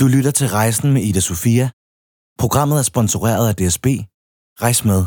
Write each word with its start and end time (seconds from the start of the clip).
Du 0.00 0.06
lytter 0.06 0.30
til 0.30 0.48
Rejsen 0.48 0.92
med 0.92 1.02
Ida 1.02 1.20
Sofia. 1.20 1.70
Programmet 2.38 2.78
er 2.78 2.82
sponsoreret 2.82 3.48
af 3.48 3.54
DSB. 3.54 3.86
Rejs 4.62 4.84
med. 4.84 5.04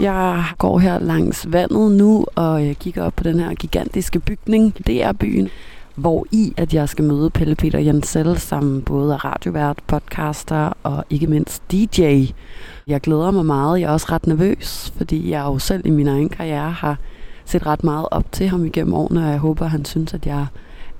Jeg 0.00 0.44
går 0.58 0.78
her 0.78 0.98
langs 0.98 1.52
vandet 1.52 1.92
nu, 1.92 2.26
og 2.34 2.66
øh, 2.66 2.74
kigger 2.74 3.02
op 3.02 3.12
på 3.16 3.24
den 3.24 3.40
her 3.40 3.54
gigantiske 3.54 4.20
bygning. 4.20 4.86
Det 4.86 5.02
er 5.02 5.12
byen, 5.12 5.48
hvor 5.94 6.26
i 6.30 6.52
at 6.56 6.74
jeg 6.74 6.88
skal 6.88 7.04
møde 7.04 7.30
Pelle 7.30 7.54
Peter 7.54 7.78
Jensel, 7.78 8.38
som 8.38 8.82
både 8.82 9.14
er 9.14 9.24
radiovært, 9.24 9.78
podcaster 9.86 10.72
og 10.82 11.04
ikke 11.10 11.26
mindst 11.26 11.62
DJ. 11.72 12.24
Jeg 12.86 13.00
glæder 13.00 13.30
mig 13.30 13.46
meget. 13.46 13.80
Jeg 13.80 13.86
er 13.86 13.92
også 13.92 14.06
ret 14.10 14.26
nervøs, 14.26 14.92
fordi 14.96 15.30
jeg 15.30 15.40
jo 15.40 15.58
selv 15.58 15.86
i 15.86 15.90
min 15.90 16.08
egen 16.08 16.28
karriere 16.28 16.70
har 16.70 16.98
set 17.44 17.66
ret 17.66 17.84
meget 17.84 18.06
op 18.10 18.32
til 18.32 18.48
ham 18.48 18.64
igennem 18.64 18.94
årene, 18.94 19.24
og 19.24 19.30
jeg 19.30 19.38
håber, 19.38 19.64
at 19.64 19.70
han 19.70 19.84
synes, 19.84 20.14
at 20.14 20.26
jeg 20.26 20.46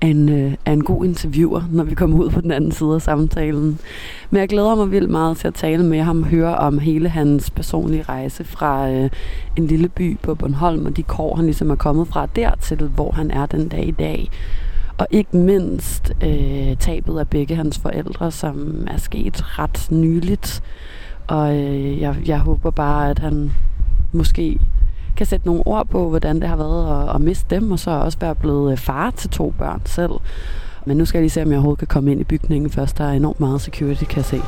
er 0.01 0.07
en, 0.07 0.29
øh, 0.29 0.53
er 0.65 0.73
en 0.73 0.83
god 0.83 1.05
interviewer, 1.05 1.61
når 1.71 1.83
vi 1.83 1.95
kommer 1.95 2.17
ud 2.17 2.29
på 2.29 2.41
den 2.41 2.51
anden 2.51 2.71
side 2.71 2.95
af 2.95 3.01
samtalen. 3.01 3.79
Men 4.29 4.39
jeg 4.39 4.49
glæder 4.49 4.75
mig 4.75 4.91
vildt 4.91 5.09
meget 5.09 5.37
til 5.37 5.47
at 5.47 5.53
tale 5.53 5.85
med 5.85 6.01
ham 6.01 6.23
høre 6.23 6.57
om 6.57 6.79
hele 6.79 7.09
hans 7.09 7.49
personlige 7.49 8.03
rejse 8.03 8.43
fra 8.43 8.89
øh, 8.91 9.09
en 9.55 9.67
lille 9.67 9.89
by 9.89 10.17
på 10.23 10.35
Bornholm, 10.35 10.85
og 10.85 10.97
de 10.97 11.03
kår, 11.03 11.35
han 11.35 11.45
ligesom 11.45 11.69
er 11.69 11.75
kommet 11.75 12.07
fra 12.07 12.27
dertil, 12.35 12.77
hvor 12.77 13.11
han 13.11 13.31
er 13.31 13.45
den 13.45 13.67
dag 13.67 13.87
i 13.87 13.91
dag. 13.91 14.29
Og 15.01 15.07
ikke 15.11 15.37
mindst 15.37 16.13
øh, 16.23 16.77
tabet 16.77 17.19
af 17.19 17.27
begge 17.27 17.55
hans 17.55 17.79
forældre, 17.79 18.31
som 18.31 18.87
er 18.87 18.97
sket 18.97 19.59
ret 19.59 19.87
nyligt. 19.91 20.63
Og 21.27 21.57
øh, 21.57 22.01
jeg, 22.01 22.15
jeg 22.25 22.39
håber 22.39 22.71
bare, 22.71 23.09
at 23.09 23.19
han 23.19 23.51
måske 24.11 24.59
kan 25.17 25.25
sætte 25.25 25.45
nogle 25.45 25.67
ord 25.67 25.87
på, 25.87 26.09
hvordan 26.09 26.39
det 26.41 26.49
har 26.49 26.55
været 26.55 27.09
at, 27.09 27.15
at 27.15 27.21
miste 27.21 27.55
dem, 27.55 27.71
og 27.71 27.79
så 27.79 27.91
også 27.91 28.17
være 28.19 28.35
blevet 28.35 28.71
øh, 28.71 28.77
far 28.77 29.11
til 29.11 29.29
to 29.29 29.53
børn 29.57 29.81
selv. 29.85 30.11
Men 30.85 30.97
nu 30.97 31.05
skal 31.05 31.17
jeg 31.17 31.23
lige 31.23 31.29
se, 31.29 31.41
om 31.41 31.47
jeg 31.47 31.55
overhovedet 31.55 31.79
kan 31.79 31.87
komme 31.87 32.11
ind 32.11 32.21
i 32.21 32.23
bygningen 32.23 32.69
først. 32.69 32.97
Der 32.97 33.03
er 33.03 33.11
enormt 33.11 33.39
meget 33.39 33.61
security, 33.61 34.03
kan 34.03 34.17
jeg 34.17 34.25
se. 34.25 34.41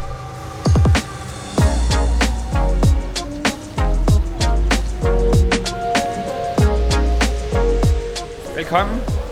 Velkommen. 8.55 9.22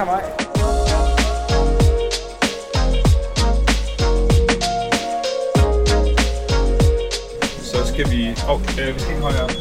Her 0.00 0.06
vej. 0.06 0.22
Så 7.62 7.86
skal 7.86 8.10
vi... 8.10 8.34
Åh, 8.48 8.50
oh, 8.50 8.60
øh, 8.60 8.94
vi 8.94 9.00
skal 9.00 9.12
ikke 9.12 9.22
højere. 9.22 9.59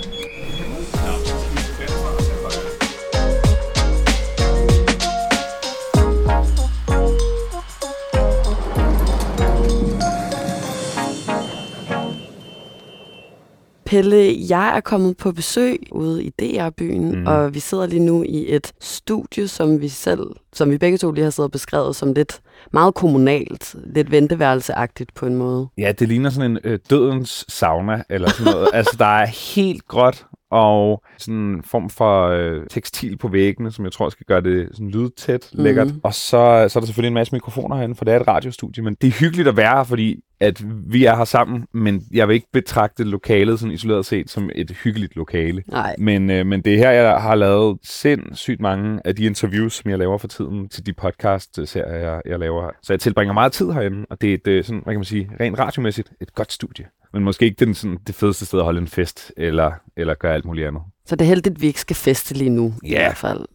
Pelle, 13.90 14.36
jeg 14.50 14.78
er 14.78 14.80
kommet 14.80 15.18
på 15.18 15.32
besøg 15.32 15.80
ude 15.92 16.24
i 16.24 16.30
DR-byen, 16.30 17.20
mm. 17.20 17.28
og 17.28 17.54
vi 17.54 17.60
sidder 17.60 17.86
lige 17.86 18.06
nu 18.06 18.24
i 18.24 18.56
et 18.56 18.74
studie, 18.82 19.48
som 19.48 19.82
vi 19.82 19.88
selv, 19.88 20.20
som 20.54 20.72
vi 20.72 20.78
begge 20.78 20.98
to 20.98 21.12
lige 21.12 21.24
har 21.24 21.32
siddet 21.32 21.48
og 21.48 21.52
beskrevet 21.52 21.96
som 21.96 22.14
lidt 22.14 22.42
meget 22.74 22.96
kommunalt, 22.96 23.76
lidt 23.94 24.12
venteværelseagtigt 24.12 25.14
på 25.14 25.26
en 25.26 25.36
måde. 25.36 25.68
Ja, 25.78 25.92
det 25.92 26.08
ligner 26.08 26.30
sådan 26.30 26.52
en 26.52 26.60
øh, 26.64 26.80
dødens 26.90 27.46
sauna, 27.48 28.04
eller 28.10 28.30
sådan 28.30 28.54
noget. 28.54 28.70
altså, 28.78 28.96
der 29.00 29.06
er 29.06 29.26
helt 29.56 29.88
gråt, 29.88 30.26
og 30.52 31.04
sådan 31.18 31.36
en 31.36 31.64
form 31.64 31.90
for 31.90 32.28
øh, 32.28 32.68
tekstil 32.70 33.18
på 33.18 33.28
væggene, 33.28 33.72
som 33.72 33.86
jeg 33.86 33.92
tror 33.92 34.10
skal 34.10 34.26
gøre 34.26 34.42
det 34.42 34.70
sådan 34.72 34.90
lydtæt, 34.90 35.50
lækkert. 35.52 35.88
Mhm. 35.88 36.00
Og 36.04 36.14
så, 36.14 36.30
så 36.70 36.80
er 36.80 36.82
der 36.82 36.86
selvfølgelig 36.86 37.08
en 37.08 37.14
masse 37.14 37.36
mikrofoner 37.36 37.76
herinde, 37.76 37.96
for 37.96 38.06
det 38.06 38.14
er 38.14 38.20
et 38.20 38.28
radiostudie, 38.28 38.84
men 38.84 38.96
det 39.02 39.08
er 39.08 39.12
hyggeligt 39.12 39.48
at 39.48 39.58
være 39.58 39.78
her, 39.78 39.84
fordi 39.84 40.20
at 40.40 40.64
vi 40.92 41.06
er 41.06 41.16
her 41.16 41.26
sammen, 41.26 41.66
men 41.74 42.04
jeg 42.12 42.28
vil 42.28 42.34
ikke 42.34 42.48
betragte 42.54 43.04
lokalet 43.04 43.60
sådan 43.60 43.74
isoleret 43.74 44.06
set 44.06 44.30
som 44.30 44.50
et 44.56 44.72
hyggeligt 44.84 45.16
lokale. 45.16 45.64
Nej, 45.68 45.96
Men, 45.98 46.30
øh, 46.30 46.46
men 46.46 46.62
det 46.62 46.74
er 46.74 46.78
her, 46.78 46.92
jeg 46.92 47.22
har 47.22 47.36
lavet 47.36 47.78
sindssygt 47.84 48.62
mange 48.62 49.02
af 49.06 49.16
de 49.16 49.24
interviews, 49.24 49.74
som 49.74 49.92
jeg 49.92 50.00
laver 50.00 50.18
for 50.18 50.28
tiden, 50.28 50.70
til 50.70 50.86
de 50.86 50.94
podcast-serier, 50.94 51.96
jeg, 51.96 52.22
jeg 52.26 52.40
laver. 52.40 52.72
Så 52.82 52.94
jeg 52.94 53.00
tilbringer 53.00 53.34
meget 53.34 53.52
tid 53.52 53.72
herinde, 53.72 54.06
og 54.10 54.22
det 54.22 54.30
er 54.30 54.34
et, 54.34 54.48
øh, 54.48 54.64
sådan, 54.64 54.82
hvad 54.84 54.94
kan 54.94 55.00
man 55.00 55.06
sige, 55.06 55.30
rent 55.40 55.60
radiomæssigt, 55.60 56.12
et 56.22 56.36
godt 56.36 56.52
studie. 56.52 56.86
Men 57.14 57.24
måske 57.24 57.46
ikke 57.46 57.66
den, 57.66 57.74
sådan, 57.74 57.98
det 58.08 58.16
fedeste 58.16 58.46
sted 58.46 58.60
at 58.60 58.66
holde 58.66 58.82
en 58.82 58.88
fest, 58.88 59.34
eller, 59.38 59.72
eller 59.98 60.14
gøre 60.14 60.34
alt 60.34 60.46
muligt 60.46 60.68
andet. 60.68 60.82
Så 61.10 61.16
det 61.16 61.26
er 61.26 61.30
heldigt, 61.30 61.56
at 61.56 61.62
vi 61.62 61.68
ikke 61.68 61.82
skal 61.82 61.96
feste 61.96 62.34
lige 62.34 62.50
nu, 62.50 62.74
i 62.84 62.90
Ja. 62.90 62.98
hvert 63.00 63.18
fald. 63.18 63.46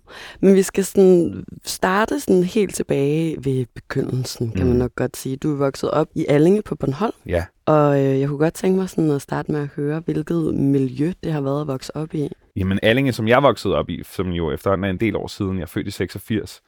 Men 0.40 0.54
vi 0.54 0.62
skal 0.62 0.84
sådan 0.84 1.44
starte 1.64 2.20
sådan 2.20 2.44
helt 2.44 2.74
tilbage 2.74 3.36
ved 3.44 3.66
begyndelsen, 3.74 4.50
kan 4.50 4.62
mm. 4.62 4.68
man 4.68 4.76
nok 4.78 4.94
godt 4.96 5.16
sige. 5.16 5.36
Du 5.36 5.52
er 5.52 5.56
vokset 5.56 5.90
op 5.90 6.06
i 6.14 6.26
Allinge 6.28 6.62
på 6.62 6.74
Bornholm, 6.76 7.12
Ja. 7.26 7.44
og 7.66 8.04
øh, 8.04 8.20
jeg 8.20 8.28
kunne 8.28 8.38
godt 8.38 8.54
tænke 8.54 8.78
mig 8.78 8.88
sådan 8.90 9.10
at 9.10 9.22
starte 9.22 9.52
med 9.52 9.60
at 9.60 9.68
høre, 9.76 10.00
hvilket 10.04 10.54
miljø 10.54 11.12
det 11.24 11.32
har 11.32 11.40
været 11.40 11.60
at 11.60 11.66
vokse 11.66 11.96
op 11.96 12.14
i. 12.14 12.28
Jamen 12.56 12.78
Allinge, 12.82 13.12
som 13.12 13.28
jeg 13.28 13.42
voksede 13.42 13.74
op 13.74 13.88
i, 13.90 14.02
som 14.02 14.28
jo 14.28 14.50
efterhånden 14.52 14.84
er 14.84 14.90
en 14.90 15.00
del 15.00 15.16
år 15.16 15.26
siden, 15.26 15.56
jeg 15.56 15.62
er 15.62 15.66
født 15.66 15.86
i 15.86 15.90
86, 15.90 16.62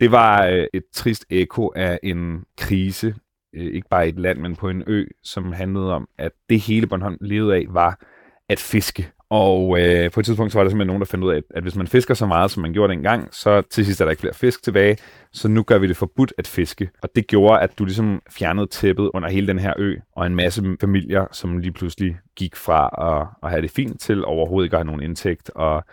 det 0.00 0.10
var 0.12 0.46
øh, 0.46 0.66
et 0.74 0.82
trist 0.94 1.24
ekko 1.30 1.72
af 1.76 1.98
en 2.02 2.40
krise, 2.58 3.14
øh, 3.56 3.74
ikke 3.74 3.88
bare 3.90 4.06
i 4.06 4.08
et 4.08 4.18
land, 4.18 4.38
men 4.38 4.56
på 4.56 4.68
en 4.68 4.82
ø, 4.86 5.04
som 5.22 5.52
handlede 5.52 5.92
om, 5.92 6.08
at 6.18 6.32
det 6.48 6.60
hele 6.60 6.86
Bornholm 6.86 7.16
levede 7.20 7.54
af, 7.56 7.64
var 7.70 8.00
at 8.48 8.58
fiske. 8.58 9.08
Og 9.34 9.80
øh, 9.80 10.10
på 10.10 10.20
et 10.20 10.26
tidspunkt 10.26 10.52
så 10.52 10.58
var 10.58 10.64
der 10.64 10.70
simpelthen 10.70 10.86
nogen, 10.86 11.00
der 11.00 11.06
fandt 11.06 11.24
ud 11.24 11.32
af, 11.32 11.42
at, 11.50 11.62
hvis 11.62 11.76
man 11.76 11.86
fisker 11.86 12.14
så 12.14 12.26
meget, 12.26 12.50
som 12.50 12.60
man 12.60 12.72
gjorde 12.72 12.92
dengang, 12.92 13.28
så 13.34 13.62
til 13.70 13.86
sidst 13.86 14.00
er 14.00 14.04
der 14.04 14.10
ikke 14.10 14.20
flere 14.20 14.34
fisk 14.34 14.62
tilbage, 14.62 14.96
så 15.32 15.48
nu 15.48 15.62
gør 15.62 15.78
vi 15.78 15.86
det 15.86 15.96
forbudt 15.96 16.32
at 16.38 16.46
fiske. 16.46 16.90
Og 17.02 17.08
det 17.16 17.26
gjorde, 17.26 17.60
at 17.60 17.78
du 17.78 17.84
ligesom 17.84 18.22
fjernede 18.30 18.66
tæppet 18.66 19.10
under 19.14 19.28
hele 19.28 19.46
den 19.46 19.58
her 19.58 19.72
ø, 19.76 19.96
og 20.16 20.26
en 20.26 20.36
masse 20.36 20.76
familier, 20.80 21.26
som 21.32 21.58
lige 21.58 21.72
pludselig 21.72 22.16
gik 22.36 22.56
fra 22.56 22.90
at, 22.98 23.26
at 23.42 23.50
have 23.50 23.62
det 23.62 23.70
fint 23.70 24.00
til 24.00 24.24
overhovedet 24.24 24.66
ikke 24.66 24.76
at 24.76 24.78
have 24.78 24.86
nogen 24.86 25.02
indtægt, 25.02 25.50
og 25.54 25.84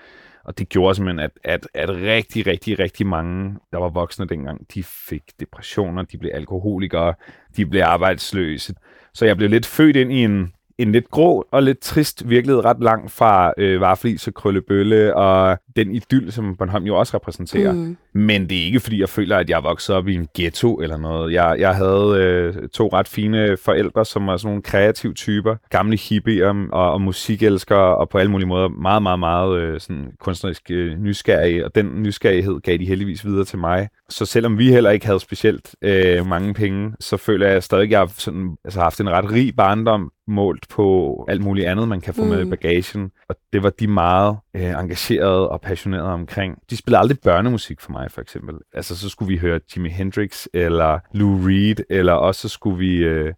og 0.43 0.57
det 0.57 0.69
gjorde 0.69 0.95
simpelthen, 0.95 1.19
at, 1.19 1.31
at, 1.43 1.67
at 1.73 1.89
rigtig, 1.89 2.47
rigtig, 2.47 2.79
rigtig 2.79 3.07
mange, 3.07 3.55
der 3.71 3.77
var 3.77 3.89
voksne 3.89 4.25
dengang, 4.25 4.65
de 4.73 4.83
fik 4.83 5.21
depressioner, 5.39 6.03
de 6.03 6.17
blev 6.17 6.31
alkoholikere, 6.33 7.13
de 7.57 7.65
blev 7.65 7.81
arbejdsløse. 7.81 8.73
Så 9.13 9.25
jeg 9.25 9.37
blev 9.37 9.49
lidt 9.49 9.65
født 9.65 9.95
ind 9.95 10.11
i 10.11 10.23
en, 10.23 10.53
en 10.81 10.91
lidt 10.91 11.11
grå 11.11 11.47
og 11.51 11.63
lidt 11.63 11.79
trist 11.79 12.29
virkelighed, 12.29 12.65
ret 12.65 12.79
langt 12.79 13.11
fra 13.11 13.53
øh, 13.57 13.81
Varflis 13.81 14.27
og 14.27 14.33
Krøllebølle 14.33 15.15
og 15.15 15.57
den 15.75 15.95
idyll, 15.95 16.31
som 16.31 16.55
Bornholm 16.55 16.85
jo 16.85 16.95
også 16.99 17.17
repræsenterer. 17.17 17.71
Mm. 17.71 17.97
Men 18.13 18.49
det 18.49 18.61
er 18.61 18.65
ikke, 18.65 18.79
fordi 18.79 18.99
jeg 18.99 19.09
føler, 19.09 19.37
at 19.37 19.49
jeg 19.49 19.57
er 19.57 19.61
vokset 19.61 19.95
op 19.95 20.07
i 20.07 20.15
en 20.15 20.27
ghetto 20.35 20.75
eller 20.75 20.97
noget. 20.97 21.33
Jeg, 21.33 21.55
jeg 21.59 21.75
havde 21.75 22.17
øh, 22.17 22.69
to 22.69 22.89
ret 22.93 23.07
fine 23.07 23.57
forældre, 23.57 24.05
som 24.05 24.27
var 24.27 24.37
sådan 24.37 24.47
nogle 24.47 24.61
kreative 24.61 25.13
typer. 25.13 25.55
Gamle 25.69 25.97
hippier 25.97 26.67
og, 26.71 26.91
og 26.93 27.01
musikelskere, 27.01 27.97
og 27.97 28.09
på 28.09 28.17
alle 28.17 28.31
mulige 28.31 28.47
måder 28.47 28.67
meget, 28.67 29.03
meget, 29.03 29.19
meget 29.19 29.59
øh, 29.59 29.79
sådan 29.79 30.11
kunstnerisk 30.19 30.71
øh, 30.71 30.97
nysgerrige. 30.99 31.65
Og 31.65 31.75
den 31.75 32.03
nysgerrighed 32.03 32.59
gav 32.59 32.77
de 32.77 32.85
heldigvis 32.85 33.25
videre 33.25 33.45
til 33.45 33.59
mig. 33.59 33.89
Så 34.11 34.25
selvom 34.25 34.57
vi 34.57 34.71
heller 34.71 34.89
ikke 34.89 35.05
havde 35.05 35.19
specielt 35.19 35.75
øh, 35.81 36.25
mange 36.27 36.53
penge, 36.53 36.93
så 36.99 37.17
føler 37.17 37.47
jeg 37.47 37.63
stadig, 37.63 37.83
at 37.83 37.89
jeg 37.91 37.99
har 37.99 38.13
sådan, 38.17 38.57
altså, 38.65 38.79
haft 38.79 38.99
en 38.99 39.09
ret 39.09 39.31
rig 39.31 39.55
barndom 39.55 40.11
målt 40.27 40.69
på 40.69 41.25
alt 41.29 41.41
muligt 41.41 41.67
andet, 41.67 41.87
man 41.87 42.01
kan 42.01 42.13
få 42.13 42.23
mm. 42.23 42.29
med 42.29 42.41
i 42.41 42.43
Mm. 42.43 42.49
bagagen. 42.49 43.11
Og 43.29 43.35
det 43.53 43.63
var 43.63 43.69
de 43.69 43.87
meget 43.87 44.37
øh, 44.55 44.69
engagerede 44.69 45.49
og 45.49 45.61
passionerede 45.61 46.13
omkring. 46.13 46.57
De 46.69 46.77
spillede 46.77 46.99
aldrig 46.99 47.17
børnemusik 47.19 47.81
for 47.81 47.91
mig, 47.91 48.11
for 48.11 48.21
eksempel. 48.21 48.55
Altså, 48.73 48.97
så 48.97 49.09
skulle 49.09 49.29
vi 49.33 49.37
høre 49.37 49.59
Jimi 49.75 49.89
Hendrix 49.89 50.45
eller 50.53 50.99
Lou 51.13 51.39
Reed, 51.45 51.75
eller 51.89 52.13
også 52.13 52.41
så 52.41 52.49
skulle 52.49 52.77
vi... 52.77 52.95
Øh, 52.97 53.33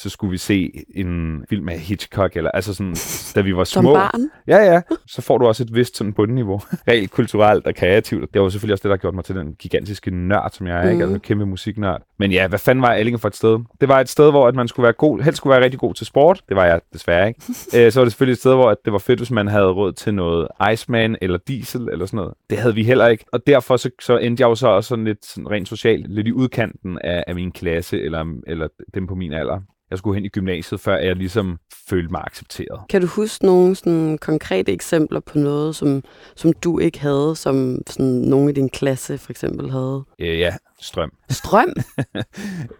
så 0.00 0.10
skulle 0.10 0.30
vi 0.30 0.38
se 0.38 0.84
en 0.94 1.44
film 1.48 1.64
med 1.64 1.78
Hitchcock, 1.78 2.36
eller 2.36 2.50
altså 2.50 2.74
sådan, 2.74 2.94
da 3.34 3.40
vi 3.40 3.56
var 3.56 3.64
Som 3.64 3.82
små. 3.82 3.94
barn? 3.94 4.30
Ja, 4.46 4.72
ja. 4.72 4.80
Så 5.06 5.22
får 5.22 5.38
du 5.38 5.46
også 5.46 5.62
et 5.62 5.74
vist 5.74 5.96
sådan 5.96 6.12
bundniveau. 6.12 6.60
Rent 6.88 7.10
kulturelt 7.10 7.66
og 7.66 7.74
kreativt. 7.74 8.34
Det 8.34 8.42
var 8.42 8.48
selvfølgelig 8.48 8.72
også 8.72 8.82
det, 8.82 8.90
der 8.90 8.96
gjorde 8.96 9.16
mig 9.16 9.24
til 9.24 9.34
den 9.34 9.54
gigantiske 9.54 10.10
nørd, 10.10 10.50
som 10.52 10.66
jeg 10.66 10.78
er, 10.78 10.82
mm. 10.84 10.88
ikke? 10.90 11.04
Mhm. 11.04 11.14
Altså 11.14 11.28
kæmpe 11.28 11.46
musiknørd. 11.46 12.02
Men 12.18 12.32
ja, 12.32 12.48
hvad 12.48 12.58
fanden 12.58 12.82
var 12.82 12.88
Allinge 12.88 13.18
for 13.18 13.28
et 13.28 13.36
sted? 13.36 13.58
Det 13.80 13.88
var 13.88 14.00
et 14.00 14.08
sted, 14.08 14.30
hvor 14.30 14.48
at 14.48 14.54
man 14.54 14.68
skulle 14.68 14.84
være 14.84 14.92
god, 14.92 15.20
helst 15.20 15.36
skulle 15.36 15.50
være 15.50 15.64
rigtig 15.64 15.80
god 15.80 15.94
til 15.94 16.06
sport. 16.06 16.42
Det 16.48 16.56
var 16.56 16.64
jeg 16.64 16.80
desværre 16.92 17.28
ikke. 17.28 17.40
Æ, 17.74 17.90
så 17.90 18.00
var 18.00 18.04
det 18.04 18.12
selvfølgelig 18.12 18.32
et 18.32 18.38
sted, 18.38 18.54
hvor 18.54 18.70
at 18.70 18.76
det 18.84 18.92
var 18.92 18.98
fedt, 18.98 19.20
hvis 19.20 19.30
man 19.30 19.46
havde 19.48 19.66
råd 19.66 19.92
til 19.92 20.14
noget 20.14 20.48
Iceman 20.72 21.16
eller 21.22 21.38
Diesel 21.48 21.88
eller 21.92 22.06
sådan 22.06 22.16
noget. 22.16 22.34
Det 22.50 22.58
havde 22.58 22.74
vi 22.74 22.82
heller 22.84 23.06
ikke. 23.06 23.24
Og 23.32 23.46
derfor 23.46 23.76
så, 23.76 23.90
så 24.00 24.18
endte 24.18 24.40
jeg 24.40 24.48
jo 24.48 24.54
så 24.54 24.68
også 24.68 24.88
sådan 24.88 25.04
lidt 25.04 25.24
sådan 25.26 25.50
rent 25.50 25.68
socialt, 25.68 26.10
lidt 26.10 26.26
i 26.26 26.32
udkanten 26.32 26.98
af, 27.04 27.24
af 27.26 27.34
min 27.34 27.52
klasse 27.52 28.02
eller, 28.02 28.24
eller 28.46 28.68
dem 28.94 29.06
på 29.06 29.14
min 29.14 29.32
alder. 29.32 29.60
Jeg 29.90 29.98
skulle 29.98 30.14
hen 30.14 30.24
i 30.24 30.28
gymnasiet, 30.28 30.80
før 30.80 30.96
jeg 30.96 31.16
ligesom 31.16 31.58
følte 31.88 32.12
mig 32.12 32.22
accepteret. 32.26 32.80
Kan 32.88 33.00
du 33.00 33.06
huske 33.06 33.46
nogle 33.46 33.74
sådan, 33.74 34.18
konkrete 34.18 34.72
eksempler 34.72 35.20
på 35.20 35.38
noget, 35.38 35.76
som, 35.76 36.02
som 36.36 36.52
du 36.52 36.78
ikke 36.78 37.00
havde, 37.00 37.36
som 37.36 37.82
sådan, 37.86 38.06
nogen 38.06 38.48
i 38.48 38.52
din 38.52 38.68
klasse 38.68 39.18
for 39.18 39.30
eksempel 39.30 39.70
havde? 39.70 40.04
Øh, 40.18 40.38
ja, 40.38 40.54
strøm. 40.80 41.12
Strøm? 41.28 41.74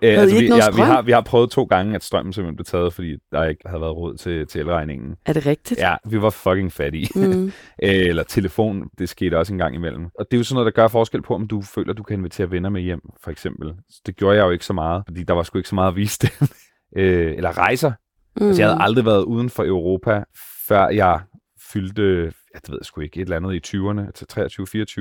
Øh, 0.03 0.23
ikke 0.23 0.41
vi, 0.41 0.49
noget 0.49 0.63
ja, 0.63 0.71
vi, 0.71 0.81
har, 0.81 1.03
vi 1.03 1.13
har 1.13 1.21
prøvet 1.21 1.51
to 1.51 1.65
gange, 1.65 1.95
at 1.95 2.05
strømmen 2.05 2.33
simpelthen 2.33 2.57
blev 2.57 2.65
taget, 2.65 2.93
fordi 2.93 3.17
der 3.33 3.45
ikke 3.45 3.63
havde 3.67 3.81
været 3.81 3.97
råd 3.97 4.17
til, 4.17 4.47
til 4.47 4.61
elregningen. 4.61 5.17
Er 5.27 5.33
det 5.33 5.47
rigtigt? 5.47 5.81
Ja, 5.81 5.95
vi 6.05 6.23
var 6.23 6.31
fucking 6.31 6.73
fattige. 6.73 7.09
Mm. 7.15 7.47
Øh, 7.47 7.53
Eller 8.09 8.23
telefon, 8.23 8.89
det 8.99 9.09
skete 9.09 9.39
også 9.39 9.53
en 9.53 9.59
gang 9.59 9.75
imellem. 9.75 10.05
Og 10.19 10.27
det 10.31 10.37
er 10.37 10.39
jo 10.39 10.45
sådan 10.45 10.55
noget, 10.55 10.75
der 10.75 10.83
gør 10.83 10.89
forskel 10.89 11.23
på, 11.23 11.35
om 11.35 11.49
du 11.49 11.63
føler, 11.63 11.93
du 11.93 12.03
kan 12.03 12.19
invitere 12.19 12.51
venner 12.51 12.69
med 12.69 12.81
hjem, 12.83 13.01
for 13.25 13.31
eksempel. 13.31 13.73
Så 13.91 14.01
det 14.07 14.17
gjorde 14.17 14.37
jeg 14.37 14.45
jo 14.45 14.51
ikke 14.51 14.65
så 14.65 14.73
meget, 14.73 15.03
fordi 15.07 15.23
der 15.23 15.35
var 15.35 15.43
sgu 15.43 15.59
ikke 15.59 15.69
så 15.69 15.75
meget 15.75 15.89
at 15.89 15.97
vise 15.97 16.19
dem. 16.23 16.49
Øh, 16.97 17.37
eller 17.37 17.59
rejser. 17.59 17.93
Mm. 18.41 18.47
Altså, 18.47 18.63
jeg 18.63 18.71
havde 18.71 18.83
aldrig 18.83 19.05
været 19.05 19.25
uden 19.25 19.51
for 19.51 19.65
Europa, 19.65 20.25
før 20.69 20.89
jeg 20.89 21.21
fyldte, 21.73 22.33
ja, 22.55 22.59
det 22.59 22.71
ved 22.71 22.79
jeg 22.81 22.85
sgu 22.85 23.01
ikke, 23.01 23.21
et 23.21 23.25
eller 23.25 23.37
andet 23.37 23.55
i 23.55 23.77
20'erne, 23.77 24.11
til 24.11 24.27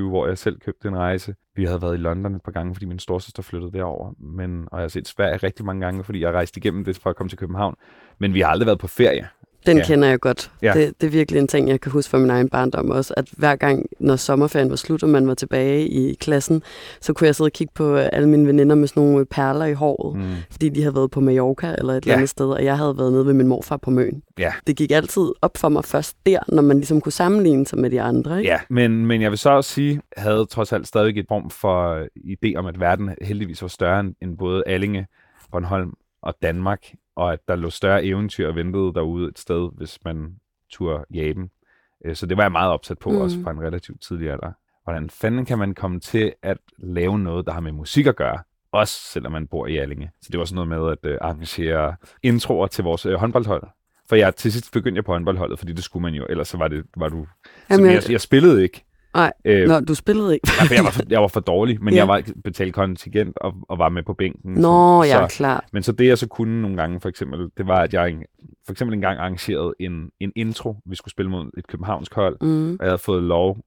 23-24, 0.03 0.09
hvor 0.09 0.27
jeg 0.27 0.37
selv 0.37 0.59
købte 0.59 0.87
en 0.87 0.97
rejse. 0.97 1.35
Vi 1.55 1.65
havde 1.65 1.81
været 1.81 1.93
i 1.93 1.97
London 1.97 2.35
et 2.35 2.41
par 2.41 2.51
gange, 2.51 2.75
fordi 2.75 2.85
min 2.85 2.99
storsøster 2.99 3.43
flyttede 3.43 3.71
derover, 3.71 4.13
men, 4.19 4.67
og 4.71 4.77
jeg 4.77 4.83
har 4.83 4.89
set 4.89 5.07
Sverige 5.07 5.37
rigtig 5.37 5.65
mange 5.65 5.85
gange, 5.85 6.03
fordi 6.03 6.21
jeg 6.21 6.33
rejste 6.33 6.57
igennem 6.57 6.85
det 6.85 6.97
for 6.97 7.09
at 7.09 7.15
komme 7.15 7.29
til 7.29 7.37
København. 7.37 7.75
Men 8.17 8.33
vi 8.33 8.41
har 8.41 8.49
aldrig 8.49 8.65
været 8.65 8.79
på 8.79 8.87
ferie. 8.87 9.27
Den 9.65 9.77
Ja. 9.77 9.83
kender 9.85 10.07
jeg 10.07 10.19
godt. 10.19 10.51
Ja. 10.61 10.73
Det, 10.73 10.93
det 11.01 11.07
er 11.07 11.11
virkelig 11.11 11.39
en 11.39 11.47
ting, 11.47 11.69
jeg 11.69 11.81
kan 11.81 11.91
huske 11.91 12.09
fra 12.09 12.17
min 12.17 12.29
egen 12.29 12.49
barndom 12.49 12.89
også, 12.89 13.13
at 13.17 13.27
hver 13.37 13.55
gang, 13.55 13.85
når 13.99 14.15
sommerferien 14.15 14.69
var 14.69 14.75
slut, 14.75 15.03
og 15.03 15.09
man 15.09 15.27
var 15.27 15.33
tilbage 15.33 15.87
i 15.87 16.13
klassen, 16.13 16.63
så 17.01 17.13
kunne 17.13 17.25
jeg 17.27 17.35
sidde 17.35 17.47
og 17.47 17.51
kigge 17.51 17.71
på 17.75 17.95
øh, 17.95 18.09
alle 18.13 18.29
mine 18.29 18.47
veninder 18.47 18.75
med 18.75 18.87
sådan 18.87 19.03
nogle 19.03 19.25
perler 19.25 19.65
i 19.65 19.73
håret, 19.73 20.17
mm. 20.19 20.23
Fordi 20.51 20.69
de 20.69 20.81
havde 20.81 20.95
været 20.95 21.11
på 21.11 21.19
Mallorca 21.19 21.75
eller 21.77 21.93
et 21.93 22.05
Ja. 22.05 22.09
eller 22.11 22.15
andet 22.17 22.29
sted, 22.29 22.45
og 22.45 22.63
jeg 22.65 22.77
havde 22.77 22.97
været 22.97 23.11
nede 23.11 23.25
ved 23.25 23.33
min 23.33 23.47
morfar 23.47 23.77
på 23.77 23.89
Møn. 23.89 24.21
Ja. 24.37 24.53
Det 24.67 24.75
gik 24.75 24.91
altid 24.91 25.31
op 25.41 25.57
for 25.57 25.69
mig 25.69 25.85
først 25.85 26.15
der, 26.25 26.39
når 26.47 26.61
man 26.61 26.77
ligesom 26.77 27.01
kunne 27.01 27.11
sammenligne 27.11 27.65
sig 27.67 27.79
med 27.79 27.89
de 27.89 28.01
andre. 28.01 28.37
Ikke? 28.39 28.51
Ja, 28.51 28.59
men, 28.69 29.05
men 29.05 29.21
jeg 29.21 29.29
vil 29.31 29.37
så 29.37 29.49
også 29.49 29.69
sige, 29.73 30.01
jeg 30.15 30.23
havde 30.23 30.45
trods 30.45 30.73
alt 30.73 30.87
stadig 30.87 31.17
et 31.17 31.25
form 31.27 31.49
for 31.49 31.93
øh, 31.93 32.05
idé 32.17 32.55
om, 32.55 32.65
at 32.65 32.79
verden 32.79 33.09
heldigvis 33.21 33.61
var 33.61 33.67
større 33.67 33.99
end, 33.99 34.15
end 34.21 34.37
både 34.37 34.63
Allinge, 34.67 35.07
Bornholm 35.51 35.93
og 36.21 36.33
Danmark, 36.41 36.79
og 37.19 37.33
at 37.33 37.39
der 37.47 37.55
lå 37.55 37.69
større 37.69 38.05
eventyr 38.05 38.47
og 38.47 38.55
ventede 38.55 38.93
derude 38.93 39.27
et 39.29 39.39
sted, 39.39 39.69
hvis 39.77 39.99
man 40.05 40.35
turde 40.71 41.05
jage 41.13 41.33
dem. 41.33 41.49
Øh, 42.05 42.15
Så 42.15 42.25
det 42.25 42.37
var 42.37 42.43
jeg 42.43 42.51
meget 42.51 42.71
opsat 42.71 42.97
på, 42.99 43.09
Mm. 43.09 43.17
også 43.17 43.37
fra 43.43 43.51
en 43.51 43.61
relativt 43.61 44.01
tidlig 44.01 44.31
alder. 44.31 44.51
Hvordan 44.83 45.09
fanden 45.09 45.45
kan 45.45 45.57
man 45.57 45.73
komme 45.73 45.99
til 45.99 46.33
at 46.41 46.57
lave 46.77 47.19
noget, 47.19 47.45
der 47.45 47.51
har 47.51 47.59
med 47.59 47.71
musik 47.71 48.05
at 48.07 48.15
gøre? 48.15 48.39
Også 48.71 48.93
selvom 49.11 49.31
man 49.31 49.47
bor 49.47 49.67
i 49.67 49.77
Allinge. 49.77 50.11
Så 50.21 50.29
det 50.31 50.39
var 50.39 50.45
sådan 50.45 50.67
noget 50.67 50.67
med 50.83 50.91
at 50.91 51.11
øh, 51.11 51.17
arrangere 51.21 51.95
introer 52.23 52.67
til 52.67 52.83
vores 52.83 53.05
øh, 53.05 53.13
håndboldhold. 53.13 53.63
For 54.09 54.15
jeg 54.15 54.35
til 54.35 54.51
sidst 54.51 54.73
begyndte 54.73 54.97
jeg 54.97 55.05
på 55.05 55.11
håndboldholdet, 55.11 55.59
fordi 55.59 55.73
det 55.73 55.83
skulle 55.83 56.03
man 56.03 56.13
jo, 56.13 56.25
ellers 56.29 56.47
så 56.47 56.57
var, 56.57 56.67
det, 56.67 56.85
var 56.97 57.09
du... 57.09 57.27
Jamen, 57.69 57.85
jeg, 57.91 58.03
jeg 58.11 58.21
spillede 58.21 58.63
ikke. 58.63 58.85
Nej, 59.13 59.33
Øh, 59.45 59.67
Nå, 59.67 59.79
du 59.79 59.95
spillede 59.95 60.33
ikke. 60.33 60.47
Nej, 60.59 60.67
for 60.67 60.73
jeg, 60.73 60.83
var 60.83 60.91
for, 60.99 61.01
jeg 61.09 61.21
var 61.21 61.27
for 61.27 61.39
dårlig, 61.39 61.83
men 61.83 61.93
Ja. 61.93 61.99
jeg 61.99 62.07
var 62.07 62.23
betalt 62.43 62.73
kontingent 62.73 63.37
og, 63.37 63.53
og 63.69 63.77
var 63.79 63.89
med 63.89 64.03
på 64.03 64.13
bænken. 64.13 64.53
Nå, 64.53 65.03
så, 65.03 65.07
ja, 65.09 65.27
klar. 65.27 65.65
men 65.73 65.83
så 65.83 65.91
det, 65.91 66.07
jeg 66.07 66.17
så 66.17 66.27
kunne 66.27 66.61
nogle 66.61 66.77
gange, 66.77 66.99
for 66.99 67.09
eksempel, 67.09 67.49
det 67.57 67.67
var, 67.67 67.81
at 67.81 67.93
jeg 67.93 68.09
en- 68.09 68.23
for 68.65 68.71
eksempel 68.71 68.93
en 68.95 69.01
gang 69.01 69.19
arrangerede 69.19 69.73
en, 69.79 70.09
en 70.19 70.31
intro. 70.35 70.75
Vi 70.85 70.95
skulle 70.95 71.11
spille 71.11 71.31
mod 71.31 71.49
et 71.57 71.67
københavnsk 71.67 72.13
hold, 72.13 72.37
Mm. 72.41 72.71
og 72.71 72.77
jeg 72.81 72.87
havde 72.89 72.97
fået 72.97 73.23
lov 73.23 73.57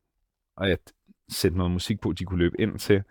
at 0.60 0.78
sætte 1.30 1.56
noget 1.56 1.72
musik 1.72 2.00
på, 2.00 2.12
de 2.12 2.24
kunne 2.24 2.38
løbe 2.38 2.60
ind 2.60 2.78
til. 2.78 3.02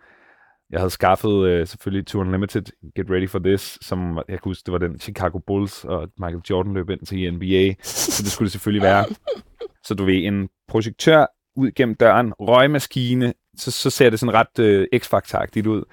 Jeg 0.70 0.80
havde 0.80 0.90
skaffet 0.90 1.46
øh, 1.46 1.66
selvfølgelig 1.66 2.06
To 2.06 2.18
Unlimited, 2.18 2.62
Get 2.96 3.10
Ready 3.10 3.28
for 3.28 3.38
This, 3.38 3.78
som 3.80 4.16
jeg 4.16 4.24
kan 4.28 4.40
huske, 4.44 4.62
det 4.66 4.72
var 4.72 4.78
den 4.78 4.98
Chicago 4.98 5.38
Bulls, 5.38 5.84
og 5.84 6.08
Michael 6.18 6.42
Jordan 6.50 6.74
løb 6.74 6.90
ind 6.90 7.06
til 7.06 7.18
i 7.18 7.30
NBA, 7.30 7.74
så 7.82 8.22
det 8.22 8.32
skulle 8.32 8.46
det 8.46 8.52
selvfølgelig 8.52 8.82
være. 8.82 9.04
Så 9.86 9.94
du 9.94 10.04
ved, 10.04 10.14
en 10.14 10.48
projektør 10.68 11.26
ud 11.56 11.70
gennem 11.70 11.94
døren, 11.94 12.32
røgmaskine, 12.40 13.32
så, 13.56 13.70
så 13.70 13.90
ser 13.90 14.10
det 14.10 14.20
sådan 14.20 14.34
ret 14.34 14.58
øh, 14.58 14.86
x 14.98 15.08
factor 15.08 15.46
ud. 15.68 15.84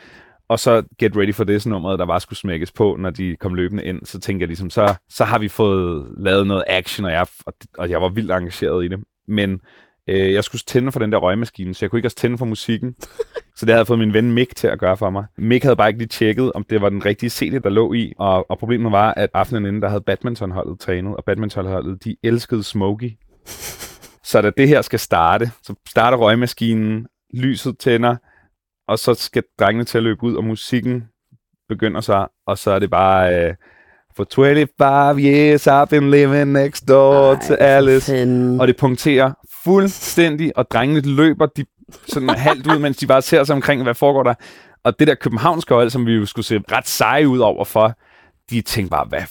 Og 0.49 0.59
så 0.59 0.83
Get 0.99 1.17
Ready 1.17 1.33
for 1.33 1.43
This 1.43 1.65
nummeret, 1.65 1.99
der 1.99 2.05
bare 2.05 2.19
skulle 2.19 2.39
smækkes 2.39 2.71
på, 2.71 2.95
når 2.99 3.09
de 3.09 3.35
kom 3.35 3.53
løbende 3.53 3.85
ind, 3.85 4.05
så 4.05 4.19
tænker 4.19 4.43
jeg 4.43 4.47
ligesom, 4.47 4.69
så, 4.69 4.95
så 5.09 5.23
har 5.23 5.39
vi 5.39 5.47
fået 5.47 6.07
lavet 6.17 6.47
noget 6.47 6.63
action, 6.67 7.05
og 7.05 7.11
jeg, 7.11 7.27
og, 7.45 7.53
og 7.77 7.89
jeg 7.89 8.01
var 8.01 8.09
vildt 8.09 8.31
engageret 8.31 8.85
i 8.85 8.87
det. 8.87 8.99
Men 9.27 9.59
øh, 10.07 10.33
jeg 10.33 10.43
skulle 10.43 10.61
tænde 10.67 10.91
for 10.91 10.99
den 10.99 11.11
der 11.11 11.17
røgmaskine, 11.17 11.73
så 11.73 11.85
jeg 11.85 11.89
kunne 11.89 11.99
ikke 11.99 12.07
også 12.07 12.17
tænde 12.17 12.37
for 12.37 12.45
musikken. 12.45 12.95
Så 13.55 13.65
det 13.65 13.73
havde 13.73 13.79
jeg 13.79 13.87
fået 13.87 13.99
min 13.99 14.13
ven 14.13 14.31
Mick 14.31 14.55
til 14.55 14.67
at 14.67 14.79
gøre 14.79 14.97
for 14.97 15.09
mig. 15.09 15.25
Mick 15.37 15.63
havde 15.63 15.75
bare 15.75 15.89
ikke 15.89 15.97
lige 15.97 16.07
tjekket, 16.07 16.51
om 16.51 16.63
det 16.69 16.81
var 16.81 16.89
den 16.89 17.05
rigtige 17.05 17.29
CD, 17.29 17.63
der 17.63 17.69
lå 17.69 17.93
i. 17.93 18.13
Og, 18.17 18.51
og 18.51 18.59
problemet 18.59 18.91
var, 18.91 19.13
at 19.13 19.29
aftenen 19.33 19.65
inden, 19.65 19.81
der 19.81 19.89
havde 19.89 20.01
badmintonholdet 20.01 20.79
trænet, 20.79 21.15
og 21.15 21.23
badmintonholdet, 21.23 22.03
de 22.03 22.15
elskede 22.23 22.63
Smokey. 22.63 23.11
Så 24.29 24.41
da 24.41 24.49
det 24.57 24.67
her 24.67 24.81
skal 24.81 24.99
starte, 24.99 25.51
så 25.63 25.73
starter 25.89 26.17
røgmaskinen, 26.17 27.07
lyset 27.33 27.77
tænder, 27.77 28.15
og 28.87 28.99
så 28.99 29.13
skal 29.13 29.43
drengene 29.59 29.83
til 29.83 29.97
at 29.97 30.03
løbe 30.03 30.23
ud, 30.23 30.35
og 30.35 30.43
musikken 30.43 31.03
begynder 31.69 32.01
så, 32.01 32.27
og 32.47 32.57
så 32.57 32.71
er 32.71 32.79
det 32.79 32.89
bare... 32.89 33.35
Øh, 33.35 33.55
For 34.15 34.27
25 34.35 35.19
years 35.19 35.67
I've 35.67 35.85
been 35.85 36.11
living 36.11 36.51
next 36.51 36.87
door 36.87 37.33
Ej, 37.33 37.47
to 37.47 37.53
Alice. 37.53 38.11
Fanden. 38.11 38.61
Og 38.61 38.67
det 38.67 38.77
punkterer 38.77 39.33
fuldstændig, 39.63 40.57
og 40.57 40.71
drengene 40.71 41.01
løber 41.01 41.45
de 41.45 41.65
sådan 42.07 42.29
halvt 42.29 42.67
ud, 42.67 42.79
mens 42.79 42.97
de 42.97 43.07
bare 43.07 43.21
ser 43.21 43.43
sig 43.43 43.55
omkring, 43.55 43.83
hvad 43.83 43.95
foregår 43.95 44.23
der. 44.23 44.33
Og 44.83 44.99
det 44.99 45.07
der 45.07 45.15
københavnske 45.15 45.73
hold, 45.73 45.89
som 45.89 46.05
vi 46.05 46.13
jo 46.13 46.25
skulle 46.25 46.45
se 46.45 46.61
ret 46.71 46.87
seje 46.87 47.27
ud 47.27 47.39
over 47.39 47.65
for, 47.65 47.93
de 48.49 48.61
tænkte 48.61 48.89
bare, 48.89 49.05
hvad, 49.05 49.21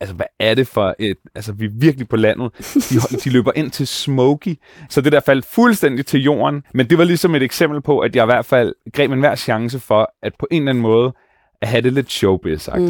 altså, 0.00 0.16
hvad 0.16 0.26
er 0.40 0.54
det 0.54 0.66
for 0.66 0.94
et... 0.98 1.16
Altså, 1.34 1.52
vi 1.52 1.64
er 1.64 1.70
virkelig 1.72 2.08
på 2.08 2.16
landet. 2.16 2.52
De, 2.74 3.16
de 3.24 3.30
løber 3.30 3.52
ind 3.56 3.70
til 3.70 3.86
Smokey. 3.86 4.54
Så 4.88 5.00
det 5.00 5.12
der 5.12 5.20
faldt 5.20 5.46
fuldstændig 5.46 6.06
til 6.06 6.22
jorden. 6.22 6.62
Men 6.74 6.90
det 6.90 6.98
var 6.98 7.04
ligesom 7.04 7.34
et 7.34 7.42
eksempel 7.42 7.80
på, 7.80 7.98
at 7.98 8.16
jeg 8.16 8.24
i 8.24 8.26
hvert 8.26 8.44
fald 8.46 8.74
greb 8.92 9.10
en 9.12 9.18
hver 9.18 9.36
chance 9.36 9.80
for, 9.80 10.12
at 10.22 10.32
på 10.38 10.46
en 10.50 10.62
eller 10.62 10.70
anden 10.70 10.82
måde, 10.82 11.12
at 11.62 11.68
have 11.68 11.82
det 11.82 11.92
lidt. 11.92 12.08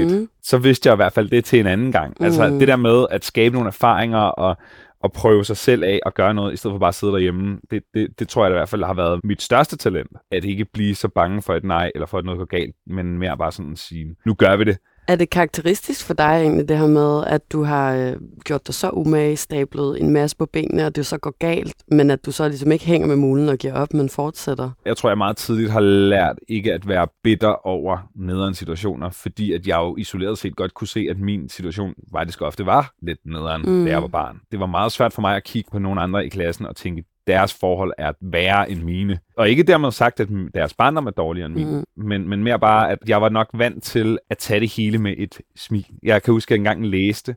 Mhm. 0.08 0.18
Mm. 0.18 0.28
Så 0.42 0.58
vidste 0.58 0.86
jeg 0.86 0.94
i 0.94 0.96
hvert 0.96 1.12
fald 1.12 1.28
det 1.30 1.44
til 1.44 1.60
en 1.60 1.66
anden 1.66 1.92
gang. 1.92 2.14
Mm. 2.20 2.26
Altså 2.26 2.48
det 2.48 2.68
der 2.68 2.76
med 2.76 3.06
at 3.10 3.24
skabe 3.24 3.54
nogle 3.54 3.68
erfaringer 3.68 4.18
og, 4.18 4.56
og 5.00 5.12
prøve 5.12 5.44
sig 5.44 5.56
selv 5.56 5.84
af 5.84 6.00
og 6.06 6.14
gøre 6.14 6.34
noget, 6.34 6.52
i 6.52 6.56
stedet 6.56 6.74
for 6.74 6.78
bare 6.78 6.88
at 6.88 6.94
sidde 6.94 7.12
derhjemme, 7.12 7.58
det, 7.70 7.82
det, 7.94 8.08
det 8.18 8.28
tror 8.28 8.44
jeg 8.44 8.50
i 8.50 8.58
hvert 8.58 8.68
fald 8.68 8.84
har 8.84 8.94
været 8.94 9.20
mit 9.24 9.42
største 9.42 9.76
talent. 9.76 10.10
At 10.30 10.44
ikke 10.44 10.64
blive 10.64 10.94
så 10.94 11.08
bange 11.08 11.42
for 11.42 11.54
et 11.54 11.64
nej, 11.64 11.90
eller 11.94 12.06
for 12.06 12.18
at 12.18 12.24
noget 12.24 12.38
går 12.38 12.44
galt, 12.44 12.74
men 12.86 13.18
mere 13.18 13.36
bare 13.36 13.52
sådan 13.52 13.72
at 13.72 13.78
sige, 13.78 14.16
nu 14.26 14.34
gør 14.34 14.56
vi 14.56 14.64
det. 14.64 14.78
Er 15.08 15.16
det 15.16 15.30
karakteristisk 15.30 16.06
for 16.06 16.14
dig 16.14 16.24
egentlig 16.42 16.68
det 16.68 16.78
her 16.78 16.86
med, 16.86 17.24
at 17.26 17.52
du 17.52 17.62
har 17.62 17.94
øh, 17.96 18.12
gjort 18.44 18.66
dig 18.66 18.74
så 18.74 18.90
umage, 18.90 19.36
stablet 19.36 20.00
en 20.00 20.10
masse 20.10 20.36
på 20.36 20.46
benene, 20.52 20.86
og 20.86 20.96
det 20.96 21.06
så 21.06 21.18
går 21.18 21.34
galt, 21.38 21.74
men 21.90 22.10
at 22.10 22.26
du 22.26 22.32
så 22.32 22.48
ligesom 22.48 22.72
ikke 22.72 22.86
hænger 22.86 23.08
med 23.08 23.16
mulen 23.16 23.48
og 23.48 23.58
giver 23.58 23.74
op, 23.74 23.94
men 23.94 24.08
fortsætter? 24.08 24.70
Jeg 24.84 24.96
tror, 24.96 25.10
jeg 25.10 25.18
meget 25.18 25.36
tidligt 25.36 25.70
har 25.70 25.80
lært 25.80 26.36
ikke 26.48 26.72
at 26.72 26.88
være 26.88 27.06
bitter 27.24 27.66
over 27.66 27.98
nederen 28.16 28.54
situationer, 28.54 29.10
fordi 29.10 29.52
at 29.52 29.66
jeg 29.66 29.76
jo 29.76 29.96
isoleret 29.96 30.38
set 30.38 30.56
godt 30.56 30.74
kunne 30.74 30.88
se, 30.88 31.06
at 31.10 31.18
min 31.18 31.48
situation 31.48 31.94
faktisk 32.12 32.42
ofte 32.42 32.66
var 32.66 32.92
lidt 33.02 33.18
nederen, 33.26 33.62
Mm. 33.62 33.68
mm. 33.72 33.84
da 33.84 33.90
jeg 33.90 34.02
var 34.02 34.08
barn. 34.08 34.40
Det 34.50 34.60
var 34.60 34.66
meget 34.66 34.92
svært 34.92 35.12
for 35.12 35.20
mig 35.20 35.36
at 35.36 35.44
kigge 35.44 35.70
på 35.72 35.78
nogle 35.78 36.00
andre 36.00 36.26
i 36.26 36.28
klassen 36.28 36.66
og 36.66 36.76
tænke, 36.76 37.04
deres 37.28 37.54
forhold 37.54 37.92
er 37.98 38.12
værre 38.20 38.70
end 38.70 38.82
mine. 38.82 39.18
Og 39.36 39.48
ikke 39.48 39.62
dermed 39.62 39.90
sagt, 39.92 40.20
at 40.20 40.28
deres 40.54 40.74
barndom 40.74 41.06
er 41.06 41.10
dårligere 41.10 41.46
end 41.46 41.54
min, 41.54 41.68
Mm. 41.76 41.84
men, 41.96 42.28
men 42.28 42.42
mere 42.44 42.58
bare, 42.58 42.90
at 42.90 42.98
jeg 43.08 43.22
var 43.22 43.28
nok 43.28 43.48
vant 43.54 43.82
til 43.84 44.18
at 44.30 44.38
tage 44.38 44.60
det 44.60 44.68
hele 44.72 44.98
med 44.98 45.14
et 45.18 45.38
smil. 45.56 45.86
Jeg 46.02 46.22
kan 46.22 46.32
huske, 46.34 46.48
at 46.48 46.56
jeg 46.56 46.58
engang 46.60 46.86
læste 46.86 47.36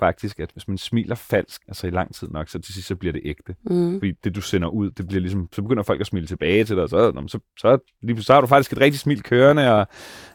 faktisk, 0.00 0.40
at 0.40 0.50
hvis 0.52 0.68
man 0.68 0.78
smiler 0.78 1.14
falsk, 1.14 1.62
altså 1.68 1.86
i 1.86 1.90
lang 1.90 2.14
tid 2.14 2.28
nok, 2.28 2.48
så 2.48 2.58
til 2.58 2.74
sidst 2.74 2.88
så 2.88 2.96
bliver 2.96 3.12
det 3.12 3.22
ægte. 3.24 3.54
Mm. 3.64 3.98
Fordi 4.00 4.12
det, 4.24 4.34
du 4.34 4.40
sender 4.40 4.68
ud, 4.68 4.90
det 4.90 5.06
bliver 5.08 5.20
ligesom, 5.20 5.48
så 5.52 5.62
begynder 5.62 5.82
folk 5.82 6.00
at 6.00 6.06
smile 6.06 6.26
tilbage 6.26 6.64
til 6.64 6.76
dig, 6.76 6.82
og 6.82 6.88
så, 6.90 7.12
så, 7.28 7.38
så, 7.58 7.78
lige, 8.02 8.22
så 8.22 8.32
har 8.34 8.40
du 8.40 8.46
faktisk 8.46 8.72
et 8.72 8.80
rigtigt 8.80 9.00
smil 9.00 9.22
kørende, 9.22 9.74
og, 9.74 9.86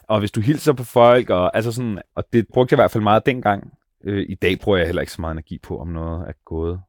og 0.07 0.19
hvis 0.19 0.31
du 0.31 0.41
hilser 0.41 0.73
på 0.73 0.83
folk, 0.83 1.29
og, 1.29 1.55
altså 1.55 1.71
sådan, 1.71 1.99
og 2.15 2.23
det 2.33 2.45
brugte 2.53 2.73
jeg 2.73 2.77
i 2.77 2.81
hvert 2.81 2.91
fald 2.91 3.03
meget 3.03 3.25
dengang. 3.25 3.73
Øh, 4.03 4.25
I 4.29 4.35
dag 4.35 4.59
bruger 4.59 4.77
jeg 4.77 4.87
heller 4.87 5.01
ikke 5.01 5.13
så 5.13 5.21
meget 5.21 5.31
energi 5.33 5.59
på, 5.63 5.79
om 5.79 5.87
noget 5.87 6.27
er 6.27 6.33
gået 6.45 6.79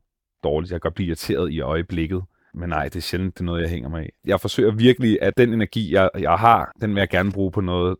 dårligt. 0.44 0.72
Jeg 0.72 0.80
kan 0.80 0.80
godt 0.88 0.94
blive 0.94 1.06
irriteret 1.06 1.52
i 1.52 1.60
øjeblikket, 1.60 2.22
men 2.54 2.68
nej, 2.68 2.84
det 2.84 2.96
er 2.96 3.00
sjældent, 3.00 3.34
det 3.34 3.40
er 3.40 3.44
noget, 3.44 3.62
jeg 3.62 3.70
hænger 3.70 3.88
mig 3.88 4.06
i. 4.06 4.08
Jeg 4.26 4.40
forsøger 4.40 4.70
virkelig, 4.72 5.18
at 5.22 5.36
den 5.36 5.52
energi, 5.52 5.92
jeg, 5.94 6.10
jeg 6.18 6.34
har, 6.34 6.72
den 6.80 6.94
vil 6.94 7.00
jeg 7.00 7.08
gerne 7.08 7.32
bruge 7.32 7.50
på 7.52 7.60
noget 7.60 7.96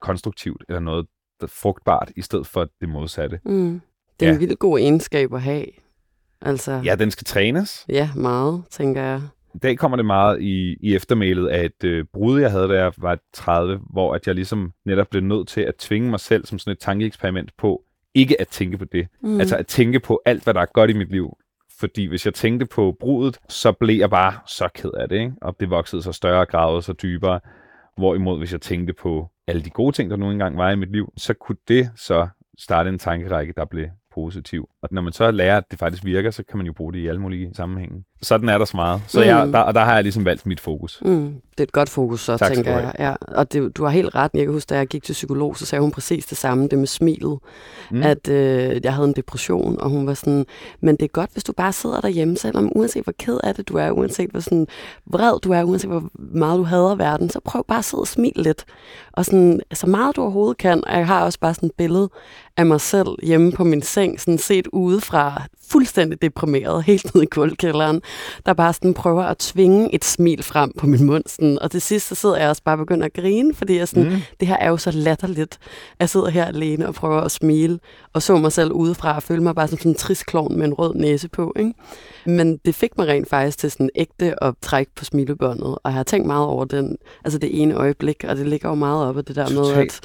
konstruktivt, 0.00 0.64
eller 0.68 0.80
noget 0.80 1.06
frugtbart, 1.46 2.10
i 2.16 2.22
stedet 2.22 2.46
for 2.46 2.68
det 2.80 2.88
modsatte. 2.88 3.40
Mm. 3.44 3.80
Det 4.20 4.26
er 4.28 4.32
en 4.32 4.40
Ja. 4.40 4.46
vildt 4.46 4.58
god 4.58 4.78
egenskab 4.78 5.34
at 5.34 5.42
have. 5.42 5.64
Altså, 6.40 6.80
Ja, 6.84 6.94
den 6.94 7.10
skal 7.10 7.24
trænes. 7.24 7.86
ja 7.88 8.10
meget, 8.16 8.62
tænker 8.70 9.02
jeg. 9.02 9.20
I 9.54 9.58
dag 9.58 9.78
kommer 9.78 9.96
det 9.96 10.06
meget 10.06 10.40
i, 10.42 10.76
i 10.80 10.94
eftermælet 10.94 11.48
af 11.48 11.64
et 11.64 11.84
øh, 11.84 12.04
brud, 12.12 12.40
jeg 12.40 12.50
havde, 12.50 12.68
da 12.68 12.74
jeg 12.82 12.92
var 12.98 13.18
30, 13.32 13.80
hvor 13.90 14.14
at 14.14 14.26
jeg 14.26 14.34
ligesom 14.34 14.72
netop 14.84 15.06
blev 15.10 15.22
nødt 15.22 15.48
til 15.48 15.60
at 15.60 15.74
tvinge 15.76 16.10
mig 16.10 16.20
selv 16.20 16.46
som 16.46 16.58
sådan 16.58 16.72
et 16.72 16.78
tankeeksperiment 16.78 17.50
på, 17.58 17.82
ikke 18.14 18.40
at 18.40 18.48
tænke 18.48 18.78
på 18.78 18.84
det. 18.84 19.08
Mm. 19.22 19.40
Altså 19.40 19.56
at 19.56 19.66
tænke 19.66 20.00
på 20.00 20.22
alt, 20.24 20.44
hvad 20.44 20.54
der 20.54 20.60
er 20.60 20.66
godt 20.74 20.90
i 20.90 20.92
mit 20.92 21.10
liv. 21.10 21.36
Fordi 21.80 22.06
hvis 22.06 22.26
jeg 22.26 22.34
tænkte 22.34 22.66
på 22.66 22.96
brudet, 23.00 23.38
så 23.48 23.72
blev 23.72 23.98
jeg 23.98 24.10
bare 24.10 24.34
så 24.46 24.68
ked 24.74 24.90
af 24.90 25.08
det, 25.08 25.16
ikke? 25.16 25.32
Og 25.42 25.56
det 25.60 25.70
voksede 25.70 26.02
så 26.02 26.12
større, 26.12 26.46
gravede 26.46 26.82
så 26.82 26.92
dybere. 26.92 27.40
Hvorimod 27.96 28.38
hvis 28.38 28.52
jeg 28.52 28.60
tænkte 28.60 28.92
på 28.92 29.30
alle 29.46 29.62
de 29.62 29.70
gode 29.70 29.92
ting, 29.92 30.10
der 30.10 30.16
nu 30.16 30.30
engang 30.30 30.56
var 30.56 30.70
i 30.70 30.76
mit 30.76 30.92
liv, 30.92 31.12
så 31.16 31.34
kunne 31.34 31.58
det 31.68 31.90
så 31.96 32.28
starte 32.58 32.88
en 32.88 32.98
tankerække, 32.98 33.52
der 33.56 33.64
blev 33.64 33.86
positiv. 34.14 34.68
Og 34.82 34.88
når 34.92 35.02
man 35.02 35.12
så 35.12 35.30
lærer, 35.30 35.56
at 35.56 35.64
det 35.70 35.78
faktisk 35.78 36.04
virker, 36.04 36.30
så 36.30 36.42
kan 36.48 36.56
man 36.56 36.66
jo 36.66 36.72
bruge 36.72 36.92
det 36.92 36.98
i 36.98 37.06
alle 37.06 37.20
mulige 37.20 37.50
sammenhænge. 37.54 38.04
Sådan 38.22 38.48
er 38.48 38.58
der 38.58 38.64
så 38.64 38.76
meget. 38.76 39.02
Så 39.08 39.22
jeg, 39.22 39.46
Mm. 39.46 39.52
der, 39.52 39.58
og 39.58 39.74
der 39.74 39.80
har 39.80 39.94
jeg 39.94 40.02
ligesom 40.02 40.24
valgt 40.24 40.46
mit 40.46 40.60
fokus. 40.60 41.02
Mm, 41.04 41.34
det 41.50 41.60
er 41.60 41.62
et 41.62 41.72
godt 41.72 41.88
fokus, 41.88 42.20
så 42.20 42.36
Tak 42.36 42.52
tænker 42.52 42.78
jeg. 42.78 42.92
Ja. 42.98 43.14
Og 43.28 43.52
det, 43.52 43.76
du 43.76 43.84
har 43.84 43.90
helt 43.90 44.14
ret. 44.14 44.30
Jeg 44.34 44.44
kan 44.44 44.52
huske, 44.52 44.68
da 44.68 44.76
jeg 44.76 44.86
gik 44.86 45.02
til 45.02 45.12
psykolog, 45.12 45.56
så 45.56 45.66
sagde 45.66 45.82
hun 45.82 45.90
præcis 45.90 46.26
det 46.26 46.38
samme, 46.38 46.68
det 46.68 46.78
med 46.78 46.86
smilet. 46.86 47.38
Mm. 47.90 48.02
At 48.02 48.28
øh, 48.28 48.80
jeg 48.84 48.94
havde 48.94 49.08
en 49.08 49.12
depression, 49.16 49.80
og 49.80 49.90
hun 49.90 50.06
var 50.06 50.14
sådan, 50.14 50.46
men 50.80 50.96
det 50.96 51.02
er 51.04 51.08
godt, 51.08 51.30
hvis 51.32 51.44
du 51.44 51.52
bare 51.52 51.72
sidder 51.72 52.00
derhjemme, 52.00 52.36
selvom 52.36 52.72
uanset 52.76 53.04
hvor 53.04 53.14
ked 53.18 53.38
af 53.44 53.54
det 53.54 53.68
du 53.68 53.76
er, 53.76 53.90
uanset 53.90 54.30
hvor 54.30 54.40
sådan 54.40 54.66
vred 55.06 55.40
du 55.40 55.52
er, 55.52 55.62
uanset 55.62 55.90
hvor 55.90 56.08
meget 56.14 56.58
du 56.58 56.62
hader 56.64 56.94
verden, 56.94 57.30
så 57.30 57.40
prøv 57.44 57.64
bare 57.68 57.78
at 57.78 57.84
sidde 57.84 58.00
og 58.00 58.06
smile 58.08 58.42
lidt. 58.42 58.64
Og 59.12 59.24
sådan, 59.24 59.60
så 59.72 59.86
meget 59.86 60.16
du 60.16 60.22
overhovedet 60.22 60.56
kan. 60.58 60.84
Og 60.86 60.98
jeg 60.98 61.06
har 61.06 61.24
også 61.24 61.40
bare 61.40 61.54
sådan 61.54 61.66
et 61.66 61.72
billede 61.78 62.08
af 62.56 62.66
mig 62.66 62.80
selv 62.80 63.08
hjemme 63.22 63.52
på 63.52 63.64
min 63.64 63.82
seng, 63.82 64.20
sådan 64.20 64.38
set 64.38 64.68
udefra, 64.72 65.42
fuldstændig 65.70 66.22
deprimeret, 66.22 66.84
helt 66.84 67.14
ned 67.14 67.22
i 67.22 67.26
gulvkælderen, 67.26 68.02
der 68.46 68.52
bare 68.52 68.72
sådan 68.72 68.94
prøver 68.94 69.22
at 69.22 69.38
tvinge 69.38 69.94
et 69.94 70.04
smil 70.04 70.42
frem 70.42 70.72
på 70.78 70.86
min 70.86 71.04
mund. 71.04 71.24
Sådan. 71.26 71.58
Og 71.58 71.70
til 71.70 71.80
sidst 71.80 72.08
så 72.08 72.14
sidder 72.14 72.36
jeg 72.36 72.48
også 72.48 72.62
bare 72.64 72.74
og 72.74 72.78
begynder 72.78 73.06
at 73.06 73.12
grine, 73.12 73.54
fordi 73.54 73.76
jeg 73.76 73.88
sådan, 73.88 74.04
Mm. 74.12 74.16
det 74.40 74.48
her 74.48 74.56
er 74.56 74.68
jo 74.68 74.76
så 74.76 74.90
latterligt. 74.90 75.58
Jeg 76.00 76.08
sidder 76.08 76.28
her 76.28 76.44
alene 76.44 76.88
og 76.88 76.94
prøver 76.94 77.20
at 77.20 77.30
smile, 77.30 77.78
og 78.12 78.22
så 78.22 78.36
mig 78.36 78.52
selv 78.52 78.72
udefra 78.72 79.16
og 79.16 79.22
føle 79.22 79.42
mig 79.42 79.54
bare 79.54 79.68
som 79.68 79.78
sådan 79.78 79.90
en 79.92 79.96
trist 79.96 80.26
klovn 80.26 80.56
med 80.58 80.66
en 80.66 80.74
rød 80.74 80.94
næse 80.94 81.28
på. 81.28 81.52
Ikke? 81.58 81.72
Men 82.26 82.56
det 82.56 82.74
fik 82.74 82.98
mig 82.98 83.08
rent 83.08 83.28
faktisk 83.28 83.58
til 83.58 83.70
sådan 83.70 83.90
ægte 83.94 84.44
at 84.44 84.54
trække 84.62 84.92
på 84.96 85.04
smilebåndet, 85.04 85.64
og 85.66 85.80
jeg 85.84 85.92
har 85.92 86.02
tænkt 86.02 86.26
meget 86.26 86.46
over 86.46 86.64
den, 86.64 86.96
altså 87.24 87.38
det 87.38 87.62
ene 87.62 87.74
øjeblik, 87.74 88.24
og 88.28 88.36
det 88.36 88.46
ligger 88.46 88.68
jo 88.68 88.74
meget 88.74 89.06
op 89.06 89.16
af 89.18 89.24
det 89.24 89.36
der 89.36 89.48
med, 89.48 89.56
Totalt. 89.64 89.92
at, 89.92 90.00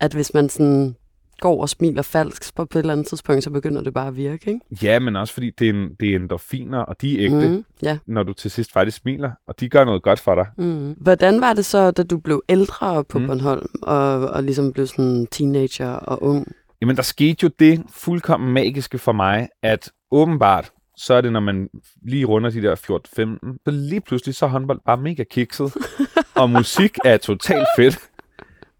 at 0.00 0.12
hvis 0.14 0.34
man 0.34 0.48
sådan 0.48 0.96
går 1.40 1.60
og 1.60 1.68
smiler 1.68 2.02
falsk 2.02 2.54
på 2.56 2.62
et 2.62 2.76
eller 2.76 2.92
andet 2.92 3.06
tidspunkt, 3.06 3.44
så 3.44 3.50
begynder 3.50 3.82
det 3.82 3.94
bare 3.94 4.06
at 4.06 4.16
virke, 4.16 4.50
ikke? 4.50 4.60
Ja, 4.82 4.98
men 4.98 5.16
også 5.16 5.34
fordi 5.34 5.50
det 5.50 5.68
er, 5.68 5.72
en, 5.72 5.88
det 6.00 6.10
er 6.10 6.16
endorfiner, 6.16 6.78
og 6.78 7.00
de 7.00 7.18
er 7.18 7.24
ægte, 7.24 7.48
mm. 7.48 7.64
Ja. 7.82 7.98
når 8.06 8.22
du 8.22 8.32
til 8.32 8.50
sidst 8.50 8.72
faktisk 8.72 8.96
smiler, 8.96 9.30
og 9.48 9.60
de 9.60 9.68
gør 9.68 9.84
noget 9.84 10.02
godt 10.02 10.20
for 10.20 10.34
dig. 10.34 10.46
Mm. 10.58 10.92
Hvordan 10.92 11.40
var 11.40 11.52
det 11.52 11.64
så, 11.64 11.90
da 11.90 12.02
du 12.02 12.18
blev 12.18 12.42
ældre 12.48 13.04
på 13.04 13.18
mm. 13.18 13.26
Bornholm, 13.26 13.66
og, 13.82 14.28
og 14.28 14.42
ligesom 14.42 14.72
blev 14.72 14.86
sådan 14.86 15.26
teenager 15.30 15.90
og 15.90 16.22
ung? 16.22 16.52
Jamen, 16.80 16.96
der 16.96 17.02
skete 17.02 17.38
jo 17.42 17.50
det 17.58 17.82
fuldkommen 17.90 18.52
magiske 18.52 18.98
for 18.98 19.12
mig, 19.12 19.48
at 19.62 19.90
åbenbart, 20.10 20.72
så 20.96 21.14
er 21.14 21.20
det, 21.20 21.32
når 21.32 21.40
man 21.40 21.68
lige 22.02 22.24
runder 22.24 22.50
de 22.50 22.62
der 22.62 22.74
14-15, 22.76 23.58
så 23.64 23.70
lige 23.70 24.00
pludselig 24.00 24.34
så 24.34 24.44
er 24.44 24.50
håndbold 24.50 24.80
bare 24.86 24.96
mega 24.96 25.24
kikset, 25.30 25.74
og 26.40 26.50
musik 26.50 26.98
er 27.04 27.16
totalt 27.16 27.66
fedt. 27.78 27.98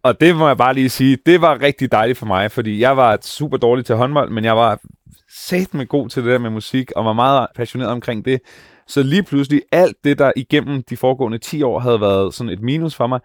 Og 0.05 0.21
det 0.21 0.37
må 0.37 0.47
jeg 0.47 0.57
bare 0.57 0.75
lige 0.75 0.89
sige, 0.89 1.19
det 1.27 1.41
var 1.41 1.63
rigtig 1.63 1.93
dejligt 1.93 2.19
for 2.19 2.27
mig, 2.27 2.51
fordi 2.51 2.81
jeg 2.81 2.97
var 2.97 3.19
super 3.23 3.57
dårlig 3.57 3.85
til 3.85 3.97
håndbold, 3.97 4.31
men 4.31 4.45
jeg 4.45 4.57
var 4.57 4.81
sat 5.37 5.75
med 5.75 5.87
god 5.87 6.09
til 6.09 6.25
det 6.25 6.33
der 6.33 6.39
med 6.39 6.51
musik, 6.51 6.93
og 6.97 7.05
var 7.05 7.13
meget 7.13 7.47
passioneret 7.55 7.91
omkring 7.91 8.25
det. 8.25 8.41
Så 8.87 9.03
lige 9.03 9.23
pludselig, 9.23 9.63
alt 9.73 9.97
det, 10.05 10.19
der 10.19 10.33
igennem 10.37 10.83
de 10.83 10.97
foregående 10.97 11.39
10 11.39 11.63
år 11.63 11.79
havde 11.79 12.01
været 12.01 12.35
sådan 12.35 12.53
et 12.53 12.61
minus 12.61 12.95
for 12.95 13.07
mig, 13.07 13.21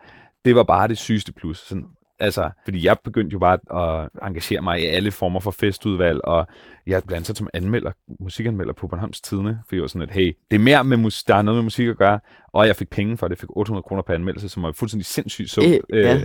det 0.46 0.56
var 0.56 0.64
bare 0.64 0.88
det 0.88 0.98
sygeste 0.98 1.34
plus. 1.34 1.58
Sådan, 1.58 1.86
altså, 2.20 2.50
fordi 2.64 2.86
jeg 2.86 2.98
begyndte 3.04 3.34
jo 3.34 3.40
bare 3.40 3.58
at 4.04 4.10
engagere 4.28 4.62
mig 4.62 4.82
i 4.82 4.86
alle 4.86 5.12
former 5.12 5.40
for 5.40 5.52
festudvalg, 5.52 6.26
og 6.26 6.48
jeg 6.88 7.02
blandt 7.08 7.30
andet 7.30 7.38
som 7.38 7.50
anmelder, 7.54 7.92
musikanmelder 8.20 8.74
på 8.74 8.88
Bornholms 8.88 9.22
Tidene, 9.22 9.60
for 9.70 9.76
jeg 9.76 9.82
var 9.82 9.88
sådan, 9.88 10.02
at 10.10 10.12
hey, 10.14 10.34
det 10.52 10.56
er 10.56 10.60
mere 10.64 10.84
med 10.84 10.98
mus- 10.98 11.24
der 11.24 11.36
er 11.36 11.42
noget 11.42 11.56
med 11.56 11.64
musik 11.64 11.88
at 11.88 11.98
gøre, 11.98 12.20
og 12.54 12.68
jeg 12.68 12.76
fik 12.76 12.90
penge 12.90 13.18
for 13.18 13.28
det, 13.28 13.36
jeg 13.36 13.40
fik 13.40 13.50
800 13.50 13.84
kroner 13.84 14.02
per 14.02 14.14
anmeldelse, 14.14 14.50
som 14.50 14.64
var 14.64 14.72
fuldstændig 14.72 15.06
sindssygt 15.06 15.50
så. 15.50 15.62
Øh, 15.90 16.04
ja. 16.04 16.22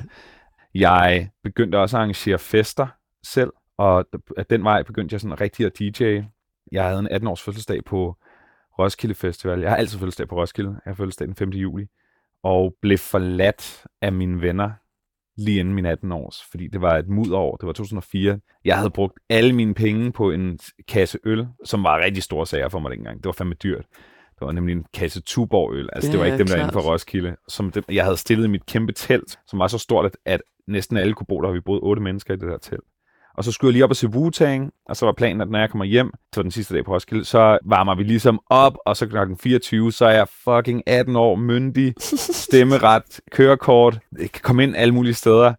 Jeg 0.75 1.31
begyndte 1.43 1.79
også 1.79 1.97
at 1.97 1.99
arrangere 1.99 2.39
fester 2.39 2.87
selv, 3.23 3.53
og 3.77 4.07
af 4.37 4.47
den 4.47 4.65
vej 4.65 4.83
begyndte 4.83 5.15
jeg 5.15 5.21
sådan 5.21 5.41
rigtig 5.41 5.67
at 5.67 5.79
DJ. 5.79 6.21
Jeg 6.73 6.85
havde 6.85 6.99
en 6.99 7.09
18-års 7.09 7.43
fødselsdag 7.43 7.85
på 7.85 8.17
Roskilde 8.79 9.15
Festival. 9.15 9.61
Jeg 9.61 9.71
har 9.71 9.77
altid 9.77 9.99
fødselsdag 9.99 10.29
på 10.29 10.37
Roskilde. 10.37 10.71
Jeg 10.71 10.91
har 10.91 10.95
fødselsdag 10.95 11.27
den 11.27 11.37
5. 11.37 11.51
juli. 11.51 11.87
Og 12.43 12.75
blev 12.83 12.99
forladt 12.99 13.85
af 14.01 14.13
mine 14.13 14.43
venner 14.43 14.71
lige 15.37 15.61
inden 15.61 15.75
min 15.75 15.87
18 15.87 16.13
års, 16.13 16.45
fordi 16.51 16.69
det 16.69 16.81
var 16.81 16.99
et 16.99 17.09
mudår. 17.09 17.57
Det 17.57 17.67
var 17.67 17.73
2004. 17.73 18.41
Jeg 18.65 18.77
havde 18.77 18.91
brugt 18.91 19.19
alle 19.29 19.53
mine 19.53 19.75
penge 19.75 20.13
på 20.13 20.31
en 20.31 20.59
kasse 20.89 21.19
øl, 21.25 21.49
som 21.65 21.85
var 21.85 21.99
rigtig 21.99 22.23
store 22.23 22.47
sager 22.47 22.69
for 22.69 22.79
mig 22.79 22.91
dengang. 22.91 23.17
Det 23.17 23.27
var 23.27 23.33
fandme 23.33 23.55
dyrt. 23.55 23.87
Det 24.39 24.47
var 24.47 24.53
nemlig 24.53 24.73
en 24.73 24.85
kasse 24.95 25.21
Tuborg 25.23 25.75
øl. 25.75 25.89
Altså, 25.93 26.09
Ja, 26.09 26.13
det 26.13 26.21
var 26.21 26.27
ikke 26.27 26.39
dem, 26.39 26.47
der 26.47 26.55
er 26.55 26.59
inde 26.61 26.71
klart. 26.73 26.85
på 26.85 26.91
Roskilde. 26.91 27.37
Som 27.49 27.71
dem, 27.71 27.85
jeg 27.93 28.05
havde 28.05 28.17
stillet 28.17 28.45
i 28.45 28.49
mit 28.49 28.67
kæmpe 28.67 28.93
telt, 28.93 29.39
som 29.47 29.59
var 29.59 29.67
så 29.67 29.79
stort, 29.79 30.05
at, 30.07 30.17
at 30.25 30.41
næsten 30.69 30.97
alle 30.97 31.15
kunne 31.15 31.27
bo 31.29 31.41
der. 31.43 31.53
Vi 31.53 31.61
boede 31.61 31.81
otte 31.81 32.03
mennesker 32.03 32.35
i 32.35 32.37
det 32.37 32.49
der 32.49 32.59
telt. 32.59 32.85
Og 33.37 33.45
så 33.45 33.53
skulle 33.53 33.69
jeg 33.69 33.73
lige 33.73 33.85
op 33.85 33.91
og 33.91 33.97
se 33.97 34.07
Wu-Tang, 34.07 34.71
og 34.89 34.97
så 34.97 35.07
var 35.07 35.13
planen, 35.13 35.41
at 35.41 35.51
når 35.51 35.59
jeg 35.59 35.71
kommer 35.71 35.85
hjem, 35.85 36.13
var 36.37 36.43
den 36.43 36.51
sidste 36.51 36.75
dag 36.75 36.85
på 36.85 36.95
Roskilde, 36.95 37.25
så 37.25 37.59
varmer 37.65 37.95
vi 37.95 38.03
ligesom 38.03 38.41
op, 38.51 38.77
og 38.87 38.97
så 38.97 39.07
klokken 39.07 39.39
24, 39.39 39.93
så 39.93 40.05
er 40.07 40.11
jeg 40.11 40.29
fucking 40.29 40.83
18 40.87 41.17
år, 41.17 41.35
myndig, 41.37 41.95
stemmeret, 42.45 43.21
kørekort, 43.31 43.99
jeg 44.21 44.31
kan 44.31 44.41
komme 44.43 44.63
ind 44.63 44.77
alle 44.77 44.95
mulige 44.95 45.15
steder. 45.15 45.55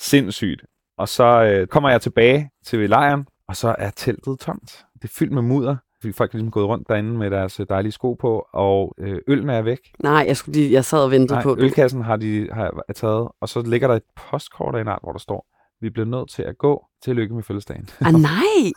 Sindssygt. 0.00 0.62
Og 0.98 1.08
så 1.08 1.24
øh, 1.42 1.66
kommer 1.66 1.90
jeg 1.90 2.00
tilbage 2.00 2.50
til 2.66 2.88
lejren, 2.90 3.26
og 3.48 3.56
så 3.56 3.74
er 3.78 3.90
teltet 3.90 4.38
tomt. 4.40 4.84
Det 4.94 5.04
er 5.04 5.12
fyldt 5.12 5.32
med 5.32 5.42
mudder, 5.42 5.76
fordi 6.00 6.12
folk 6.12 6.30
er 6.30 6.38
ligesom 6.38 6.50
gået 6.50 6.66
rundt 6.66 6.88
derinde 6.88 7.10
med 7.10 7.30
deres 7.30 7.60
øh, 7.60 7.66
dejlige 7.68 7.92
sko 7.92 8.14
på, 8.14 8.46
og 8.52 8.94
øh, 8.98 9.18
øllen 9.28 9.50
er 9.50 9.62
væk. 9.62 9.78
Nej, 10.02 10.24
jeg, 10.28 10.36
skulle 10.36 10.60
lige, 10.60 10.72
jeg 10.72 10.84
sad 10.84 10.98
og 10.98 11.10
ventede 11.10 11.34
Nej, 11.34 11.42
på, 11.42 11.56
ølkassen 11.58 12.02
har 12.02 12.16
de 12.16 12.48
har 12.52 12.82
er 12.88 12.92
taget, 12.92 13.28
og 13.40 13.48
så 13.48 13.62
ligger 13.62 13.88
der 13.88 13.94
et 13.94 14.02
postkort 14.30 14.74
af 14.74 14.80
en 14.80 14.88
art, 14.88 15.00
hvor 15.02 15.12
der 15.12 15.18
står, 15.18 15.46
vi 15.80 15.90
bliver 15.90 16.06
nødt 16.06 16.30
til 16.30 16.42
at 16.42 16.58
gå. 16.58 16.84
Tillykke 17.04 17.34
med 17.34 17.42
fødselsdagen. 17.42 17.88
Ah, 18.00 18.12
nej! 18.30 18.72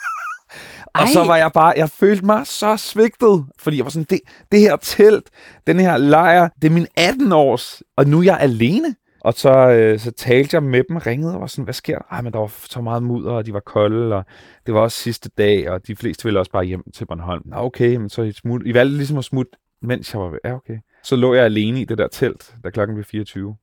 Og 0.96 1.08
så 1.08 1.24
var 1.26 1.38
jeg 1.38 1.52
bare, 1.54 1.74
jeg 1.78 1.90
følte 1.90 2.26
mig 2.26 2.48
så 2.48 2.78
svigtet, 2.78 3.46
fordi 3.60 3.78
jeg 3.78 3.86
var 3.86 3.90
sådan, 3.90 4.06
det, 4.10 4.20
det 4.52 4.60
her 4.60 4.76
telt, 4.76 5.30
den 5.68 5.80
her 5.80 5.98
lejr, 5.98 6.50
det 6.62 6.68
er 6.68 6.72
min 6.72 6.88
18 6.98 7.32
års, 7.32 7.82
og 7.98 8.06
nu 8.08 8.20
er 8.20 8.24
jeg 8.24 8.38
alene. 8.40 8.96
Og 9.24 9.34
så, 9.34 9.70
øh, 9.70 10.00
så 10.00 10.12
talte 10.12 10.56
jeg 10.56 10.64
med 10.64 10.84
dem, 10.90 10.98
ringede 10.98 11.34
og 11.34 11.42
var 11.42 11.48
sådan, 11.48 11.64
hvad 11.64 11.74
sker 11.74 11.98
der? 11.98 12.06
Ej, 12.12 12.22
men 12.22 12.34
der 12.34 12.40
var 12.40 12.54
så 12.70 12.82
meget 12.82 13.04
mudder, 13.04 13.32
og 13.32 13.46
de 13.46 13.54
var 13.54 13.60
kolde, 13.60 14.16
og 14.16 14.26
det 14.66 14.74
var 14.74 14.80
også 14.80 14.98
sidste 14.98 15.30
dag, 15.38 15.70
og 15.70 15.88
de 15.88 15.96
fleste 15.96 16.24
ville 16.24 16.40
også 16.40 16.52
bare 16.52 16.64
hjem 16.64 16.84
til 16.94 17.06
Bornholm. 17.06 17.42
Nå, 17.46 17.58
okay, 17.58 17.96
men 17.96 18.10
så 18.10 18.22
I, 18.22 18.32
smut, 18.32 18.62
I 18.66 18.74
valgte 18.74 18.98
ligesom 18.98 19.18
at 19.18 19.24
smutte, 19.24 19.52
mens 19.82 20.14
jeg 20.14 20.22
var 20.22 20.30
ved. 20.30 20.40
Ja, 20.46 20.54
okay. 20.54 20.78
Så 21.04 21.16
lå 21.16 21.34
jeg 21.34 21.46
alene 21.46 21.82
i 21.82 21.86
det 21.86 21.98
der 21.98 22.08
telt, 22.08 22.56
da 22.64 22.70
klokken 22.70 22.96
blev 22.96 23.06
24. 23.06 23.56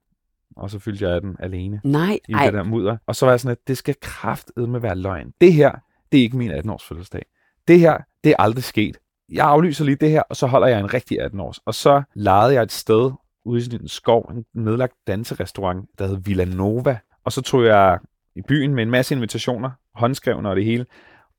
Og 0.57 0.71
så 0.71 0.79
fyldte 0.79 1.09
jeg 1.09 1.23
den 1.23 1.37
alene 1.39 1.81
Nej, 1.85 2.19
i 2.29 2.33
ej, 2.33 2.45
det 2.45 2.55
der 2.55 2.63
mudder. 2.63 2.97
Og 3.07 3.17
så 3.17 3.27
var 3.27 3.33
jeg 3.33 3.41
sådan, 3.41 3.53
at 3.53 3.69
det 3.69 3.79
skal 3.79 3.95
kraftedme 4.01 4.83
være 4.83 4.97
løgn. 4.97 5.33
Det 5.41 5.53
her, 5.53 5.73
det 6.13 6.19
er 6.19 6.23
ikke 6.23 6.37
min 6.37 6.51
18-års 6.51 6.85
fødselsdag. 6.85 7.27
Det 7.69 7.81
her, 7.81 7.99
det 8.25 8.31
er 8.31 8.37
aldrig 8.39 8.65
sket. 8.65 8.99
Jeg 9.33 9.47
aflyser 9.47 9.85
lige 9.85 9.97
det 9.97 10.11
her, 10.11 10.23
og 10.23 10.37
så 10.37 10.47
holder 10.47 10.67
jeg 10.67 10.81
en 10.81 10.95
rigtig 10.95 11.21
18-års. 11.21 11.59
Og 11.59 11.75
så 11.75 12.03
lejede 12.15 12.55
jeg 12.55 12.63
et 12.63 12.73
sted 12.73 13.11
ude 13.45 13.59
i 13.59 13.63
sådan 13.63 13.81
en 13.81 13.89
skov, 13.89 14.31
en 14.35 14.45
nedlagt 14.55 14.95
danserestaurant, 15.07 15.89
der 15.99 16.07
hed 16.07 16.17
Villanova. 16.25 16.99
Og 17.25 17.33
så 17.33 17.43
tog 17.43 17.65
jeg 17.65 17.99
i 18.37 18.43
byen 18.49 18.75
med 18.75 18.83
en 18.83 18.91
masse 18.91 19.15
invitationer, 19.15 19.71
håndskrevne 19.95 20.49
og 20.49 20.57
det 20.57 20.65
hele. 20.65 20.87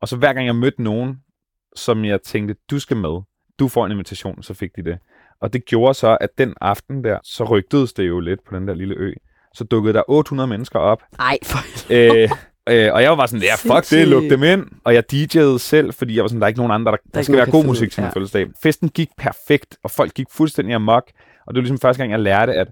Og 0.02 0.08
så 0.08 0.18
hver 0.18 0.34
gang 0.34 0.46
jeg 0.46 0.56
mødte 0.56 0.84
nogen, 0.84 1.18
som 1.76 2.06
jeg 2.06 2.22
tænkte, 2.22 2.56
du 2.72 2.80
skal 2.80 2.98
med, 2.98 3.22
du 3.60 3.68
får 3.68 3.86
en 3.86 3.92
invitation, 3.92 4.44
så 4.44 4.54
fik 4.54 4.76
de 4.76 4.84
det. 4.84 5.00
Og 5.42 5.54
det 5.54 5.66
gjorde 5.66 5.94
så, 5.94 6.18
at 6.22 6.30
den 6.38 6.54
aften 6.62 7.04
der, 7.04 7.20
så 7.24 7.44
rygtedes 7.44 7.94
det 7.94 8.08
jo 8.08 8.20
lidt 8.20 8.40
på 8.50 8.56
den 8.56 8.68
der 8.68 8.74
lille 8.74 8.96
ø. 8.96 9.14
Så 9.56 9.64
dukkede 9.64 9.94
der 9.94 10.04
800 10.08 10.48
mennesker 10.48 10.80
op, 10.80 11.04
ej, 11.20 11.38
for 11.44 11.60
øh, 11.94 12.30
øh, 12.70 12.94
og 12.94 13.02
jeg 13.02 13.10
var 13.10 13.16
bare 13.16 13.28
sådan, 13.28 13.44
ja, 13.44 13.56
fuck 13.56 13.76
det, 13.76 13.86
Sindssygt. 13.86 14.10
luk 14.10 14.24
dem 14.24 14.44
ind. 14.44 14.66
Og 14.84 14.94
jeg 14.94 15.04
DJ'ede 15.14 15.58
selv, 15.58 15.94
fordi 15.94 16.16
jeg 16.16 16.24
var 16.24 16.28
sådan, 16.28 16.42
der 16.42 16.46
er 16.46 16.48
ikke 16.48 16.60
nogen 16.60 16.72
andre, 16.72 16.92
der, 16.92 16.98
der, 16.98 17.12
der 17.14 17.22
skal 17.22 17.38
være 17.38 17.52
god 17.52 17.66
musik 17.66 17.92
til 17.92 18.02
min 18.02 18.08
ja. 18.08 18.20
fødselsdag. 18.20 18.48
Festen 18.64 18.90
gik 18.90 19.10
perfekt, 19.18 19.78
og 19.84 19.92
folk 19.92 20.14
gik 20.14 20.28
fuldstændig 20.32 20.76
amok. 20.76 21.12
Og 21.48 21.54
det 21.54 21.58
var 21.58 21.62
ligesom 21.62 21.78
første 21.80 22.02
gang, 22.04 22.12
jeg 22.12 22.20
lærte, 22.20 22.54
at 22.54 22.68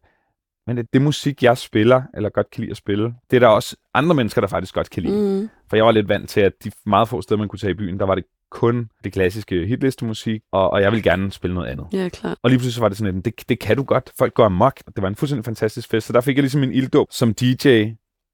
men 0.67 0.77
det, 0.77 0.85
det 0.93 1.01
musik, 1.01 1.43
jeg 1.43 1.57
spiller, 1.57 2.01
eller 2.13 2.29
godt 2.29 2.49
kan 2.51 2.61
lide 2.61 2.71
at 2.71 2.77
spille, 2.77 3.13
det 3.31 3.35
er 3.35 3.39
der 3.39 3.47
også 3.47 3.75
andre 3.93 4.15
mennesker, 4.15 4.41
der 4.41 4.47
faktisk 4.47 4.73
godt 4.73 4.89
kan 4.89 5.03
lide. 5.03 5.41
Mm. 5.41 5.49
For 5.69 5.75
jeg 5.75 5.85
var 5.85 5.91
lidt 5.91 6.09
vant 6.09 6.29
til, 6.29 6.41
at 6.41 6.53
de 6.63 6.71
meget 6.85 7.07
få 7.09 7.21
steder, 7.21 7.37
man 7.39 7.47
kunne 7.47 7.59
tage 7.59 7.71
i 7.71 7.73
byen, 7.73 7.99
der 7.99 8.05
var 8.05 8.15
det 8.15 8.23
kun 8.51 8.89
det 9.03 9.13
klassiske 9.13 9.65
hitlistemusik, 9.65 10.41
og, 10.51 10.69
og 10.69 10.81
jeg 10.81 10.91
ville 10.91 11.03
gerne 11.03 11.31
spille 11.31 11.53
noget 11.53 11.67
andet. 11.67 11.87
Ja, 11.93 12.09
klart. 12.09 12.37
Og 12.43 12.49
lige 12.49 12.57
pludselig 12.57 12.73
så 12.73 12.81
var 12.81 12.87
det 12.89 12.97
sådan, 12.97 13.17
at 13.17 13.25
det, 13.25 13.49
det 13.49 13.59
kan 13.59 13.77
du 13.77 13.83
godt. 13.83 14.11
Folk 14.17 14.33
går 14.33 14.45
amok. 14.45 14.73
Det 14.95 15.01
var 15.01 15.07
en 15.07 15.15
fuldstændig 15.15 15.45
fantastisk 15.45 15.89
fest. 15.89 16.07
Så 16.07 16.13
der 16.13 16.21
fik 16.21 16.35
jeg 16.35 16.43
ligesom 16.43 16.63
en 16.63 16.71
ilddåb 16.71 17.07
som 17.11 17.33
DJ. 17.33 17.85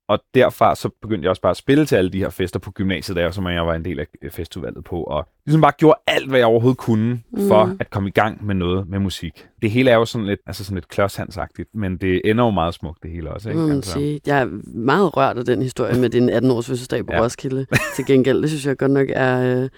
Og 0.10 0.20
derfra 0.34 0.75
så 0.75 0.89
begyndte 1.01 1.24
jeg 1.24 1.30
også 1.30 1.42
bare 1.42 1.50
at 1.51 1.58
spille 1.58 1.86
til 1.86 1.96
alle 1.96 2.12
de 2.12 2.20
her 2.20 2.30
fester 2.30 2.60
på 2.60 2.72
gymnasiet, 2.72 3.15
der 3.15 3.32
som 3.32 3.48
jeg 3.48 3.68
var 3.68 3.74
en 3.74 3.86
del 3.86 4.00
af 4.00 4.06
festudvalget 4.32 4.84
på. 4.84 5.04
Og 5.04 5.27
ligesom 5.46 5.62
bare 5.62 5.72
gjorde 5.77 6.00
alt, 6.08 6.30
hvad 6.30 6.39
jeg 6.39 6.48
overhovedet 6.48 6.77
kunne 6.77 7.22
for 7.48 7.65
Mm. 7.65 7.77
at 7.80 7.89
komme 7.89 8.10
i 8.10 8.12
gang 8.12 8.46
med 8.46 8.56
noget 8.56 8.88
med 8.88 9.00
musik. 9.00 9.48
Det 9.65 9.74
hele 9.74 9.91
er 9.91 9.95
jo 9.95 10.05
sådan 10.05 10.27
lidt, 10.27 10.39
altså 10.48 10.63
sådan 10.63 10.75
lidt 10.75 10.88
klodshandsagtigt, 10.88 11.69
men 11.74 11.98
det 11.98 12.22
ender 12.25 12.43
jo 12.43 12.50
meget 12.50 12.74
smukt, 12.74 13.03
det 13.03 13.12
hele 13.12 13.31
også. 13.31 13.50
Ikke? 13.50 13.62
man 13.62 13.72
Altså, 13.72 13.91
sige. 13.91 14.22
Jeg 14.25 14.41
er 14.41 14.48
meget 14.65 15.17
rørt 15.17 15.38
af 15.38 15.45
den 15.45 15.62
historie 15.62 16.00
med 16.00 16.10
din 16.10 16.29
18-års 16.29 16.67
fødselsdag 16.67 17.05
på 17.05 17.13
Ja. 17.13 17.24
Roskilde 17.24 17.65
til 17.95 18.05
gengæld. 18.05 18.41
Det 18.41 18.50
synes 18.50 18.65
jeg 18.65 18.77
godt 18.77 18.91
nok 18.91 19.07
er... 19.13 19.62
Øh... 19.62 19.69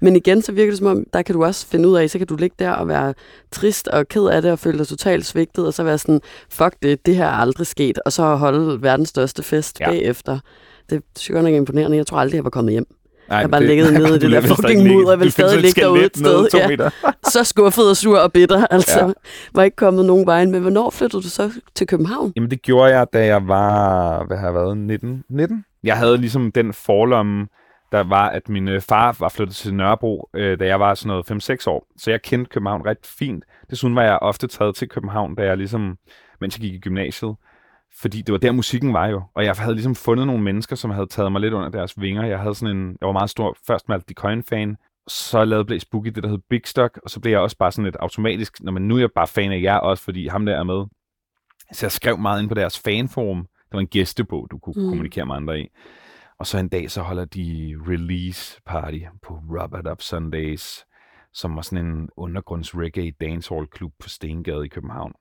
Men 0.00 0.16
igen, 0.16 0.42
så 0.42 0.52
virker 0.52 0.70
det 0.70 0.78
som 0.78 0.86
om, 0.86 1.04
der 1.12 1.22
kan 1.22 1.34
du 1.34 1.44
også 1.44 1.66
finde 1.66 1.88
ud 1.88 1.96
af, 1.96 2.10
så 2.10 2.18
kan 2.18 2.26
du 2.26 2.36
ligge 2.36 2.56
der 2.58 2.70
og 2.70 2.88
være 2.88 3.14
trist 3.50 3.88
og 3.88 4.08
ked 4.08 4.26
af 4.26 4.42
det 4.42 4.52
og 4.52 4.58
føle 4.58 4.78
dig 4.78 4.86
totalt 4.86 5.26
svigtet, 5.26 5.66
og 5.66 5.74
så 5.74 5.82
være 5.84 5.98
sådan, 5.98 6.20
fuck 6.50 6.74
det, 6.82 7.06
det 7.06 7.16
her 7.16 7.26
er 7.26 7.36
aldrig 7.40 7.66
sket, 7.66 7.98
og 8.06 8.12
så 8.12 8.34
holde 8.34 8.82
verdens 8.82 9.08
største 9.08 9.42
fest 9.42 9.80
ja. 9.80 9.90
bagefter. 9.90 10.38
Det 10.90 11.02
synes 11.16 11.28
jeg 11.28 11.34
godt 11.34 11.44
nok 11.44 11.52
er 11.52 11.58
imponerende. 11.58 11.96
Jeg 11.96 12.06
tror 12.06 12.18
aldrig, 12.18 12.36
jeg 12.36 12.44
var 12.44 12.50
kommet 12.50 12.72
hjem. 12.72 12.86
Nej, 13.28 13.38
Jeg 13.38 13.44
har 13.44 13.48
bare 13.48 13.66
ligget 13.66 13.92
nede 14.00 14.16
i 14.16 14.18
det 14.18 14.30
der 14.32 14.40
fucking 14.40 14.92
mudder, 14.92 15.10
jeg 15.10 15.20
vil 15.20 15.32
stadig 15.32 15.60
ligge 15.60 15.80
derude 15.80 16.04
et 16.04 16.16
sted, 16.16 16.48
ja. 16.54 16.88
Så 17.32 17.44
skuffet 17.44 17.90
og 17.90 17.96
sur 17.96 18.18
og 18.18 18.32
bitter. 18.32 18.66
Altså, 18.66 19.06
Ja. 19.06 19.12
var 19.54 19.62
ikke 19.62 19.76
kommet 19.76 20.04
nogen 20.04 20.26
vej. 20.26 20.44
Men 20.44 20.60
hvornår 20.60 20.90
flyttede 20.90 21.22
du 21.22 21.28
så 21.28 21.50
til 21.74 21.86
København? 21.86 22.32
Jamen 22.36 22.50
det 22.50 22.62
gjorde 22.62 22.96
jeg, 22.98 23.06
da 23.12 23.26
jeg 23.26 23.48
var, 23.48 24.24
hvad 24.26 24.36
har 24.36 24.46
jeg 24.46 24.54
været, 24.54 24.76
19? 24.78 25.24
19? 25.30 25.64
Jeg 25.84 25.96
havde 25.96 26.16
ligesom 26.16 26.52
den 26.52 26.72
forlomme, 26.72 27.46
der 27.92 28.02
var, 28.02 28.28
at 28.28 28.48
min 28.48 28.68
øh, 28.68 28.80
far 28.80 29.16
var 29.20 29.28
flyttet 29.28 29.56
til 29.56 29.74
Nørrebro, 29.74 30.28
øh, 30.36 30.58
da 30.58 30.66
jeg 30.66 30.80
var 30.80 30.94
sådan 30.94 31.08
noget 31.28 31.50
5-6 31.50 31.66
år. 31.70 31.86
Så 31.98 32.10
jeg 32.10 32.22
kendte 32.22 32.48
København 32.50 32.82
ret 32.86 32.98
fint. 33.18 33.44
Desuden 33.70 33.96
var 33.96 34.02
jeg 34.02 34.18
ofte 34.22 34.46
taget 34.46 34.74
til 34.74 34.88
København, 34.88 35.34
da 35.34 35.42
jeg 35.42 35.56
ligesom, 35.56 35.96
mens 36.40 36.56
jeg 36.58 36.60
gik 36.60 36.74
i 36.74 36.78
gymnasiet. 36.78 37.34
Fordi 38.00 38.22
det 38.22 38.32
var 38.32 38.38
der 38.38 38.52
musikken 38.52 38.92
var 38.92 39.06
jo. 39.06 39.22
Og 39.34 39.44
jeg 39.44 39.54
havde 39.58 39.74
ligesom 39.74 39.94
fundet 39.94 40.26
nogle 40.26 40.42
mennesker, 40.42 40.76
som 40.76 40.90
havde 40.90 41.06
taget 41.06 41.32
mig 41.32 41.40
lidt 41.40 41.54
under 41.54 41.68
deres 41.68 42.00
vinger. 42.00 42.26
Jeg 42.26 42.38
havde 42.38 42.54
sådan 42.54 42.76
en, 42.76 42.96
jeg 43.00 43.06
var 43.06 43.12
meget 43.12 43.30
stor, 43.30 43.56
først 43.66 43.88
Malte 43.88 44.14
Coin-fan, 44.14 44.76
så 45.08 45.44
lavede 45.44 45.64
Blaze 45.64 45.86
Boogie 45.90 46.12
det, 46.12 46.22
der 46.22 46.28
hed 46.28 46.38
Big 46.50 46.60
Stock, 46.64 47.00
og 47.04 47.10
så 47.10 47.20
blev 47.20 47.32
jeg 47.32 47.40
også 47.40 47.56
bare 47.58 47.72
sådan 47.72 47.84
lidt 47.84 47.96
automatisk, 47.96 48.60
når 48.62 48.72
man 48.72 48.82
nu 48.82 48.94
er 48.96 49.00
jeg 49.00 49.10
bare 49.14 49.26
fan 49.26 49.52
af 49.52 49.62
jer 49.62 49.76
også, 49.76 50.04
fordi 50.04 50.26
ham 50.28 50.46
der 50.46 50.56
er 50.56 50.62
med. 50.62 50.84
Så 51.72 51.86
jeg 51.86 51.92
skrev 51.92 52.18
meget 52.18 52.40
ind 52.40 52.48
på 52.48 52.54
deres 52.54 52.78
fanforum. 52.78 53.38
Det 53.38 53.72
var 53.72 53.80
en 53.80 53.86
gæstebog, 53.86 54.48
du 54.50 54.58
kunne 54.58 54.74
Mm. 54.76 54.82
mm. 54.82 54.88
kommunikere 54.88 55.26
med 55.26 55.34
andre 55.34 55.60
i. 55.60 55.68
Og 56.38 56.46
så 56.46 56.58
en 56.58 56.68
dag, 56.68 56.90
så 56.90 57.02
holder 57.02 57.24
de 57.24 57.74
release 57.88 58.60
party 58.66 58.98
på 59.22 59.34
Rub 59.34 59.74
It 59.80 59.90
Up 59.92 60.02
Sundays, 60.02 60.84
som 61.32 61.56
var 61.56 61.62
sådan 61.62 61.86
en 61.86 62.08
undergrunds 62.16 62.74
reggae 62.76 63.12
dancehall 63.20 63.66
klub 63.66 63.92
på 64.02 64.08
Stengade 64.08 64.64
i 64.64 64.68
København. 64.68 65.12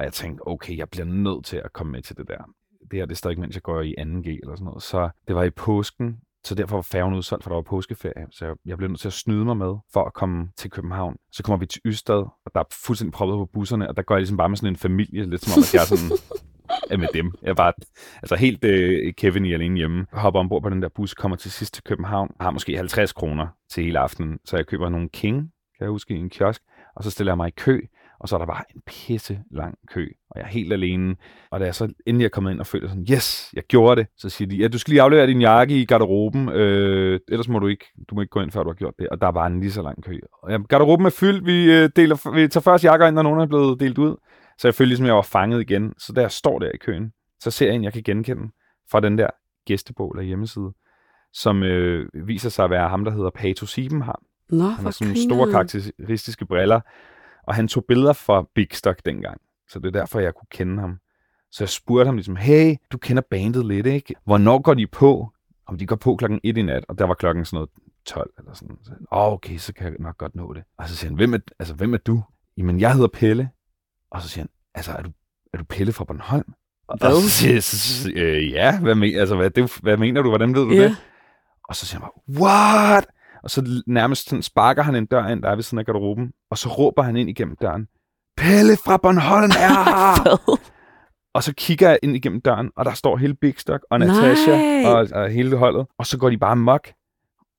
Og 0.00 0.06
jeg 0.06 0.12
tænkte, 0.12 0.46
okay, 0.46 0.76
jeg 0.76 0.88
bliver 0.90 1.04
nødt 1.04 1.44
til 1.44 1.56
at 1.56 1.72
komme 1.72 1.92
med 1.92 2.02
til 2.02 2.16
det 2.16 2.28
der. 2.28 2.38
Det 2.90 2.98
her, 2.98 3.06
det 3.06 3.16
står 3.16 3.30
ikke, 3.30 3.40
mens 3.40 3.54
jeg 3.54 3.62
går 3.62 3.80
i 3.80 3.94
2G 3.98 4.28
eller 4.28 4.54
sådan 4.54 4.64
noget. 4.64 4.82
Så 4.82 5.10
det 5.28 5.36
var 5.36 5.42
i 5.42 5.50
påsken, 5.50 6.20
så 6.44 6.54
derfor 6.54 6.76
var 6.76 6.82
færgen 6.82 7.14
udsolgt, 7.14 7.44
for 7.44 7.50
der 7.50 7.54
var 7.54 7.62
påskeferie. 7.62 8.26
Så 8.30 8.46
jeg, 8.46 8.54
jeg 8.66 8.76
blev 8.78 8.88
nødt 8.88 9.00
til 9.00 9.08
at 9.08 9.12
snyde 9.12 9.44
mig 9.44 9.56
med 9.56 9.74
for 9.92 10.04
at 10.04 10.12
komme 10.14 10.48
til 10.56 10.70
København. 10.70 11.16
Så 11.32 11.42
kommer 11.42 11.58
vi 11.58 11.66
til 11.66 11.80
Ystad, 11.86 12.14
og 12.14 12.50
der 12.54 12.60
er 12.60 12.64
fuldstændig 12.72 13.12
proppet 13.12 13.34
på 13.34 13.46
busserne, 13.52 13.88
og 13.88 13.96
der 13.96 14.02
går 14.02 14.14
jeg 14.14 14.20
ligesom 14.20 14.36
bare 14.36 14.48
med 14.48 14.56
sådan 14.56 14.72
en 14.72 14.76
familie, 14.76 15.30
lidt 15.30 15.42
som 15.42 15.58
om, 15.58 15.62
at 15.62 15.74
jeg 15.74 15.80
er 15.80 15.86
sådan 15.96 16.18
er 16.90 16.96
med 16.96 17.08
dem. 17.14 17.32
Jeg 17.42 17.56
var 17.56 17.74
altså 18.16 18.36
helt 18.36 18.64
øh, 18.64 19.14
Kevin 19.14 19.44
i 19.44 19.52
alene 19.52 19.76
hjemme. 19.76 20.06
Hopper 20.12 20.40
ombord 20.40 20.62
på 20.62 20.70
den 20.70 20.82
der 20.82 20.88
bus, 20.88 21.14
kommer 21.14 21.36
til 21.36 21.50
sidst 21.50 21.74
til 21.74 21.84
København, 21.84 22.30
har 22.40 22.50
måske 22.50 22.76
50 22.76 23.12
kroner 23.12 23.46
til 23.70 23.84
hele 23.84 23.98
aftenen, 23.98 24.38
så 24.44 24.56
jeg 24.56 24.66
køber 24.66 24.88
nogle 24.88 25.08
King, 25.08 25.36
kan 25.78 25.84
jeg 25.84 25.88
huske, 25.88 26.14
i 26.14 26.18
en 26.18 26.30
kiosk, 26.30 26.62
og 26.96 27.04
så 27.04 27.10
stiller 27.10 27.32
jeg 27.32 27.36
mig 27.36 27.48
i 27.48 27.54
kø, 27.56 27.80
og 28.20 28.28
så 28.28 28.36
er 28.36 28.38
der 28.38 28.46
bare 28.46 28.64
en 28.74 28.82
pisse 28.86 29.40
lang 29.50 29.74
kø, 29.88 30.08
og 30.30 30.38
jeg 30.40 30.44
er 30.44 30.50
helt 30.50 30.72
alene. 30.72 31.16
Og 31.50 31.60
da 31.60 31.64
jeg 31.64 31.74
så 31.74 31.92
endelig 32.06 32.24
er 32.24 32.28
kommet 32.28 32.50
ind 32.50 32.60
og 32.60 32.66
føler 32.66 32.88
sådan, 32.88 33.06
yes, 33.12 33.50
jeg 33.52 33.62
gjorde 33.62 34.00
det, 34.00 34.06
så 34.16 34.28
siger 34.28 34.48
de, 34.48 34.56
ja, 34.56 34.68
du 34.68 34.78
skal 34.78 34.92
lige 34.92 35.02
aflevere 35.02 35.26
din 35.26 35.40
jakke 35.40 35.80
i 35.80 35.84
garderoben, 35.84 36.48
øh, 36.48 37.20
ellers 37.28 37.48
må 37.48 37.58
du 37.58 37.66
ikke, 37.66 37.84
du 38.10 38.14
må 38.14 38.20
ikke 38.20 38.30
gå 38.30 38.40
ind, 38.40 38.50
før 38.50 38.62
du 38.62 38.68
har 38.68 38.74
gjort 38.74 38.94
det. 38.98 39.08
Og 39.08 39.20
der 39.20 39.28
var 39.28 39.46
en 39.46 39.60
lige 39.60 39.72
så 39.72 39.82
lang 39.82 40.04
kø. 40.04 40.18
Og 40.42 40.50
ja, 40.52 40.58
garderoben 40.68 41.06
er 41.06 41.10
fyldt, 41.10 41.46
vi, 41.46 41.72
øh, 41.72 41.90
deler, 41.96 42.34
vi 42.34 42.48
tager 42.48 42.62
først 42.62 42.84
jakker 42.84 43.06
ind, 43.06 43.14
når 43.14 43.22
nogen 43.22 43.40
er 43.40 43.46
blevet 43.46 43.80
delt 43.80 43.98
ud. 43.98 44.16
Så 44.58 44.68
jeg 44.68 44.74
følte 44.74 44.88
ligesom, 44.88 45.06
jeg 45.06 45.14
var 45.14 45.22
fanget 45.22 45.60
igen. 45.60 45.92
Så 45.98 46.12
da 46.12 46.20
jeg 46.20 46.30
står 46.30 46.58
der 46.58 46.70
i 46.74 46.76
køen, 46.76 47.12
så 47.40 47.50
ser 47.50 47.66
jeg 47.66 47.74
en, 47.74 47.84
jeg 47.84 47.92
kan 47.92 48.02
genkende 48.02 48.42
fra 48.90 49.00
den 49.00 49.18
der 49.18 49.26
gæstebog 49.66 50.12
eller 50.14 50.26
hjemmeside, 50.26 50.72
som 51.32 51.62
øh, 51.62 52.06
viser 52.26 52.48
sig 52.50 52.64
at 52.64 52.70
være 52.70 52.88
ham, 52.88 53.04
der 53.04 53.12
hedder 53.12 53.30
Pato 53.30 53.66
Sieben 53.66 54.02
har. 54.02 54.20
Nå, 54.50 54.64
Han 54.64 54.84
har 54.84 54.90
sådan 54.90 55.12
grineren. 55.14 55.30
store 55.30 55.50
karakteristiske 55.50 56.46
briller, 56.46 56.80
og 57.50 57.56
han 57.56 57.68
tog 57.68 57.84
billeder 57.88 58.12
for 58.12 58.50
Big 58.54 58.66
Stock 58.72 59.00
dengang. 59.04 59.40
Så 59.68 59.78
det 59.78 59.86
er 59.86 60.00
derfor, 60.00 60.20
jeg 60.20 60.34
kunne 60.34 60.46
kende 60.50 60.80
ham. 60.80 60.98
Så 61.50 61.64
jeg 61.64 61.68
spurgte 61.68 62.06
ham 62.06 62.16
ligesom, 62.16 62.36
hey, 62.36 62.76
du 62.92 62.98
kender 62.98 63.22
bandet 63.30 63.66
lidt, 63.66 63.86
ikke? 63.86 64.14
Hvornår 64.24 64.58
går 64.58 64.74
de 64.74 64.86
på? 64.86 65.32
Om 65.66 65.78
de 65.78 65.86
går 65.86 65.96
på 65.96 66.16
klokken 66.16 66.40
1 66.44 66.56
i 66.56 66.62
nat, 66.62 66.84
og 66.88 66.98
der 66.98 67.04
var 67.04 67.14
klokken 67.14 67.44
sådan 67.44 67.56
noget 67.56 67.70
12 68.04 68.30
eller 68.38 68.54
sådan. 68.54 68.76
Så, 68.84 68.92
oh, 69.10 69.32
okay, 69.32 69.56
så 69.56 69.72
kan 69.74 69.86
jeg 69.86 69.96
nok 70.00 70.18
godt 70.18 70.34
nå 70.34 70.52
det. 70.52 70.62
Og 70.78 70.88
så 70.88 70.96
siger 70.96 71.10
han, 71.10 71.16
hvem 71.16 71.34
er, 71.34 71.38
altså, 71.58 71.74
hvem 71.74 71.94
er 71.94 71.98
du? 71.98 72.22
Jamen, 72.56 72.80
jeg 72.80 72.92
hedder 72.94 73.08
Pelle. 73.08 73.50
Og 74.10 74.22
så 74.22 74.28
siger 74.28 74.42
han, 74.42 74.48
altså, 74.74 74.92
er 74.92 75.02
du, 75.02 75.10
er 75.54 75.58
du 75.58 75.64
Pelle 75.64 75.92
fra 75.92 76.04
Bornholm? 76.04 76.52
Og 76.88 76.98
Hvad? 76.98 77.22
så 77.22 77.30
siger 77.30 77.52
jeg, 77.52 77.62
så, 77.62 77.78
så, 78.02 78.10
øh, 78.14 78.50
ja, 78.50 78.80
hvad, 78.80 78.94
men, 78.94 79.14
altså, 79.16 79.36
hvad, 79.36 79.50
det, 79.50 79.78
hvad 79.82 79.96
mener 79.96 80.22
du? 80.22 80.28
Hvordan 80.28 80.54
ved 80.54 80.62
du 80.62 80.70
Ja. 80.74 80.82
det? 80.84 80.96
Og 81.68 81.76
så 81.76 81.86
siger 81.86 82.00
han 82.00 82.08
bare, 82.08 82.42
what? 82.42 83.06
Og 83.42 83.50
så 83.50 83.82
nærmest 83.86 84.28
sådan 84.28 84.42
sparker 84.42 84.82
han 84.82 84.94
en 84.94 85.06
dør 85.06 85.26
ind, 85.26 85.42
der 85.42 85.50
er 85.50 85.54
ved 85.54 85.62
siden 85.62 85.78
af 85.78 85.86
garderoben, 85.86 86.32
og 86.50 86.58
så 86.58 86.68
råber 86.68 87.02
han 87.02 87.16
ind 87.16 87.30
igennem 87.30 87.56
døren, 87.62 87.86
Pelle 88.36 88.76
fra 88.76 88.96
Bornholm 88.96 89.50
er 89.50 89.74
her! 89.90 90.60
Og 91.34 91.42
så 91.42 91.52
kigger 91.56 91.88
jeg 91.88 91.98
ind 92.02 92.16
igennem 92.16 92.40
døren, 92.40 92.70
og 92.76 92.84
der 92.84 92.92
står 92.92 93.16
hele 93.16 93.34
Big 93.34 93.54
Stock 93.58 93.82
og. 93.90 93.98
Natasha 93.98 94.86
og, 94.88 95.08
og 95.12 95.30
hele 95.30 95.56
holdet, 95.56 95.86
og 95.98 96.06
så 96.06 96.18
går 96.18 96.30
de 96.30 96.38
bare 96.38 96.56
mok. 96.56 96.88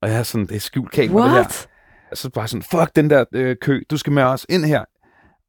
Og 0.02 0.08
jeg 0.08 0.18
er 0.18 0.22
sådan, 0.22 0.46
det 0.46 0.56
er 0.56 0.60
skjult 0.60 0.90
kamera, 0.90 1.24
det 1.24 1.32
her. 1.32 1.66
Og 2.10 2.16
så 2.16 2.30
bare 2.30 2.48
sådan, 2.48 2.62
fuck 2.62 2.96
den 2.96 3.10
der 3.10 3.24
øh, 3.34 3.56
kø, 3.60 3.82
du 3.90 3.96
skal 3.96 4.12
med 4.12 4.22
os 4.22 4.46
ind 4.48 4.64
her. 4.64 4.84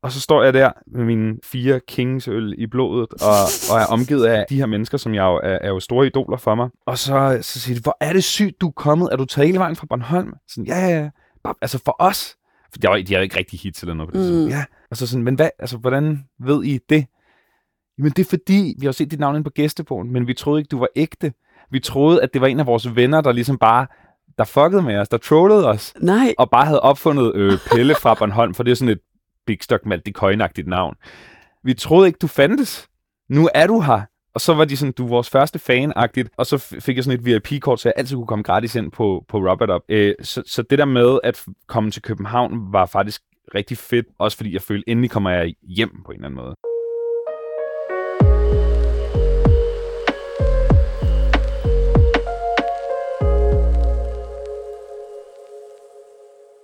Og 0.04 0.12
så 0.12 0.22
står 0.22 0.44
jeg 0.44 0.54
der 0.54 0.72
med 0.88 1.06
mine 1.06 1.36
fire 1.44 1.80
Kingsøl 1.88 2.56
i 2.58 2.68
blodet, 2.68 3.14
og, 3.14 3.36
og 3.72 3.80
er 3.80 3.86
omgivet 3.86 4.26
af 4.26 4.46
de 4.50 4.56
her 4.58 4.66
mennesker, 4.66 4.98
som 4.98 5.14
jeg 5.14 5.22
jo 5.24 5.36
er, 5.44 5.58
er 5.62 5.68
jo 5.68 5.80
store 5.80 6.06
idoler 6.06 6.38
for 6.38 6.56
mig. 6.56 6.70
Og 6.86 6.98
så, 6.98 7.38
så 7.42 7.60
siger 7.60 7.76
de, 7.76 7.82
hvor 7.82 7.98
er 8.00 8.14
det 8.14 8.24
sygt, 8.24 8.62
du 8.62 8.68
er 8.68 8.72
kommet? 8.72 9.10
Er 9.12 9.16
du 9.16 9.26
taget 9.26 9.48
hele 9.48 9.60
vejen 9.60 9.76
fra 9.76 9.86
Bornholm? 9.90 10.34
Sådan, 10.48 10.66
ja, 10.66 10.88
ja, 10.88 11.00
ja. 11.02 11.10
Bare, 11.44 11.54
altså 11.62 11.80
for 11.86 11.96
os. 12.00 12.36
For 12.72 12.80
de 12.80 12.88
har, 12.88 12.98
de 12.98 13.14
jo 13.14 13.22
ikke 13.22 13.38
rigtig 13.38 13.60
hits 13.60 13.82
eller 13.82 13.94
noget 13.94 14.14
på 14.14 14.20
det. 14.20 14.32
Mm. 14.32 14.40
Mm. 14.40 14.48
Ja. 14.48 14.64
Og 14.92 14.98
så 14.98 15.08
sådan, 15.08 15.24
men 15.24 15.36
hvad, 15.36 15.50
altså, 15.60 15.78
hvordan 15.78 16.24
ved 16.40 16.64
I 16.64 16.80
det? 16.90 17.06
Jamen 17.98 18.12
det 18.12 18.26
er 18.26 18.30
fordi, 18.30 18.76
vi 18.80 18.86
har 18.86 18.94
set 18.94 19.12
dit 19.12 19.20
navn 19.20 19.36
inde 19.36 19.44
på 19.44 19.50
gæstebogen, 19.50 20.14
men 20.14 20.28
vi 20.28 20.34
troede 20.34 20.60
ikke, 20.60 20.70
du 20.70 20.80
var 20.80 20.88
ægte. 20.96 21.34
Vi 21.72 21.80
troede, 21.80 22.24
at 22.24 22.34
det 22.34 22.42
var 22.42 22.48
en 22.48 22.60
af 22.60 22.66
vores 22.66 22.96
venner, 22.96 23.22
der 23.22 23.32
ligesom 23.32 23.58
bare, 23.58 23.88
der 24.38 24.44
fuckede 24.44 24.82
med 24.82 24.98
os, 24.98 25.10
der 25.10 25.18
trollede 25.18 25.68
os 25.68 25.94
Nej. 26.02 26.34
og 26.38 26.50
bare 26.50 26.66
havde 26.66 26.80
opfundet 26.80 27.36
øh, 27.36 27.60
Pelle 27.72 27.96
fra 27.96 28.14
Bornholm, 28.14 28.54
for 28.54 28.64
det 28.64 28.72
er 28.72 28.76
sådan 28.76 28.92
et 28.92 29.00
Big 29.46 29.58
Stock 29.62 29.86
Malte 29.86 30.12
Coin-agtigt 30.18 30.70
navn. 30.70 30.96
Vi 31.64 31.74
troede 31.74 32.08
ikke, 32.08 32.18
du 32.18 32.28
fandtes. 32.28 32.88
Nu 33.30 33.50
er 33.54 33.68
du 33.68 33.82
her. 33.82 34.02
Og 34.36 34.42
så 34.42 34.54
var 34.54 34.66
de 34.66 34.78
sådan, 34.78 34.92
du 34.92 35.06
er 35.06 35.10
vores 35.10 35.30
første 35.30 35.60
fan-agtigt, 35.60 36.30
og 36.38 36.46
så 36.46 36.58
fik 36.58 36.96
jeg 36.96 37.04
sådan 37.04 37.20
et 37.20 37.26
VIP-kort, 37.26 37.80
så 37.80 37.90
jeg 37.90 37.94
altid 37.98 38.16
kunne 38.16 38.28
komme 38.28 38.44
gratis 38.44 38.76
ind 38.76 38.92
på, 38.92 39.26
på 39.28 39.38
Robert 39.38 39.70
Up. 39.70 39.82
Øh, 39.90 40.16
så, 40.22 40.44
så 40.46 40.62
det 40.62 40.80
der 40.80 40.86
med 40.86 41.20
at 41.24 41.44
komme 41.68 41.92
til 41.92 42.02
København 42.02 42.74
var 42.74 42.86
faktisk 42.86 43.22
rigtig 43.56 43.78
fedt, 43.78 44.06
også 44.20 44.38
fordi 44.38 44.54
jeg 44.54 44.62
følte, 44.62 44.90
endelig 44.90 45.12
kommer 45.12 45.30
jeg 45.30 45.54
hjem 45.62 46.04
på 46.06 46.12
en 46.12 46.16
eller 46.16 46.28
anden 46.28 46.44
måde. 46.44 46.56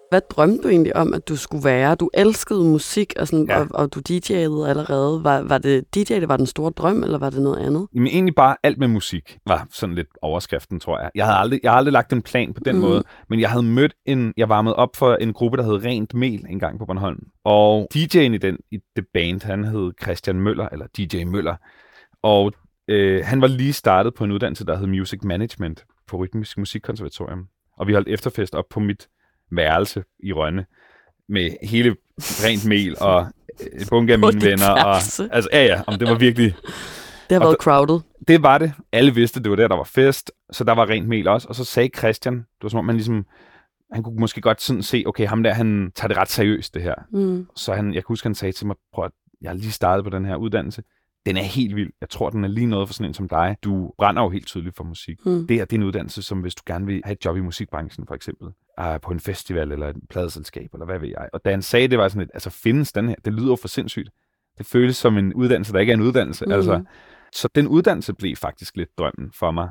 Hvad 0.10 0.22
drømte 0.30 0.63
du 0.63 0.67
egentlig 0.67 0.95
om, 0.95 1.13
at 1.13 1.28
du 1.30 1.36
skulle 1.36 1.65
være? 1.65 1.95
Du 1.95 2.10
elskede 2.13 2.63
musik, 2.63 3.13
og, 3.19 3.28
sådan, 3.28 3.45
Ja. 3.50 3.60
og, 3.60 3.67
og 3.72 3.93
du 3.93 4.00
DJ'ede 4.10 4.67
allerede. 4.69 5.24
Var, 5.24 5.41
var 5.41 5.58
det 5.58 5.95
DJ, 5.95 6.00
det 6.00 6.30
var 6.30 6.38
den 6.38 6.45
store 6.45 6.72
drøm, 6.72 7.04
eller 7.04 7.17
var 7.17 7.30
det 7.30 7.41
noget 7.41 7.58
andet? 7.58 7.88
Jamen 7.95 8.08
egentlig 8.08 8.36
bare 8.36 8.56
alt 8.63 8.78
med 8.78 8.88
musik 8.88 9.38
var 9.48 9.67
sådan 9.72 9.95
lidt 9.95 10.08
overskriften, 10.22 10.80
tror 10.80 11.00
jeg. 11.00 11.12
Jeg 11.15 11.26
havde 11.26 11.38
aldrig, 11.38 11.60
jeg 11.63 11.72
havde 11.72 11.78
aldrig 11.78 11.93
lagt 11.93 12.13
en 12.13 12.22
plan 12.22 12.54
på 12.54 12.60
den 12.65 12.76
mm. 12.76 12.82
måde, 12.82 13.04
men 13.30 13.39
jeg 13.39 13.50
havde 13.50 13.63
mødt 13.63 13.93
en, 14.06 14.34
jeg 14.38 14.50
varmede 14.50 14.76
op 14.76 14.95
for 14.95 15.15
en 15.15 15.34
gruppe, 15.34 15.58
der 15.58 15.63
hed 15.63 15.86
Rent 15.86 16.13
Mel 16.13 16.45
en 16.50 16.60
gang 16.60 16.80
på 16.80 16.86
Bornholm. 16.86 17.19
Og 17.43 17.88
DJ'en 17.95 18.19
i 18.19 18.38
den, 18.38 18.58
i 18.72 18.80
det 18.95 19.06
band, 19.13 19.43
han 19.43 19.63
hed 19.63 19.91
Christian 20.02 20.39
Møller, 20.39 20.69
eller 20.72 20.86
DJ 20.98 21.24
Møller. 21.24 21.56
Og 22.24 22.52
øh, 22.88 23.26
han 23.26 23.41
var 23.41 23.48
lige 23.48 23.74
startet 23.74 24.13
på 24.13 24.24
en 24.24 24.32
uddannelse, 24.32 24.65
der 24.65 24.78
hed 24.78 24.88
Music 24.88 25.19
Management 25.24 25.86
på 26.08 26.17
Rytmisk 26.17 26.58
Musikkonservatorium. 26.58 27.45
Og 27.78 27.88
vi 27.88 27.93
holdt 27.93 28.08
efterfest 28.08 28.56
op 28.56 28.65
på 28.69 28.80
mit 28.80 29.08
værelse 29.51 30.03
i 30.23 30.33
Rønne 30.33 30.65
med 31.29 31.51
hele 31.63 31.95
rent 32.19 32.65
mel 32.65 32.95
og 33.01 33.27
øh, 33.62 33.88
bunke 33.89 34.13
af 34.13 34.19
mine 34.19 34.41
venner. 34.41 34.69
Og, 34.69 34.95
altså, 34.95 35.49
ja, 35.53 35.65
ja, 35.65 35.81
om 35.88 35.99
det 35.99 36.07
var 36.07 36.15
virkelig 36.15 36.55
Det 37.29 37.35
har 37.35 37.39
Og 37.39 37.45
været 37.45 37.57
crowded. 37.62 37.99
det 38.27 38.43
var 38.43 38.57
det. 38.57 38.73
Alle 38.91 39.13
vidste, 39.13 39.43
det 39.43 39.49
var 39.49 39.55
der, 39.55 39.67
der 39.67 39.75
var 39.75 39.83
fest, 39.83 40.31
så 40.51 40.63
der 40.63 40.73
var 40.73 40.89
rent 40.89 41.07
mel 41.07 41.27
også. 41.27 41.47
Og 41.47 41.55
så 41.55 41.63
sagde 41.65 41.89
Christian, 41.97 42.35
det 42.35 42.43
var 42.63 42.69
som 42.69 42.79
om, 42.79 42.85
man 42.85 42.95
ligesom, 42.95 43.25
han 43.93 44.03
kunne 44.03 44.15
måske 44.19 44.41
godt 44.41 44.62
sådan 44.62 44.83
se, 44.83 45.03
okay, 45.07 45.27
ham 45.27 45.43
der, 45.43 45.53
han 45.53 45.91
tager 45.95 46.07
det 46.07 46.17
ret 46.17 46.29
seriøst, 46.29 46.73
det 46.73 46.81
her. 46.81 46.95
Mm. 47.12 47.47
Så 47.55 47.73
han, 47.73 47.88
jeg 47.88 48.03
kan 48.03 48.07
huske, 48.07 48.25
han 48.25 48.35
sagde 48.35 48.51
til 48.51 48.67
mig, 48.67 48.75
prøv 48.93 49.05
at, 49.05 49.12
jeg 49.41 49.49
har 49.49 49.55
lige 49.55 49.71
startet 49.71 50.03
på 50.03 50.09
den 50.09 50.25
her 50.25 50.35
uddannelse. 50.35 50.83
Den 51.25 51.38
er 51.38 51.41
helt 51.41 51.75
vild. 51.75 51.89
Jeg 52.01 52.09
tror, 52.09 52.29
den 52.29 52.43
er 52.43 52.47
lige 52.47 52.65
noget 52.65 52.88
for 52.89 52.93
sådan 52.93 53.09
en 53.09 53.13
som 53.13 53.29
dig. 53.29 53.55
Du 53.63 53.91
brænder 53.97 54.21
jo 54.21 54.29
helt 54.29 54.47
tydeligt 54.47 54.75
for 54.75 54.83
musik. 54.83 55.17
Mm. 55.25 55.47
Det 55.47 55.57
her, 55.57 55.65
det 55.65 55.73
er 55.75 55.79
en 55.79 55.83
uddannelse, 55.83 56.21
som 56.21 56.39
hvis 56.39 56.55
du 56.55 56.63
gerne 56.65 56.85
vil 56.85 57.01
have 57.05 57.13
et 57.13 57.25
job 57.25 57.38
i 57.38 57.39
musikbranchen, 57.39 58.07
for 58.07 58.15
eksempel, 58.15 58.47
uh, 58.79 59.01
på 59.01 59.11
en 59.11 59.19
festival 59.19 59.71
eller 59.71 59.87
et 59.87 59.95
pladeselskab, 60.09 60.73
eller 60.73 60.85
hvad 60.85 60.99
ved 60.99 61.07
jeg. 61.07 61.29
Og 61.33 61.45
da 61.45 61.51
han 61.51 61.61
sagde, 61.61 61.87
det 61.87 61.97
var 61.97 62.07
sådan 62.07 62.21
et, 62.21 62.31
altså 62.33 62.49
findes 62.49 62.91
den 62.91 63.09
her, 63.09 63.15
det 63.25 63.33
lyder 63.33 63.47
jo 63.49 63.55
for 63.55 63.67
sindssygt. 63.67 64.09
Det 64.57 64.65
føles 64.65 64.97
som 64.97 65.17
en 65.17 65.33
uddannelse, 65.33 65.73
der 65.73 65.79
ikke 65.79 65.91
er 65.91 65.97
en 65.97 66.01
uddannelse. 66.01 66.45
Mm. 66.45 66.51
Altså, 66.51 66.83
så 67.33 67.47
den 67.55 67.67
uddannelse 67.67 68.13
blev 68.13 68.35
faktisk 68.35 68.77
lidt 68.77 68.97
drømmen 68.97 69.31
for 69.33 69.51
mig, 69.51 69.69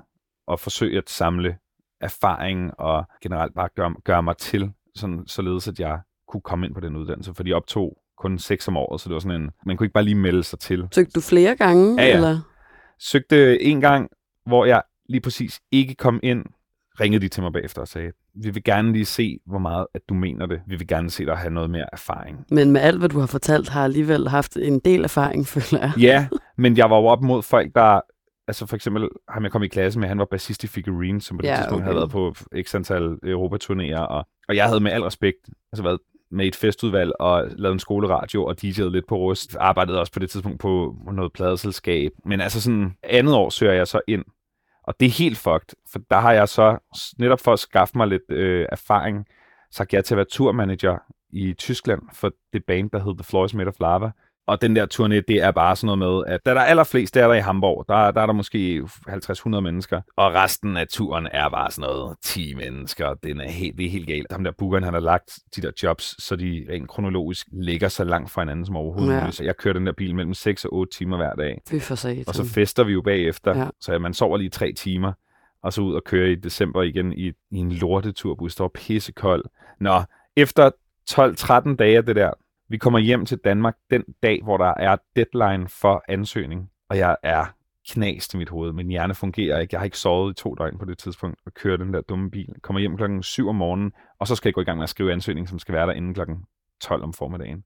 at 0.52 0.60
forsøge 0.60 0.98
at 0.98 1.10
samle 1.10 1.56
erfaring 2.00 2.80
og 2.80 3.04
generelt 3.22 3.54
bare 3.54 3.68
gøre, 3.76 3.94
gøre 4.04 4.22
mig 4.22 4.36
til, 4.36 4.72
sådan, 4.94 5.24
således 5.26 5.68
at 5.68 5.80
jeg 5.80 6.00
kunne 6.28 6.40
komme 6.40 6.66
ind 6.66 6.74
på 6.74 6.80
den 6.80 6.96
uddannelse, 6.96 7.34
for 7.34 7.42
de 7.42 7.52
optog 7.52 7.98
kun 8.18 8.38
seks 8.38 8.68
om 8.68 8.76
året, 8.76 9.00
så 9.00 9.08
det 9.08 9.14
var 9.14 9.20
sådan 9.20 9.40
en, 9.40 9.50
man 9.66 9.76
kunne 9.76 9.84
ikke 9.84 9.92
bare 9.92 10.04
lige 10.04 10.14
melde 10.14 10.44
sig 10.44 10.58
til. 10.58 10.88
Søgte 10.92 11.12
du 11.12 11.20
flere 11.20 11.56
gange? 11.56 12.02
Ja, 12.02 12.08
ja. 12.08 12.14
Eller? 12.14 12.40
Søgte 12.98 13.62
en 13.62 13.80
gang, 13.80 14.10
hvor 14.46 14.64
jeg 14.64 14.82
lige 15.08 15.20
præcis 15.20 15.60
ikke 15.72 15.94
kom 15.94 16.20
ind, 16.22 16.44
ringede 17.00 17.22
de 17.22 17.28
til 17.28 17.42
mig 17.42 17.52
bagefter 17.52 17.80
og 17.80 17.88
sagde, 17.88 18.12
vi 18.34 18.50
vil 18.50 18.64
gerne 18.64 18.92
lige 18.92 19.04
se, 19.04 19.38
hvor 19.46 19.58
meget 19.58 19.86
at 19.94 20.00
du 20.08 20.14
mener 20.14 20.46
det. 20.46 20.60
Vi 20.66 20.76
vil 20.76 20.86
gerne 20.86 21.10
se 21.10 21.26
dig 21.26 21.36
have 21.36 21.50
noget 21.50 21.70
mere 21.70 21.86
erfaring. 21.92 22.44
Men 22.50 22.72
med 22.72 22.80
alt, 22.80 22.98
hvad 22.98 23.08
du 23.08 23.18
har 23.18 23.26
fortalt, 23.26 23.68
har 23.68 23.84
alligevel 23.84 24.28
haft 24.28 24.56
en 24.56 24.78
del 24.78 25.04
erfaring, 25.04 25.46
føler 25.54 25.82
jeg. 25.82 25.92
Ja, 26.00 26.28
men 26.56 26.76
jeg 26.76 26.90
var 26.90 26.96
jo 26.96 27.06
op 27.06 27.22
mod 27.22 27.42
folk, 27.42 27.74
der... 27.74 28.00
Altså 28.48 28.66
for 28.66 28.76
eksempel 28.76 29.08
ham 29.28 29.42
jeg 29.42 29.52
kom 29.52 29.62
i 29.62 29.68
klasse 29.68 29.98
med, 29.98 30.08
han 30.08 30.18
var 30.18 30.26
bassist 30.30 30.64
i 30.64 30.66
Figurine, 30.66 31.20
som 31.20 31.36
på 31.36 31.42
det 31.42 31.48
Ja, 31.48 31.56
tidspunkt 31.56 31.74
okay. 31.74 31.84
havde 31.84 31.96
været 31.96 32.10
på 32.10 32.34
x 32.62 32.74
antal 32.74 33.02
Europaturnéer, 33.24 33.98
og, 33.98 34.26
og 34.48 34.56
jeg 34.56 34.66
havde 34.66 34.80
med 34.80 34.92
al 34.92 35.02
respekt 35.02 35.38
altså 35.72 35.82
været 35.82 35.98
med 36.30 36.46
et 36.46 36.56
festudvalg 36.56 37.12
og 37.20 37.48
lavet 37.56 37.72
en 37.72 37.78
skoleradio 37.78 38.44
og 38.44 38.56
DJ'ede 38.64 38.88
lidt 38.88 39.06
på 39.06 39.16
rust. 39.16 39.56
Arbejdede 39.60 40.00
også 40.00 40.12
på 40.12 40.18
det 40.18 40.30
tidspunkt 40.30 40.60
på 40.60 40.96
noget 41.12 41.32
pladeselskab. 41.32 42.10
Men 42.24 42.40
altså 42.40 42.60
sådan 42.60 42.96
andet 43.02 43.34
år 43.34 43.50
søger 43.50 43.72
jeg 43.72 43.86
så 43.86 44.00
ind. 44.08 44.24
Og 44.88 44.94
det 45.00 45.06
er 45.06 45.10
helt 45.10 45.38
fucked, 45.38 45.76
for 45.92 45.98
der 46.10 46.18
har 46.18 46.32
jeg 46.32 46.48
så 46.48 46.78
netop 47.18 47.40
for 47.40 47.52
at 47.52 47.58
skaffe 47.58 47.98
mig 47.98 48.06
lidt 48.06 48.30
øh, 48.30 48.66
erfaring, 48.72 49.26
sagt 49.70 49.92
ja 49.92 50.00
til 50.00 50.14
at 50.14 50.16
være 50.16 50.26
turmanager 50.30 50.98
i 51.30 51.52
Tyskland 51.52 52.02
for 52.12 52.32
det 52.52 52.64
band, 52.64 52.90
der 52.90 52.98
hed 52.98 53.14
The 53.16 53.24
Floor 53.24 53.44
is 53.44 53.54
Made 53.54 53.68
of 53.68 53.80
Lava. 53.80 54.10
Og 54.48 54.62
den 54.62 54.76
der 54.76 54.86
turné, 54.94 55.20
det 55.28 55.42
er 55.42 55.50
bare 55.50 55.76
sådan 55.76 55.98
noget 55.98 56.24
med, 56.26 56.34
at 56.34 56.46
da 56.46 56.54
der 56.54 56.60
er 56.60 56.64
allerflest, 56.64 57.14
det 57.14 57.22
er 57.22 57.26
der 57.26 57.34
i 57.34 57.40
Hamburg, 57.40 57.84
der, 57.88 58.10
der 58.10 58.20
er 58.20 58.26
der 58.26 58.32
måske 58.32 58.82
50-100 59.08 59.48
mennesker, 59.60 60.00
og 60.16 60.34
resten 60.34 60.76
af 60.76 60.88
turen 60.88 61.28
er 61.32 61.48
bare 61.48 61.70
sådan 61.70 61.90
noget 61.90 62.16
10 62.22 62.54
mennesker. 62.54 63.14
Den 63.14 63.40
er 63.40 63.48
helt, 63.48 63.78
det 63.78 63.86
er 63.86 63.90
helt 63.90 64.06
galt. 64.06 64.26
Ham 64.32 64.44
der 64.44 64.50
bookeren, 64.58 64.84
han 64.84 64.92
har 64.92 65.00
lagt 65.00 65.38
de 65.56 65.62
der 65.62 65.70
jobs, 65.82 66.22
så 66.24 66.36
de 66.36 66.66
rent 66.70 66.88
kronologisk 66.88 67.46
ligger 67.52 67.88
så 67.88 68.04
langt 68.04 68.30
fra 68.30 68.40
hinanden 68.42 68.66
som 68.66 68.76
overhovedet 68.76 69.14
Ja. 69.14 69.30
Så 69.30 69.44
jeg 69.44 69.56
kører 69.56 69.74
den 69.74 69.86
der 69.86 69.92
bil 69.92 70.14
mellem 70.14 70.34
6 70.34 70.64
og 70.64 70.72
8 70.74 70.98
timer 70.98 71.16
hver 71.16 71.34
dag. 71.34 71.60
Fy 71.70 71.78
for 71.80 71.94
satan. 71.94 72.24
Og 72.26 72.34
så 72.34 72.44
fester 72.44 72.84
vi 72.84 72.92
jo 72.92 73.02
bagefter, 73.02 73.56
Ja. 73.56 73.62
ja. 73.62 73.68
så 73.80 73.98
man 73.98 74.14
sover 74.14 74.36
lige 74.36 74.50
tre 74.50 74.72
timer, 74.72 75.12
og 75.62 75.72
så 75.72 75.80
ud 75.80 75.94
og 75.94 76.04
køre 76.04 76.30
i 76.30 76.34
december 76.34 76.82
igen 76.82 77.12
i, 77.12 77.28
i 77.50 77.56
en 77.56 77.72
lorteturbus, 77.72 78.54
der 78.54 78.64
var 78.64 78.70
pissekold. 78.74 79.44
Nå, 79.80 80.02
efter 80.36 80.70
12-13 81.10 81.76
dage 81.76 81.96
af 81.96 82.06
det 82.06 82.16
der, 82.16 82.30
vi 82.68 82.78
kommer 82.78 82.98
hjem 82.98 83.26
til 83.26 83.38
Danmark 83.38 83.76
den 83.90 84.04
dag, 84.22 84.40
hvor 84.42 84.56
der 84.56 84.74
er 84.76 84.96
deadline 85.16 85.68
for 85.68 86.04
ansøgning, 86.08 86.70
og 86.88 86.98
jeg 86.98 87.16
er 87.22 87.44
knast 87.88 88.34
i 88.34 88.36
mit 88.36 88.48
hoved. 88.48 88.72
Min 88.72 88.88
hjerne 88.88 89.14
fungerer 89.14 89.60
ikke. 89.60 89.74
Jeg 89.74 89.80
har 89.80 89.84
ikke 89.84 89.98
sovet 89.98 90.30
i 90.30 90.42
to 90.42 90.54
døgn 90.54 90.78
på 90.78 90.84
det 90.84 90.98
tidspunkt 90.98 91.38
og 91.46 91.54
kører 91.54 91.76
den 91.76 91.94
der 91.94 92.00
dumme 92.00 92.30
bil. 92.30 92.54
Kommer 92.62 92.80
hjem 92.80 92.96
klokken 92.96 93.22
7 93.22 93.48
om 93.48 93.54
morgenen, 93.54 93.92
og 94.18 94.26
så 94.26 94.34
skal 94.34 94.48
jeg 94.48 94.54
gå 94.54 94.60
i 94.60 94.64
gang 94.64 94.78
med 94.78 94.84
at 94.84 94.90
skrive 94.90 95.12
ansøgning, 95.12 95.48
som 95.48 95.58
skal 95.58 95.74
være 95.74 95.86
der 95.86 95.92
inden 95.92 96.14
klokken 96.14 96.44
12 96.80 97.02
om 97.02 97.12
formiddagen. 97.12 97.64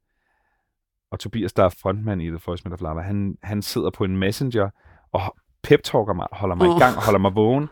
Og 1.10 1.20
Tobias, 1.20 1.52
der 1.52 1.64
er 1.64 1.68
frontmand 1.82 2.22
i 2.22 2.28
The 2.28 2.40
Voice 2.46 2.72
of 2.72 2.80
Lava, 2.80 3.00
han, 3.00 3.38
han 3.42 3.62
sidder 3.62 3.90
på 3.90 4.04
en 4.04 4.16
messenger 4.16 4.70
og 5.12 5.20
pep-talker 5.62 6.12
mig, 6.12 6.26
holder 6.32 6.54
mig 6.54 6.68
Åh. 6.68 6.76
i 6.76 6.78
gang, 6.78 6.96
holder 6.96 7.18
mig 7.18 7.34
vågen. 7.34 7.68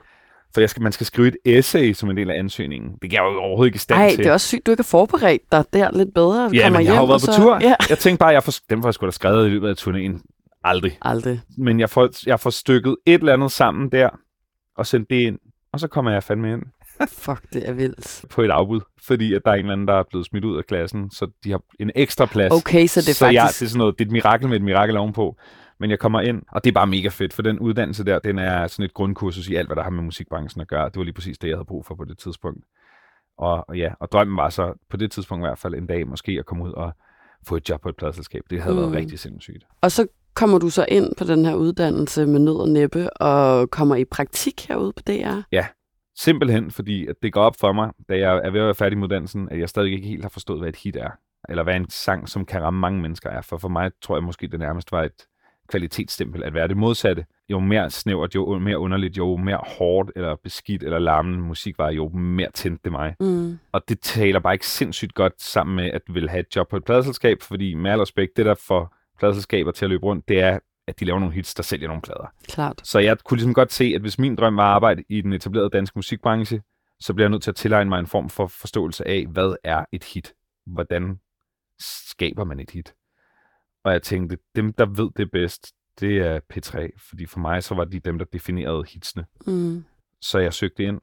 For 0.54 0.60
jeg 0.60 0.70
skal, 0.70 0.82
man 0.82 0.92
skal 0.92 1.06
skrive 1.06 1.28
et 1.28 1.36
essay 1.44 1.92
som 1.92 2.10
en 2.10 2.16
del 2.16 2.30
af 2.30 2.38
ansøgningen. 2.38 2.90
Det 3.02 3.10
kan 3.10 3.12
jeg 3.12 3.20
jo 3.22 3.40
overhovedet 3.40 3.68
ikke 3.68 3.76
i 3.76 3.78
stand 3.78 4.00
Ej, 4.00 4.08
til. 4.10 4.18
det 4.18 4.26
er 4.26 4.32
også 4.32 4.46
sygt, 4.48 4.66
du 4.66 4.70
ikke 4.70 4.78
har 4.82 4.84
forberedt 4.88 5.42
dig 5.52 5.64
der 5.72 5.90
lidt 5.90 6.14
bedre. 6.14 6.42
Ja, 6.42 6.48
men 6.48 6.54
jeg 6.58 6.64
har 6.72 6.78
jo 6.78 6.82
hjem, 6.82 6.92
været 6.96 7.00
og 7.10 7.20
på 7.20 7.32
så- 7.32 7.36
tur. 7.36 7.58
Ja. 7.60 7.74
Jeg 7.88 7.98
tænkte 7.98 8.18
bare, 8.18 8.28
jeg 8.28 8.42
får, 8.42 8.52
dem 8.70 8.82
får 8.82 8.88
jeg 8.88 8.94
sgu 8.94 9.06
da 9.06 9.10
skrevet 9.10 9.46
i 9.46 9.50
løbet 9.50 9.68
af 9.68 9.74
turnéen. 9.74 10.22
Aldrig. 10.64 10.98
Aldrig. 11.02 11.40
Men 11.58 11.80
jeg 11.80 11.90
får, 11.90 12.08
jeg 12.26 12.40
får 12.40 12.50
stykket 12.50 12.96
et 13.06 13.14
eller 13.20 13.32
andet 13.32 13.52
sammen 13.52 13.92
der, 13.92 14.08
og 14.76 14.86
sendt 14.86 15.10
det 15.10 15.16
ind. 15.16 15.38
Og 15.72 15.80
så 15.80 15.88
kommer 15.88 16.10
jeg 16.10 16.22
fandme 16.22 16.52
ind 16.52 16.62
Fuck, 17.08 17.42
det 17.52 17.68
er 17.68 17.72
vildt. 17.72 18.24
på 18.30 18.42
et 18.42 18.50
afbud, 18.50 18.80
fordi 19.06 19.34
at 19.34 19.42
der 19.44 19.50
er 19.50 19.54
en 19.54 19.60
eller 19.60 19.72
anden, 19.72 19.88
der 19.88 19.94
er 19.94 20.02
blevet 20.10 20.26
smidt 20.26 20.44
ud 20.44 20.56
af 20.58 20.64
klassen, 20.66 21.10
så 21.10 21.26
de 21.44 21.50
har 21.50 21.60
en 21.80 21.90
ekstra 21.94 22.26
plads. 22.26 22.52
Okay, 22.52 22.86
så 22.86 23.00
det 23.00 23.08
er 23.08 23.14
så 23.14 23.26
jeg, 23.26 23.42
faktisk... 23.42 23.60
det 23.60 23.66
er 23.66 23.68
sådan 23.70 23.78
noget, 23.78 23.94
det 23.98 24.04
er 24.04 24.08
et 24.08 24.12
mirakel 24.12 24.48
med 24.48 24.56
et 24.56 24.62
mirakel 24.62 24.96
ovenpå. 24.96 25.36
Men 25.80 25.90
jeg 25.90 25.98
kommer 25.98 26.20
ind, 26.20 26.42
og 26.52 26.64
det 26.64 26.70
er 26.70 26.74
bare 26.74 26.86
mega 26.86 27.08
fedt, 27.08 27.32
for 27.32 27.42
den 27.42 27.58
uddannelse 27.58 28.04
der, 28.04 28.18
den 28.18 28.38
er 28.38 28.66
sådan 28.66 28.84
et 28.84 28.94
grundkursus 28.94 29.48
i 29.48 29.54
alt, 29.54 29.68
hvad 29.68 29.76
der 29.76 29.82
har 29.82 29.90
med 29.90 30.02
musikbranchen 30.02 30.60
at 30.60 30.68
gøre. 30.68 30.84
Det 30.84 30.96
var 30.96 31.04
lige 31.04 31.14
præcis 31.14 31.38
det, 31.38 31.48
jeg 31.48 31.56
havde 31.56 31.64
brug 31.64 31.86
for 31.86 31.94
på 31.94 32.04
det 32.04 32.18
tidspunkt. 32.18 32.64
Og, 33.38 33.68
og 33.68 33.76
ja, 33.76 33.92
og 34.00 34.12
drømmen 34.12 34.36
var 34.36 34.48
så 34.48 34.72
på 34.90 34.96
det 34.96 35.10
tidspunkt 35.10 35.42
i 35.42 35.46
hvert 35.46 35.58
fald 35.58 35.74
en 35.74 35.86
dag 35.86 36.06
måske 36.06 36.36
at 36.38 36.46
komme 36.46 36.64
ud 36.64 36.72
og 36.72 36.92
få 37.48 37.56
et 37.56 37.68
job 37.68 37.80
på 37.80 37.88
et 37.88 37.96
pladselskab. 37.96 38.42
Det 38.50 38.62
havde 38.62 38.74
mm. 38.74 38.80
Været 38.80 38.94
rigtig 38.94 39.18
sindssygt. 39.18 39.66
Og 39.80 39.92
så 39.92 40.06
kommer 40.34 40.58
du 40.58 40.70
så 40.70 40.86
ind 40.88 41.16
på 41.18 41.24
den 41.24 41.44
her 41.44 41.54
uddannelse 41.54 42.26
med 42.26 42.40
nød 42.40 42.60
og 42.60 42.68
næppe, 42.68 43.16
og 43.16 43.70
kommer 43.70 43.96
i 43.96 44.04
praktik 44.04 44.68
herude 44.68 44.92
på 44.92 45.02
DR. 45.06 45.40
Simpelthen 46.16 46.70
fordi, 46.70 47.06
at 47.06 47.16
det 47.22 47.32
går 47.32 47.42
op 47.42 47.54
for 47.60 47.72
mig, 47.72 47.90
da 48.08 48.18
jeg 48.18 48.40
er 48.44 48.50
ved 48.50 48.60
at 48.60 48.66
være 48.66 48.74
færdig 48.74 48.98
med 48.98 49.04
uddannelsen, 49.04 49.48
at 49.50 49.58
jeg 49.58 49.68
stadig 49.68 49.92
ikke 49.92 50.08
helt 50.08 50.24
har 50.24 50.28
forstået, 50.28 50.60
hvad 50.60 50.68
et 50.68 50.76
hit 50.76 50.96
er. 50.96 51.10
Eller 51.48 51.62
hvad 51.62 51.76
en 51.76 51.90
sang, 51.90 52.28
som 52.28 52.44
kan 52.44 52.62
ramme 52.62 52.80
mange 52.80 53.02
mennesker 53.02 53.30
er. 53.30 53.42
For 53.42 53.58
for 53.58 53.68
mig 53.68 53.90
tror 54.02 54.16
jeg 54.16 54.24
måske, 54.24 54.46
det 54.48 54.58
nærmest 54.58 54.92
var 54.92 55.02
et 55.02 55.26
kvalitetsstempel 55.70 56.44
at 56.44 56.54
være 56.54 56.68
det 56.68 56.76
modsatte. 56.76 57.24
Jo 57.48 57.60
mere 57.60 57.90
snævert, 57.90 58.34
jo 58.34 58.58
mere 58.58 58.78
underligt, 58.78 59.18
jo 59.18 59.36
mere 59.36 59.60
hårdt 59.78 60.10
eller 60.16 60.36
beskidt 60.42 60.82
eller 60.82 60.98
larmende 60.98 61.38
musik 61.38 61.78
var, 61.78 61.90
jo 61.90 62.08
mere 62.08 62.50
tændte 62.54 62.80
det 62.84 62.92
mig. 62.92 63.14
Mm. 63.20 63.58
Og 63.72 63.82
det 63.88 64.00
taler 64.00 64.40
bare 64.40 64.54
ikke 64.54 64.66
sindssygt 64.66 65.14
godt 65.14 65.42
sammen 65.42 65.76
med, 65.76 65.90
at 65.90 66.02
vil 66.08 66.28
have 66.28 66.40
et 66.40 66.56
job 66.56 66.68
på 66.68 66.76
et 66.76 66.84
pladeselskab, 66.84 67.42
fordi 67.42 67.74
med 67.74 67.90
al 67.90 67.98
respekt, 67.98 68.36
det 68.36 68.46
der 68.46 68.54
får 68.54 68.96
pladeselskaber 69.18 69.70
til 69.70 69.84
at 69.84 69.88
løbe 69.88 70.04
rundt, 70.06 70.28
det 70.28 70.40
er, 70.40 70.58
at 70.88 71.00
de 71.00 71.04
laver 71.04 71.18
nogle 71.18 71.34
hits, 71.34 71.54
der 71.54 71.62
sælger 71.62 71.88
nogle 71.88 72.02
plader. 72.02 72.32
Klart. 72.48 72.80
Så 72.84 72.98
jeg 72.98 73.18
kunne 73.18 73.36
ligesom 73.36 73.54
godt 73.54 73.72
se, 73.72 73.92
at 73.94 74.00
hvis 74.00 74.18
min 74.18 74.36
drøm 74.36 74.56
var 74.56 74.62
at 74.62 74.74
arbejde 74.74 75.04
i 75.08 75.20
den 75.20 75.32
etablerede 75.32 75.70
danske 75.70 75.98
musikbranche, 75.98 76.62
så 77.00 77.14
bliver 77.14 77.24
jeg 77.24 77.30
nødt 77.30 77.42
til 77.42 77.50
at 77.50 77.56
tilegne 77.56 77.88
mig 77.88 77.98
en 78.00 78.06
form 78.06 78.28
for 78.28 78.46
forståelse 78.46 79.08
af, 79.08 79.26
hvad 79.26 79.56
er 79.64 79.84
et 79.92 80.04
hit? 80.04 80.32
Hvordan 80.66 81.20
skaber 81.78 82.44
man 82.44 82.60
et 82.60 82.70
hit? 82.70 82.94
Og 83.84 83.92
jeg 83.92 84.02
tænkte, 84.02 84.38
dem 84.56 84.72
der 84.72 84.86
ved 84.86 85.10
det 85.16 85.30
bedst, 85.30 85.72
det 86.00 86.18
er 86.18 86.40
P3, 86.54 86.88
fordi 87.08 87.26
for 87.26 87.40
mig 87.40 87.62
så 87.62 87.74
var 87.74 87.84
de 87.84 88.00
dem, 88.00 88.18
der 88.18 88.24
definerede 88.24 88.84
hitsene. 88.88 89.26
Mm. 89.46 89.84
Så 90.20 90.38
jeg 90.38 90.54
søgte 90.54 90.82
ind 90.82 91.00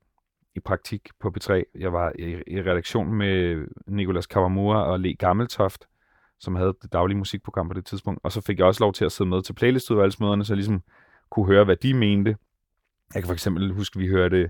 i 0.56 0.60
praktik 0.60 1.10
på 1.20 1.34
P3. 1.38 1.63
Jeg 1.76 1.94
var 1.94 2.12
i, 2.20 2.44
i 2.48 2.62
redaktion 2.62 3.13
med 3.13 3.68
Nicolas 3.88 4.28
Kawamura 4.28 4.84
og 4.84 5.00
Le 5.00 5.13
Gammeltoft, 5.16 5.86
som 6.40 6.56
havde 6.56 6.74
det 6.82 6.94
daglige 6.94 7.18
musikprogram 7.18 7.68
på 7.68 7.74
det 7.74 7.86
tidspunkt. 7.86 8.20
Og 8.24 8.32
så 8.32 8.42
fik 8.42 8.58
jeg 8.58 8.66
også 8.66 8.84
lov 8.84 8.94
til 8.94 9.06
at 9.06 9.12
sidde 9.12 9.30
med 9.30 9.42
til 9.42 9.54
playlistudvalgsmøderne, 9.54 10.46
så 10.46 10.54
jeg 10.54 10.58
ligesom 10.58 10.84
kunne 11.30 11.46
høre, 11.46 11.66
hvad 11.66 11.76
de 11.76 11.94
mente. 11.94 12.38
Jeg 13.13 13.24
kan 13.24 13.28
for 13.28 13.34
eksempel 13.34 13.74
huske, 13.74 13.98
at 13.98 14.02
vi 14.02 14.08
hørte 14.08 14.50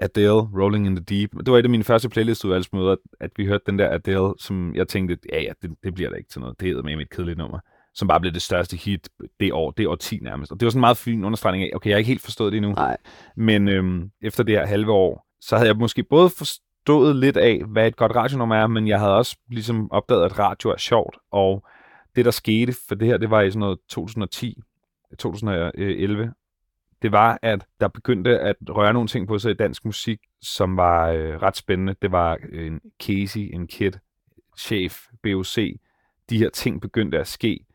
Adele, 0.00 0.32
Rolling 0.32 0.86
in 0.86 0.96
the 0.96 1.04
Deep. 1.04 1.30
Det 1.38 1.52
var 1.52 1.58
et 1.58 1.64
af 1.64 1.70
mine 1.70 1.84
første 1.84 2.08
playlistudvalgsmøder, 2.08 2.96
at 3.20 3.30
vi 3.36 3.46
hørte 3.46 3.64
den 3.66 3.78
der 3.78 3.90
Adele, 3.90 4.34
som 4.38 4.74
jeg 4.74 4.88
tænkte, 4.88 5.18
ja, 5.32 5.42
ja, 5.42 5.52
det, 5.62 5.70
det 5.82 5.94
bliver 5.94 6.10
da 6.10 6.16
ikke 6.16 6.30
til 6.30 6.40
noget. 6.40 6.60
Det 6.60 6.70
er 6.70 6.82
med 6.82 7.00
et 7.00 7.10
kedeligt 7.10 7.38
nummer 7.38 7.58
som 7.94 8.08
bare 8.08 8.20
blev 8.20 8.32
det 8.32 8.42
største 8.42 8.76
hit 8.76 9.08
det 9.40 9.52
år, 9.52 9.70
det 9.70 9.86
år 9.86 9.94
10 9.94 10.18
nærmest. 10.22 10.52
Og 10.52 10.60
det 10.60 10.66
var 10.66 10.70
sådan 10.70 10.78
en 10.78 10.80
meget 10.80 10.96
fin 10.96 11.24
understregning 11.24 11.64
af, 11.64 11.70
okay, 11.76 11.90
jeg 11.90 11.94
har 11.94 11.98
ikke 11.98 12.08
helt 12.08 12.22
forstået 12.22 12.52
det 12.52 12.56
endnu, 12.56 12.72
Nej. 12.72 12.96
men 13.36 13.68
øhm, 13.68 14.10
efter 14.22 14.42
det 14.42 14.54
her 14.54 14.66
halve 14.66 14.92
år, 14.92 15.26
så 15.40 15.56
havde 15.56 15.68
jeg 15.68 15.76
måske 15.76 16.02
både 16.02 16.30
forstået 16.30 17.16
lidt 17.16 17.36
af, 17.36 17.62
hvad 17.68 17.86
et 17.86 17.96
godt 17.96 18.16
radionummer 18.16 18.56
er, 18.56 18.66
men 18.66 18.88
jeg 18.88 18.98
havde 18.98 19.16
også 19.16 19.36
ligesom 19.50 19.92
opdaget, 19.92 20.24
at 20.24 20.38
radio 20.38 20.70
er 20.70 20.76
sjovt, 20.76 21.16
og 21.32 21.66
det 22.16 22.24
der 22.24 22.30
skete, 22.30 22.74
for 22.88 22.94
det 22.94 23.08
her, 23.08 23.16
det 23.16 23.30
var 23.30 23.40
i 23.40 23.50
sådan 23.50 23.60
noget 23.60 23.78
2010, 23.88 24.58
2011, 25.18 26.32
det 27.02 27.12
var, 27.12 27.38
at 27.42 27.64
der 27.80 27.88
begyndte 27.88 28.38
at 28.38 28.56
røre 28.68 28.92
nogle 28.92 29.08
ting 29.08 29.28
på 29.28 29.38
sig 29.38 29.50
i 29.50 29.54
dansk 29.54 29.84
musik, 29.84 30.20
som 30.42 30.76
var 30.76 31.08
øh, 31.08 31.42
ret 31.42 31.56
spændende. 31.56 31.94
Det 32.02 32.12
var 32.12 32.38
øh, 32.52 32.66
en 32.66 32.80
Casey, 33.02 33.50
en 33.54 33.66
Kid, 33.66 33.92
Chef, 34.58 35.06
BOC. 35.22 35.56
De 36.30 36.38
her 36.38 36.50
ting 36.50 36.80
begyndte 36.80 37.18
at 37.18 37.26
ske. 37.26 37.66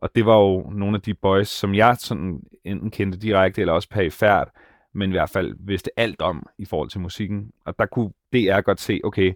Og 0.00 0.10
det 0.14 0.26
var 0.26 0.38
jo 0.38 0.70
nogle 0.70 0.96
af 0.96 1.02
de 1.02 1.14
boys, 1.14 1.48
som 1.48 1.74
jeg 1.74 1.96
sådan 1.98 2.40
enten 2.64 2.90
kendte 2.90 3.18
direkte 3.18 3.60
eller 3.60 3.72
også 3.72 3.88
perifært, 3.88 4.48
men 4.94 5.10
i 5.10 5.12
hvert 5.12 5.30
fald 5.30 5.54
vidste 5.58 5.90
alt 5.96 6.22
om 6.22 6.46
i 6.58 6.64
forhold 6.64 6.88
til 6.88 7.00
musikken. 7.00 7.50
Og 7.64 7.78
der 7.78 7.86
kunne 7.86 8.10
DR 8.32 8.60
godt 8.60 8.80
se, 8.80 9.00
okay, 9.04 9.32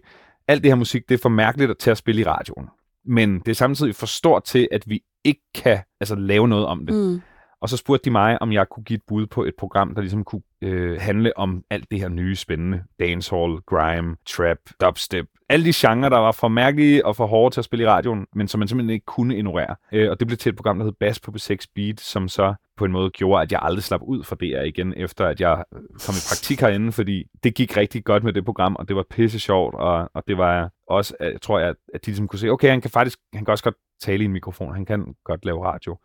alt 0.47 0.63
det 0.63 0.71
her 0.71 0.75
musik, 0.75 1.09
det 1.09 1.15
er 1.15 1.21
for 1.21 1.29
mærkeligt 1.29 1.79
til 1.79 1.91
at 1.91 1.97
spille 1.97 2.21
i 2.21 2.25
radioen. 2.25 2.67
Men 3.05 3.39
det 3.39 3.47
er 3.47 3.55
samtidig 3.55 3.95
for 3.95 4.05
stort 4.05 4.43
til, 4.43 4.67
at 4.71 4.89
vi 4.89 5.03
ikke 5.23 5.41
kan 5.55 5.79
altså, 5.99 6.15
lave 6.15 6.47
noget 6.47 6.65
om 6.65 6.85
det. 6.85 6.95
Mm. 6.95 7.21
Og 7.61 7.69
så 7.69 7.77
spurgte 7.77 8.05
de 8.05 8.11
mig, 8.11 8.41
om 8.41 8.51
jeg 8.51 8.69
kunne 8.69 8.83
give 8.83 8.97
et 8.97 9.03
bud 9.07 9.25
på 9.25 9.43
et 9.43 9.53
program, 9.57 9.95
der 9.95 10.01
ligesom 10.01 10.23
kunne 10.23 10.41
øh, 10.61 11.01
handle 11.01 11.37
om 11.37 11.63
alt 11.69 11.91
det 11.91 11.99
her 11.99 12.09
nye 12.09 12.35
spændende. 12.35 12.83
Dancehall, 12.99 13.57
grime, 13.65 14.15
trap, 14.25 14.57
dubstep. 14.81 15.25
Alle 15.49 15.65
de 15.65 15.71
genrer, 15.75 16.09
der 16.09 16.17
var 16.17 16.31
for 16.31 16.47
mærkelige 16.47 17.05
og 17.05 17.15
for 17.15 17.25
hårde 17.27 17.55
til 17.55 17.61
at 17.61 17.65
spille 17.65 17.85
i 17.85 17.87
radioen, 17.87 18.25
men 18.35 18.47
som 18.47 18.59
man 18.59 18.67
simpelthen 18.67 18.93
ikke 18.93 19.05
kunne 19.05 19.37
ignorere. 19.37 19.75
Øh, 19.91 20.11
og 20.11 20.19
det 20.19 20.27
blev 20.27 20.37
til 20.37 20.49
et 20.49 20.55
program, 20.55 20.77
der 20.77 20.85
hed 20.85 20.93
Bass 20.99 21.19
på 21.19 21.31
B6 21.35 21.57
Beat, 21.75 21.99
som 21.99 22.27
så 22.27 22.53
på 22.77 22.85
en 22.85 22.91
måde 22.91 23.09
gjorde, 23.09 23.41
at 23.41 23.51
jeg 23.51 23.59
aldrig 23.63 23.83
slap 23.83 24.01
ud 24.01 24.23
fra 24.23 24.35
DR 24.35 24.61
igen, 24.61 24.93
efter 24.97 25.25
at 25.25 25.41
jeg 25.41 25.63
øh, 25.73 25.79
kom 25.79 26.15
i 26.15 26.23
praktik 26.29 26.61
herinde, 26.61 26.91
fordi 26.91 27.23
det 27.43 27.55
gik 27.55 27.77
rigtig 27.77 28.03
godt 28.03 28.23
med 28.23 28.33
det 28.33 28.45
program, 28.45 28.75
og 28.75 28.87
det 28.87 28.95
var 28.95 29.05
pisse 29.09 29.39
sjovt, 29.39 29.75
og, 29.75 30.09
og 30.13 30.23
det 30.27 30.37
var 30.37 30.71
også, 30.87 31.13
at 31.19 31.31
jeg 31.31 31.41
tror, 31.41 31.59
jeg, 31.59 31.69
at 31.93 32.05
de 32.05 32.11
ligesom 32.11 32.27
kunne 32.27 32.39
se, 32.39 32.49
okay, 32.49 32.69
han 32.69 32.81
kan 32.81 32.91
faktisk, 32.91 33.19
han 33.33 33.45
kan 33.45 33.51
også 33.51 33.63
godt 33.63 33.75
tale 34.01 34.23
i 34.23 34.25
en 34.25 34.33
mikrofon, 34.33 34.73
han 34.73 34.85
kan 34.85 35.15
godt 35.25 35.45
lave 35.45 35.65
radio 35.65 35.97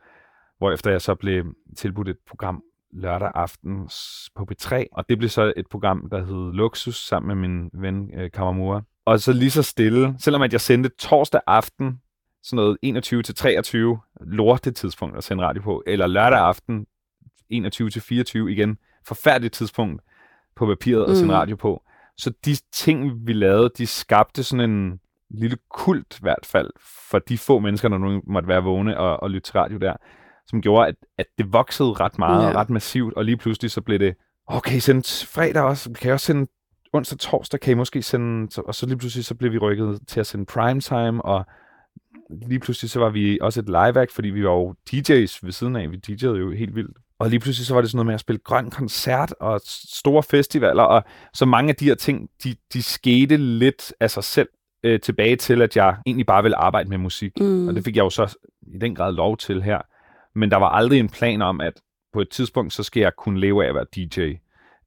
hvorefter 0.62 0.90
jeg 0.90 1.00
så 1.02 1.14
blev 1.14 1.44
tilbudt 1.76 2.08
et 2.08 2.16
program 2.28 2.62
lørdag 2.92 3.30
aften 3.34 3.88
på 4.36 4.46
P3, 4.52 4.84
og 4.92 5.08
det 5.08 5.18
blev 5.18 5.30
så 5.30 5.52
et 5.56 5.66
program, 5.70 6.08
der 6.10 6.24
hed 6.24 6.52
Luxus, 6.52 6.96
sammen 6.96 7.38
med 7.38 7.48
min 7.48 7.70
ven 7.74 8.10
øh, 8.14 8.30
Kawamura. 8.30 8.82
Og 9.04 9.20
så 9.20 9.32
lige 9.32 9.50
så 9.50 9.62
stille, 9.62 10.14
selvom 10.18 10.42
at 10.42 10.52
jeg 10.52 10.60
sendte 10.60 10.90
torsdag 10.98 11.40
aften, 11.46 12.00
sådan 12.42 12.56
noget 12.56 12.76
21 12.82 13.22
til 13.22 13.34
23, 13.34 13.98
lorte 14.20 14.70
tidspunkt 14.70 15.16
at 15.16 15.24
sende 15.24 15.44
radio 15.44 15.62
på, 15.62 15.82
eller 15.86 16.06
lørdag 16.06 16.38
aften, 16.38 16.86
21 17.50 17.90
til 17.90 18.02
24 18.02 18.52
igen, 18.52 18.78
forfærdeligt 19.06 19.54
tidspunkt 19.54 20.02
på 20.56 20.66
papiret 20.66 21.04
og 21.06 21.24
Mm. 21.24 21.30
radio 21.30 21.56
på. 21.56 21.82
Så 22.16 22.32
de 22.44 22.56
ting, 22.72 23.26
vi 23.26 23.32
lavede, 23.32 23.70
de 23.78 23.86
skabte 23.86 24.42
sådan 24.44 24.70
en 24.70 25.00
lille 25.30 25.56
kult 25.70 26.16
i 26.18 26.22
hvert 26.22 26.46
fald 26.46 26.70
for 27.10 27.18
de 27.18 27.38
få 27.38 27.58
mennesker, 27.58 27.88
der 27.88 27.98
nu 27.98 28.22
måtte 28.26 28.48
være 28.48 28.62
vågne 28.62 28.98
og, 28.98 29.22
og 29.22 29.30
lytte 29.30 29.46
til 29.50 29.52
radio 29.52 29.78
der, 29.78 29.96
som 30.46 30.62
gjorde, 30.62 30.88
at, 30.88 30.94
at 31.18 31.26
det 31.38 31.52
voksede 31.52 31.92
ret 31.92 32.18
meget, 32.18 32.42
Ja. 32.44 32.48
ja. 32.50 32.54
ret 32.60 32.70
massivt, 32.70 33.14
og 33.14 33.24
lige 33.24 33.36
pludselig 33.36 33.70
så 33.70 33.80
blev 33.80 33.98
det, 33.98 34.14
okay, 34.46 34.78
sende 34.78 35.02
t- 35.06 35.26
fredag 35.34 35.62
også, 35.62 35.90
kan 35.92 36.06
jeg 36.06 36.14
også 36.14 36.26
sende 36.26 36.46
onsdag, 36.92 37.18
torsdag, 37.18 37.60
kan 37.60 37.70
I 37.70 37.74
måske 37.74 38.02
sende, 38.02 38.62
og 38.62 38.74
så 38.74 38.86
lige 38.86 38.98
pludselig 38.98 39.24
så 39.24 39.34
blev 39.34 39.52
vi 39.52 39.58
rykket 39.58 40.00
til 40.08 40.20
at 40.20 40.26
sende 40.26 40.46
primetime, 40.46 41.24
og 41.24 41.44
lige 42.46 42.60
pludselig 42.60 42.90
så 42.90 43.00
var 43.00 43.10
vi 43.10 43.38
også 43.40 43.60
et 43.60 43.66
live 43.66 44.06
fordi 44.14 44.28
vi 44.28 44.44
var 44.44 44.50
jo 44.50 44.74
DJ's 44.90 45.38
ved 45.42 45.52
siden 45.52 45.76
af, 45.76 45.90
vi 45.90 46.00
DJ'ede 46.08 46.26
jo 46.26 46.50
helt 46.50 46.74
vildt. 46.74 46.96
Og 47.18 47.30
lige 47.30 47.40
pludselig 47.40 47.66
så 47.66 47.74
var 47.74 47.80
det 47.80 47.90
sådan 47.90 47.96
noget 47.96 48.06
med 48.06 48.14
at 48.14 48.20
spille 48.20 48.40
grøn 48.44 48.70
koncert 48.70 49.34
og 49.40 49.60
store 49.64 50.22
festivaler, 50.22 50.82
og 50.82 51.04
så 51.34 51.44
mange 51.44 51.68
af 51.70 51.76
de 51.76 51.84
her 51.84 51.94
ting, 51.94 52.28
de, 52.44 52.54
de 52.72 52.82
skete 52.82 53.36
lidt 53.36 53.92
af 54.00 54.10
sig 54.10 54.24
selv 54.24 54.48
øh, 54.82 55.00
tilbage 55.00 55.36
til, 55.36 55.62
at 55.62 55.76
jeg 55.76 55.96
egentlig 56.06 56.26
bare 56.26 56.42
ville 56.42 56.56
arbejde 56.56 56.88
med 56.88 56.98
musik. 56.98 57.32
Mm. 57.40 57.68
Og 57.68 57.74
det 57.74 57.84
fik 57.84 57.96
jeg 57.96 58.02
jo 58.02 58.10
så 58.10 58.36
i 58.74 58.78
den 58.78 58.94
grad 58.94 59.12
lov 59.12 59.36
til 59.36 59.62
her. 59.62 59.78
Men 60.34 60.50
der 60.50 60.56
var 60.56 60.68
aldrig 60.68 60.98
en 61.00 61.08
plan 61.08 61.42
om, 61.42 61.60
at 61.60 61.80
på 62.12 62.20
et 62.20 62.28
tidspunkt, 62.30 62.72
så 62.72 62.82
skal 62.82 63.00
jeg 63.00 63.12
kunne 63.16 63.40
leve 63.40 63.64
af 63.64 63.68
at 63.68 63.74
være 63.74 63.84
DJ. 63.96 64.32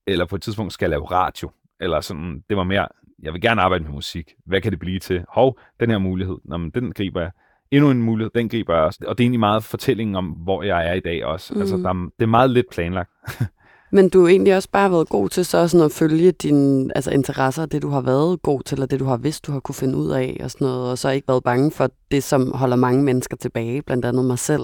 Eller 0.08 0.25
på 0.25 0.36
et 0.36 0.41
tidspunkt 0.41 0.73
skal 0.73 0.86
jeg 0.86 0.89
lave 0.89 1.05
radio. 1.12 1.51
Eller 1.79 2.01
sådan, 2.01 2.43
det 2.49 2.58
var 2.58 2.63
mere, 2.63 2.88
jeg 3.23 3.34
vil 3.34 3.41
gerne 3.41 3.62
arbejde 3.62 3.84
med 3.84 3.91
musik. 3.91 4.34
Hvad 4.45 4.62
kan 4.62 4.71
det 4.71 4.79
blive 4.79 4.99
til? 4.99 5.25
Hov, 5.29 5.60
den 5.79 5.89
her 5.91 5.97
mulighed. 5.97 6.38
Nå, 6.45 6.58
men 6.58 6.69
den 6.69 6.91
griber 6.93 7.21
jeg. 7.21 7.31
Endnu 7.71 7.89
en 7.91 8.01
mulighed, 8.01 8.31
den 8.36 8.49
griber 8.49 8.73
jeg 8.75 8.84
også. 8.84 8.99
Og 9.08 9.17
det 9.17 9.23
er 9.23 9.25
egentlig 9.25 9.39
meget 9.39 9.63
fortællingen 9.63 10.15
om, 10.15 10.25
hvor 10.25 10.63
jeg 10.63 10.88
er 10.89 10.93
i 10.93 10.99
dag 10.99 11.25
også. 11.25 11.53
Mm. 11.53 11.60
Altså, 11.60 11.77
Mm. 11.77 11.84
der, 11.84 11.89
er- 11.89 11.93
det 12.19 12.23
er 12.23 12.25
meget 12.25 12.49
lidt 12.49 12.65
planlagt. 12.71 13.12
Men 13.95 14.10
du 14.10 14.21
har 14.21 14.27
egentlig 14.29 14.55
også 14.55 14.69
bare 14.71 14.91
været 14.91 15.10
god 15.10 15.29
til 15.29 15.45
så 15.45 15.67
sådan 15.67 15.86
at 15.86 15.91
følge 15.91 16.31
dine 16.31 16.91
altså, 16.95 17.12
interesser, 17.12 17.65
det 17.65 17.81
du 17.81 17.89
har 17.89 18.01
været 18.01 18.41
god 18.41 18.62
til, 18.62 18.81
og 18.81 18.91
det 18.91 18.99
du 18.99 19.05
har 19.05 19.17
vidst, 19.17 19.47
du 19.47 19.51
har 19.51 19.60
kunne 19.60 19.75
finde 19.75 19.97
ud 19.97 20.10
af 20.12 20.38
og 20.43 20.51
sådan 20.51 20.65
noget, 20.67 20.91
og 20.91 20.97
så 20.97 21.10
ikke 21.10 21.27
været 21.27 21.43
bange 21.43 21.71
for 21.71 21.89
det, 22.12 22.23
som 22.23 22.51
holder 22.53 22.75
mange 22.75 23.03
mennesker 23.03 23.38
tilbage, 23.38 23.81
blandt 23.81 24.05
andet 24.05 24.25
mig 24.25 24.39
selv, 24.39 24.63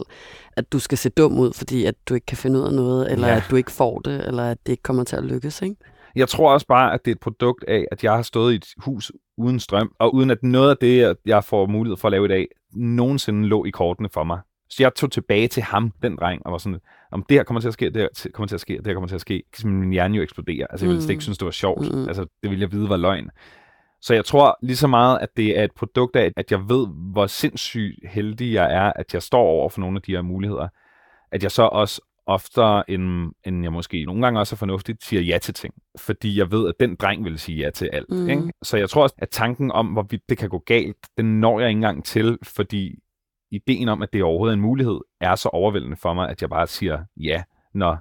at 0.57 0.71
du 0.73 0.79
skal 0.79 0.97
se 0.97 1.09
dum 1.09 1.39
ud, 1.39 1.53
fordi 1.53 1.85
at 1.85 1.95
du 2.09 2.13
ikke 2.13 2.25
kan 2.25 2.37
finde 2.37 2.59
ud 2.59 2.65
af 2.65 2.73
noget, 2.73 3.11
eller 3.11 3.27
Ja. 3.27 3.35
at 3.35 3.43
du 3.51 3.55
ikke 3.55 3.71
får 3.71 3.99
det, 3.99 4.27
eller 4.27 4.43
at 4.43 4.57
det 4.65 4.71
ikke 4.73 4.83
kommer 4.83 5.03
til 5.03 5.15
at 5.15 5.23
lykkes, 5.23 5.61
ikke? 5.61 5.75
Jeg 6.15 6.27
tror 6.27 6.53
også 6.53 6.67
bare, 6.67 6.93
at 6.93 6.99
det 7.05 7.11
er 7.11 7.15
et 7.15 7.19
produkt 7.21 7.63
af, 7.67 7.85
at 7.91 8.03
jeg 8.03 8.11
har 8.11 8.21
stået 8.21 8.53
i 8.53 8.55
et 8.55 8.65
hus 8.77 9.11
uden 9.37 9.59
strøm, 9.59 9.91
og 9.99 10.13
uden 10.13 10.31
at 10.31 10.43
noget 10.43 10.69
af 10.69 10.75
det, 10.81 10.97
jeg- 10.97 11.15
jeg 11.25 11.43
får 11.43 11.65
mulighed 11.65 11.97
for 11.97 12.07
at 12.07 12.11
lave 12.11 12.25
i 12.25 12.29
dag, 12.29 12.47
nogensinde 12.75 13.47
lå 13.47 13.65
i 13.65 13.69
kortene 13.69 14.09
for 14.13 14.23
mig. 14.23 14.39
Så 14.69 14.75
jeg 14.83 14.91
tog 14.95 15.11
tilbage 15.11 15.47
til 15.47 15.63
ham, 15.63 15.91
den 16.03 16.15
dreng, 16.15 16.41
og 16.45 16.51
var 16.51 16.57
sådan, 16.57 16.79
om 17.11 17.25
det 17.29 17.37
her 17.37 17.43
kommer 17.43 17.61
til 17.61 17.67
at 17.67 17.73
ske, 17.73 17.85
det 17.85 17.95
her 18.01 18.31
kommer 18.33 18.47
til 18.47 18.55
at 18.55 18.61
ske, 18.61 18.77
det 18.77 18.87
her 18.87 18.93
kommer 18.93 19.07
til 19.07 19.15
at 19.15 19.21
ske. 19.21 19.43
Så 19.55 19.67
min 19.67 19.91
hjerne 19.91 20.15
jo 20.15 20.23
eksploderer. 20.23 20.67
Altså, 20.67 20.85
jeg 20.85 20.89
ville 20.89 21.01
slet 21.01 21.09
ikke 21.09 21.17
Mm. 21.17 21.21
synes, 21.21 21.37
det 21.37 21.45
var 21.45 21.51
sjovt. 21.51 21.93
Mm. 21.95 22.07
Altså, 22.07 22.21
det 22.43 22.49
ville 22.49 22.61
jeg 22.61 22.71
vide 22.71 22.89
var 22.89 22.97
løgn. 22.97 23.29
Så 24.01 24.13
jeg 24.13 24.25
tror 24.25 24.57
lige 24.63 24.75
så 24.77 24.87
meget, 24.87 25.19
at 25.21 25.29
det 25.37 25.59
er 25.59 25.63
et 25.63 25.71
produkt 25.75 26.15
af, 26.15 26.31
at 26.37 26.51
jeg 26.51 26.59
ved, 26.69 26.87
hvor 27.11 27.27
sindssygt 27.27 27.99
heldig 28.09 28.53
jeg 28.53 28.73
er, 28.73 28.93
at 28.95 29.13
jeg 29.13 29.21
står 29.21 29.41
over 29.43 29.69
for 29.69 29.79
nogle 29.79 29.95
af 29.95 30.01
de 30.01 30.11
her 30.11 30.21
muligheder. 30.21 30.67
At 31.31 31.43
jeg 31.43 31.51
så 31.51 31.63
også 31.63 32.01
oftere, 32.25 32.89
end, 32.89 33.31
end 33.45 33.63
jeg 33.63 33.71
måske 33.71 34.05
nogle 34.05 34.21
gange 34.21 34.39
også 34.39 34.55
er 34.55 34.57
fornuftigt, 34.57 35.03
siger 35.03 35.21
ja 35.21 35.37
til 35.37 35.53
ting. 35.53 35.73
Fordi 35.99 36.39
jeg 36.39 36.51
ved, 36.51 36.67
at 36.67 36.73
den 36.79 36.95
dreng 36.95 37.25
vil 37.25 37.39
sige 37.39 37.57
ja 37.63 37.69
til 37.69 37.89
alt. 37.93 38.09
Mm. 38.09 38.29
Ikke? 38.29 38.51
Så 38.63 38.77
jeg 38.77 38.89
tror 38.89 39.03
også, 39.03 39.15
at 39.17 39.29
tanken 39.29 39.71
om, 39.71 39.87
hvorvidt 39.87 40.21
det 40.29 40.37
kan 40.37 40.49
gå 40.49 40.63
galt, 40.65 40.97
den 41.17 41.39
når 41.39 41.59
jeg 41.59 41.69
ikke 41.69 41.77
engang 41.77 42.05
til, 42.05 42.37
fordi 42.43 42.95
ideen 43.51 43.89
om, 43.89 44.01
at 44.01 44.13
det 44.13 44.23
overhovedet 44.23 44.53
er 44.53 44.55
en 44.55 44.61
mulighed, 44.61 44.99
er 45.21 45.35
så 45.35 45.49
overvældende 45.49 45.97
for 45.97 46.13
mig, 46.13 46.29
at 46.29 46.41
jeg 46.41 46.49
bare 46.49 46.67
siger 46.67 47.03
ja, 47.17 47.43
når 47.73 47.97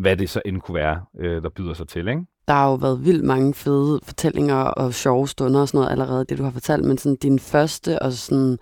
hvad 0.00 0.16
det 0.16 0.30
så 0.30 0.42
end 0.44 0.60
kunne 0.60 0.74
være, 0.74 1.04
øh, 1.18 1.42
der 1.42 1.48
byder 1.48 1.74
sig 1.74 1.88
til. 1.88 2.08
Ikke? 2.08 2.22
Der 2.48 2.54
har 2.54 2.68
jo 2.68 2.74
været 2.74 3.04
vildt 3.04 3.24
mange 3.24 3.54
fede 3.54 4.00
fortællinger 4.02 4.56
og 4.56 4.94
sjove 4.94 5.28
stunder 5.28 5.60
og 5.60 5.68
sådan 5.68 5.78
noget 5.78 5.90
allerede, 5.90 6.24
det 6.24 6.38
du 6.38 6.42
har 6.42 6.50
fortalt, 6.50 6.84
men 6.84 6.98
sådan 6.98 7.16
din 7.16 7.38
første 7.38 8.02
og 8.02 8.12
sådan 8.12 8.58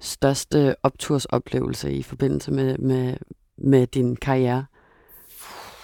største 0.00 0.76
optursoplevelse 0.82 1.92
i 1.92 2.02
forbindelse 2.02 2.52
med, 2.52 2.78
med, 2.78 3.16
med 3.58 3.86
din 3.86 4.16
karriere. 4.16 4.66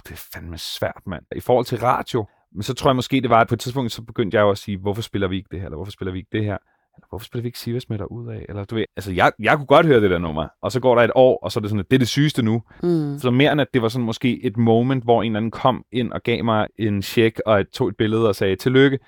det 0.04 0.12
er 0.12 0.28
fandme 0.34 0.58
svært, 0.58 1.02
mand. 1.06 1.24
I 1.36 1.40
forhold 1.40 1.66
til 1.66 1.78
radio, 1.78 2.26
men 2.52 2.62
så 2.62 2.74
tror 2.74 2.90
jeg 2.90 2.96
måske, 2.96 3.20
det 3.20 3.30
var, 3.30 3.40
at 3.40 3.48
på 3.48 3.54
et 3.54 3.60
tidspunkt, 3.60 3.92
så 3.92 4.02
begyndte 4.02 4.36
jeg 4.36 4.42
jo 4.42 4.50
at 4.50 4.58
sige, 4.58 4.78
hvorfor 4.78 5.02
spiller 5.02 5.28
vi 5.28 5.36
ikke 5.36 5.48
det 5.50 5.58
her, 5.60 5.66
eller 5.66 5.76
hvorfor 5.76 5.92
spiller 5.92 6.12
vi 6.12 6.18
ikke 6.18 6.30
det 6.32 6.44
her, 6.44 6.58
eller 6.96 7.06
hvorfor 7.08 7.24
spiller 7.24 7.42
vi 7.42 7.48
ikke 7.48 7.58
Sivas 7.58 7.88
med 7.88 7.98
ud 8.10 8.28
af, 8.28 8.46
eller 8.48 8.64
du 8.64 8.74
ved, 8.74 8.84
altså 8.96 9.12
jeg, 9.12 9.32
jeg 9.38 9.56
kunne 9.56 9.66
godt 9.66 9.86
høre 9.86 10.00
det 10.00 10.10
der 10.10 10.18
nummer, 10.18 10.48
og 10.62 10.72
så 10.72 10.80
går 10.80 10.94
der 10.94 11.02
et 11.02 11.10
år, 11.14 11.38
og 11.42 11.52
så 11.52 11.58
er 11.58 11.60
det 11.60 11.70
sådan, 11.70 11.80
at 11.80 11.90
det 11.90 11.96
er 11.96 11.98
det 11.98 12.08
sygeste 12.08 12.42
nu. 12.42 12.62
Mm. 12.82 13.18
Så 13.18 13.30
mere 13.30 13.52
end 13.52 13.60
at 13.60 13.68
det 13.74 13.82
var 13.82 13.88
sådan 13.88 14.04
måske 14.04 14.44
et 14.44 14.56
moment, 14.56 15.04
hvor 15.04 15.22
en 15.22 15.32
eller 15.32 15.36
anden 15.36 15.50
kom 15.50 15.84
ind 15.92 16.12
og 16.12 16.22
gav 16.22 16.44
mig 16.44 16.68
en 16.78 17.02
check, 17.02 17.40
og 17.46 17.60
et, 17.60 17.68
tog 17.68 17.88
et 17.88 17.96
billede 17.96 18.28
og 18.28 18.34
sagde 18.34 18.56
tillykke, 18.56 18.98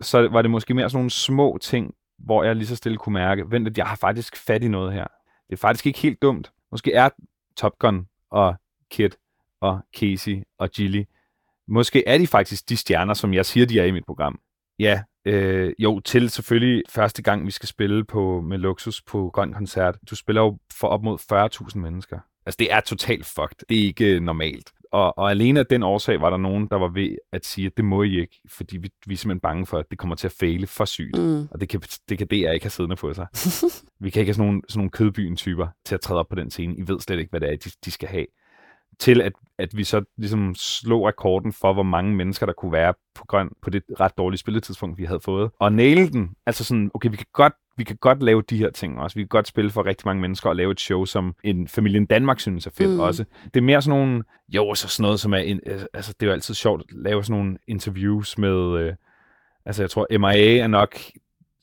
så 0.00 0.28
var 0.28 0.42
det 0.42 0.50
måske 0.50 0.74
mere 0.74 0.90
sådan 0.90 0.98
nogle 0.98 1.10
små 1.10 1.58
ting, 1.62 1.94
hvor 2.18 2.44
jeg 2.44 2.56
lige 2.56 2.66
så 2.66 2.76
stille 2.76 2.98
kunne 2.98 3.12
mærke, 3.12 3.50
vent 3.50 3.64
lidt, 3.64 3.78
jeg 3.78 3.86
har 3.86 3.96
faktisk 3.96 4.36
fat 4.36 4.62
i 4.62 4.68
noget 4.68 4.92
her. 4.92 5.06
Det 5.48 5.52
er 5.52 5.56
faktisk 5.56 5.86
ikke 5.86 5.98
helt 5.98 6.22
dumt. 6.22 6.52
Måske 6.70 6.92
er 6.92 7.08
Top 7.56 7.78
Gun 7.78 8.06
og 8.30 8.54
Kid 8.90 9.10
og 9.60 9.80
Casey 9.96 10.42
og 10.58 10.70
Gilly, 10.70 11.04
måske 11.68 12.08
er 12.08 12.18
de 12.18 12.26
faktisk 12.26 12.68
de 12.68 12.76
stjerner, 12.76 13.14
som 13.14 13.34
jeg 13.34 13.46
siger, 13.46 13.66
de 13.66 13.80
er 13.80 13.84
i 13.84 13.90
mit 13.90 14.04
program. 14.06 14.40
Ja, 14.78 15.02
øh, 15.24 15.72
jo, 15.78 16.00
til 16.00 16.30
selvfølgelig 16.30 16.82
første 16.88 17.22
gang, 17.22 17.46
vi 17.46 17.50
skal 17.50 17.68
spille 17.68 18.04
på 18.04 18.40
med 18.40 18.58
Luxus 18.58 19.02
på 19.02 19.30
Grøn 19.34 19.52
Koncert. 19.52 19.96
Du 20.10 20.16
spiller 20.16 20.42
jo 20.42 20.58
for 20.72 20.88
op 20.88 21.02
mod 21.02 21.18
40.000 21.72 21.78
mennesker. 21.78 22.18
Altså, 22.46 22.56
det 22.58 22.72
er 22.72 22.80
totalt 22.80 23.26
fucked. 23.26 23.66
Det 23.68 23.78
er 23.78 23.82
ikke 23.82 24.14
øh, 24.16 24.20
normalt. 24.20 24.72
Og, 24.94 25.18
og 25.18 25.30
alene 25.30 25.60
af 25.60 25.66
den 25.66 25.82
årsag 25.82 26.20
var 26.20 26.30
der 26.30 26.36
nogen, 26.36 26.66
der 26.66 26.76
var 26.76 26.88
ved 26.88 27.16
at 27.32 27.46
sige, 27.46 27.66
at 27.66 27.76
det 27.76 27.84
må 27.84 28.02
I 28.02 28.20
ikke, 28.20 28.40
fordi 28.48 28.76
vi, 28.76 28.90
vi 29.06 29.14
er 29.14 29.18
simpelthen 29.18 29.40
bange 29.40 29.66
for, 29.66 29.78
at 29.78 29.84
det 29.90 29.98
kommer 29.98 30.16
til 30.16 30.28
at 30.28 30.32
fejle 30.32 30.66
for 30.66 30.84
sygt. 30.84 31.18
Mm. 31.18 31.48
Og 31.50 31.60
det 31.60 31.68
kan, 31.68 31.82
det 32.08 32.18
kan 32.18 32.26
DR 32.26 32.50
ikke 32.50 32.64
have 32.64 32.70
siddende 32.70 32.96
på 32.96 33.14
sig. 33.14 33.26
Vi 34.00 34.10
kan 34.10 34.20
ikke 34.20 34.28
have 34.28 34.34
sådan 34.34 34.46
nogle, 34.46 34.62
sådan 34.68 34.78
nogle 34.78 34.90
kødbyen-typer 34.90 35.68
til 35.84 35.94
at 35.94 36.00
træde 36.00 36.20
op 36.20 36.28
på 36.28 36.34
den 36.34 36.50
scene. 36.50 36.76
I 36.76 36.88
ved 36.88 37.00
slet 37.00 37.18
ikke, 37.18 37.30
hvad 37.30 37.40
det 37.40 37.52
er, 37.52 37.56
de, 37.56 37.70
de 37.84 37.90
skal 37.90 38.08
have. 38.08 38.26
Til 38.98 39.20
at, 39.20 39.32
at 39.58 39.76
vi 39.76 39.84
så 39.84 40.04
ligesom 40.16 40.54
slog 40.54 41.06
rekorden 41.08 41.52
for, 41.52 41.72
hvor 41.72 41.82
mange 41.82 42.14
mennesker, 42.14 42.46
der 42.46 42.52
kunne 42.52 42.72
være 42.72 42.94
på 43.14 43.24
grøn 43.28 43.50
på 43.62 43.70
det 43.70 43.82
ret 44.00 44.18
dårlige 44.18 44.38
spilletidspunkt, 44.38 44.98
vi 44.98 45.04
havde 45.04 45.20
fået. 45.20 45.50
Og 45.58 45.72
naile 45.72 46.08
den. 46.08 46.30
Altså 46.46 46.64
sådan, 46.64 46.90
okay, 46.94 47.10
vi 47.10 47.16
kan 47.16 47.26
godt 47.32 47.52
vi 47.76 47.84
kan 47.84 47.96
godt 47.96 48.22
lave 48.22 48.42
de 48.42 48.56
her 48.58 48.70
ting 48.70 49.00
også. 49.00 49.14
Vi 49.14 49.22
kan 49.22 49.28
godt 49.28 49.48
spille 49.48 49.70
for 49.70 49.86
rigtig 49.86 50.06
mange 50.06 50.20
mennesker 50.20 50.48
og 50.48 50.56
lave 50.56 50.72
et 50.72 50.80
show, 50.80 51.04
som 51.04 51.34
en 51.44 51.68
familien 51.68 52.06
Danmark 52.06 52.40
synes 52.40 52.66
er 52.66 52.70
fedt 52.70 52.90
Mm. 52.90 52.94
mm. 52.94 53.00
også. 53.00 53.24
Det 53.44 53.56
er 53.56 53.64
mere 53.64 53.82
sådan 53.82 53.98
nogle, 53.98 54.22
jo, 54.48 54.74
så 54.74 54.88
sådan 54.88 55.02
noget, 55.02 55.20
som 55.20 55.32
er, 55.34 55.38
en, 55.38 55.60
altså 55.94 56.12
det 56.12 56.26
er 56.26 56.26
jo 56.26 56.32
altid 56.32 56.54
sjovt 56.54 56.80
at 56.80 56.96
lave 56.96 57.24
sådan 57.24 57.40
nogle 57.40 57.58
interviews 57.66 58.38
med, 58.38 58.80
øh, 58.80 58.92
altså 59.66 59.82
jeg 59.82 59.90
tror, 59.90 60.06
MIA 60.18 60.58
er 60.58 60.66
nok 60.66 60.96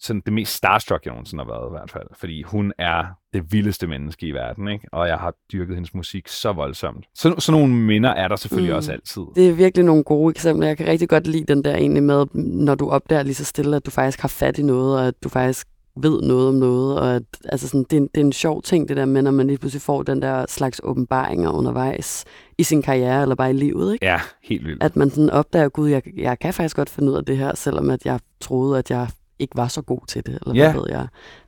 sådan 0.01 0.21
det 0.25 0.33
mest 0.33 0.53
starstruck, 0.53 1.05
jeg 1.05 1.11
nogensinde 1.13 1.43
har 1.43 1.51
været 1.51 1.69
i 1.69 1.71
hvert 1.71 1.91
fald. 1.91 2.07
Fordi 2.19 2.43
hun 2.43 2.73
er 2.77 3.03
det 3.33 3.53
vildeste 3.53 3.87
menneske 3.87 4.27
i 4.27 4.31
verden, 4.31 4.67
ikke? 4.67 4.87
Og 4.91 5.07
jeg 5.07 5.17
har 5.17 5.33
dyrket 5.53 5.75
hendes 5.75 5.93
musik 5.93 6.27
så 6.27 6.53
voldsomt. 6.53 7.05
Så, 7.15 7.35
sådan 7.39 7.61
nogle 7.61 7.75
minder 7.75 8.09
er 8.09 8.27
der 8.27 8.35
selvfølgelig 8.35 8.71
Mm. 8.73 8.77
også 8.77 8.91
altid. 8.91 9.21
Det 9.35 9.49
er 9.49 9.53
virkelig 9.53 9.85
nogle 9.85 10.03
gode 10.03 10.31
eksempler. 10.31 10.67
Jeg 10.67 10.77
kan 10.77 10.87
rigtig 10.87 11.09
godt 11.09 11.27
lide 11.27 11.53
den 11.53 11.63
der 11.63 11.75
egentlig 11.75 12.03
med, 12.03 12.25
når 12.33 12.75
du 12.75 12.89
opdager 12.89 13.23
lige 13.23 13.35
så 13.35 13.45
stille, 13.45 13.75
at 13.75 13.85
du 13.85 13.91
faktisk 13.91 14.21
har 14.21 14.27
fat 14.27 14.57
i 14.59 14.63
noget, 14.63 14.99
og 14.99 15.07
at 15.07 15.13
du 15.23 15.29
faktisk 15.29 15.67
ved 15.97 16.21
noget 16.21 16.47
om 16.47 16.55
noget. 16.55 16.99
Og 16.99 17.15
at, 17.15 17.23
altså 17.45 17.67
sådan, 17.67 17.83
det, 17.89 17.93
er 17.93 18.01
en, 18.01 18.09
det 18.15 18.21
er 18.21 18.25
en 18.25 18.33
sjov 18.33 18.61
ting, 18.61 18.89
det 18.89 18.97
der 18.97 19.05
med, 19.05 19.21
når 19.21 19.31
man 19.31 19.47
lige 19.47 19.57
pludselig 19.57 19.81
får 19.81 20.03
den 20.03 20.21
der 20.21 20.45
slags 20.49 20.81
åbenbaringer 20.83 21.49
undervejs 21.51 22.25
i 22.57 22.63
sin 22.63 22.81
karriere, 22.81 23.21
eller 23.21 23.35
bare 23.35 23.49
i 23.49 23.53
livet. 23.53 23.93
Ikke? 23.93 24.05
Ja, 24.05 24.19
helt 24.43 24.65
vildt. 24.67 24.83
At 24.83 24.95
man 24.95 25.09
sådan 25.09 25.29
opdager, 25.29 25.69
gud, 25.69 25.89
jeg, 25.89 26.01
jeg 26.17 26.39
kan 26.39 26.53
faktisk 26.53 26.75
godt 26.75 26.89
finde 26.89 27.11
ud 27.11 27.17
af 27.17 27.25
det 27.25 27.37
her, 27.37 27.55
selvom 27.55 27.89
at 27.89 28.05
jeg 28.05 28.19
troede, 28.41 28.77
at 28.79 28.91
jeg 28.91 29.07
ikke 29.41 29.57
var 29.57 29.67
så 29.67 29.81
god 29.81 29.99
til 30.07 30.25
det, 30.25 30.39
eller 30.41 30.55
Ja. 30.55 30.71
hvad 30.71 30.81
ved 30.81 30.89
jeg. 30.91 31.07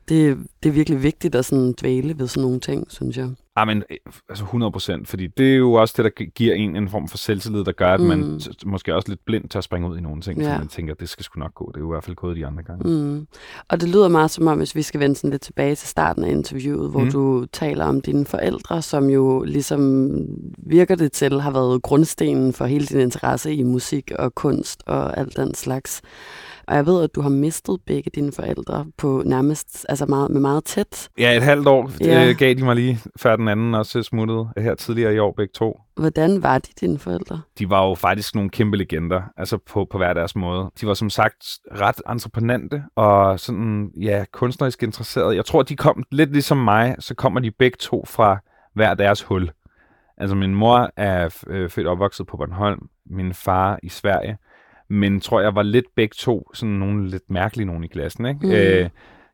Det, 0.10 0.38
det 0.64 0.70
er 0.70 0.74
virkelig 0.74 1.04
vigtigt 1.04 1.36
at 1.36 1.46
sådan 1.46 1.74
dvæle 1.82 2.20
ved 2.20 2.28
sådan 2.28 2.44
nogle 2.44 2.60
ting, 2.60 2.86
synes 2.92 3.18
jeg. 3.18 3.30
Ja, 3.58 3.66
men 3.66 3.84
øh, 3.90 3.98
altså 4.30 4.44
100 4.44 4.72
procent, 4.72 5.08
fordi 5.08 5.28
det 5.28 5.52
er 5.54 5.56
jo 5.56 5.74
også 5.74 5.94
det, 5.98 6.06
der 6.06 6.10
gi- 6.12 6.32
giver 6.36 6.54
en 6.56 6.76
en 6.76 6.90
form 6.90 7.08
for 7.08 7.18
selvtillid, 7.18 7.64
der 7.64 7.72
gør, 7.72 7.94
at 7.94 8.00
mm. 8.00 8.06
Man 8.06 8.40
måske 8.66 8.96
også 8.96 9.10
lidt 9.10 9.26
blind 9.26 9.50
tør 9.50 9.62
springe 9.62 9.90
ud 9.90 9.98
i 9.98 10.02
nogle 10.02 10.22
ting, 10.22 10.40
ja. 10.42 10.54
Så 10.54 10.60
man 10.60 10.68
tænker, 10.68 10.94
det 10.94 11.10
skal 11.10 11.24
sgu 11.26 11.40
nok 11.40 11.54
gå. 11.56 11.72
Det 11.72 11.76
er 11.78 11.80
jo 11.82 11.92
i 11.92 11.94
hvert 11.94 12.04
fald 12.04 12.16
gået 12.16 12.38
de 12.38 12.46
andre 12.46 12.64
gange. 12.64 12.90
Mm. 12.90 13.28
Og 13.70 13.82
det 13.82 13.90
lyder 13.90 14.08
meget 14.08 14.32
som 14.32 14.48
om, 14.48 14.58
hvis 14.58 14.76
vi 14.76 14.82
skal 14.82 15.00
vende 15.00 15.16
sådan 15.16 15.30
lidt 15.30 15.42
tilbage 15.42 15.76
til 15.76 15.88
starten 15.88 16.24
af 16.24 16.32
interviewet, 16.32 16.92
hvor 16.92 17.04
mm. 17.04 17.12
du 17.12 17.46
taler 17.46 17.86
om 17.86 18.02
dine 18.02 18.26
forældre, 18.26 18.82
som 18.82 19.10
jo 19.10 19.44
ligesom 19.44 20.12
virker 20.58 20.96
det 20.96 21.12
til, 21.12 21.42
har 21.42 21.52
været 21.52 21.82
grundstenen 21.82 22.54
for 22.54 22.66
hele 22.66 22.86
din 22.86 23.00
interesse 23.00 23.54
i 23.54 23.64
musik 23.64 24.12
og 24.20 24.36
kunst 24.36 24.84
og 24.86 25.18
alt 25.18 25.38
den 25.38 25.54
slags. 25.54 26.02
Og 26.68 26.76
jeg 26.76 26.86
ved, 26.86 27.04
at 27.04 27.16
du 27.16 27.22
har 27.22 27.30
mistet 27.30 27.80
begge 27.86 28.12
dine 28.16 28.32
forældre 28.32 28.86
på 28.98 29.24
nærmest, 29.26 29.86
altså 29.90 30.06
meget, 30.06 30.32
med 30.32 30.42
meget 30.42 30.64
tæt. 30.64 31.10
Ja, 31.18 31.36
et 31.38 31.44
halvt 31.44 31.68
år 31.68 31.92
Ja. 32.02 32.30
øh, 32.30 32.36
gav 32.38 32.54
de 32.54 32.64
mig 32.64 32.76
lige, 32.76 33.00
før 33.18 33.36
den 33.36 33.48
anden 33.48 33.76
også 33.76 34.04
smuttede 34.04 34.48
her 34.58 34.76
tidligere 34.76 35.16
i 35.16 35.20
år, 35.20 35.34
begge 35.38 35.52
to. 35.56 35.80
Hvordan 35.96 36.44
var 36.44 36.58
de 36.58 36.70
dine 36.82 37.00
forældre? 37.00 37.42
De 37.60 37.70
var 37.70 37.88
jo 37.88 37.96
faktisk 37.96 38.36
nogle 38.36 38.50
kæmpe 38.50 38.78
legender, 38.78 39.22
altså 39.38 39.58
på, 39.58 39.88
på 39.92 39.98
hver 39.98 40.14
deres 40.14 40.36
måde. 40.36 40.72
De 40.82 40.88
var 40.88 40.94
som 40.94 41.10
sagt 41.10 41.46
ret 41.72 42.02
entreprenante 42.10 42.84
og 42.96 43.40
sådan, 43.40 43.92
ja, 44.02 44.26
kunstnerisk 44.34 44.84
interesserede. 44.84 45.36
Jeg 45.36 45.46
tror, 45.46 45.62
de 45.62 45.76
kom 45.76 46.04
lidt 46.12 46.32
ligesom 46.32 46.58
mig, 46.58 46.96
så 47.00 47.16
kommer 47.16 47.40
de 47.40 47.52
begge 47.52 47.78
to 47.80 48.06
fra 48.08 48.38
hver 48.74 48.94
deres 48.94 49.22
hul. 49.22 49.50
Altså, 50.18 50.36
min 50.36 50.56
mor 50.56 50.90
er 50.98 51.30
øh, 51.48 51.70
født 51.70 51.88
og 51.88 51.92
opvokset 51.92 52.28
på 52.28 52.38
Bornholm, 52.38 52.80
min 53.10 53.34
far 53.34 53.80
i 53.84 53.90
Sverige, 53.90 54.38
men 54.94 55.20
tror 55.20 55.42
jeg 55.42 55.56
var 55.56 55.64
lidt 55.64 55.86
begge 55.96 56.14
to 56.18 56.50
sådan 56.54 56.74
nogle 56.74 57.10
lidt 57.10 57.30
mærkelige 57.30 57.66
nogen 57.66 57.84
i 57.84 57.88
klassen, 57.88 58.26
ikke? 58.26 58.48
Mm. 58.48 58.52
Øh, 58.52 58.90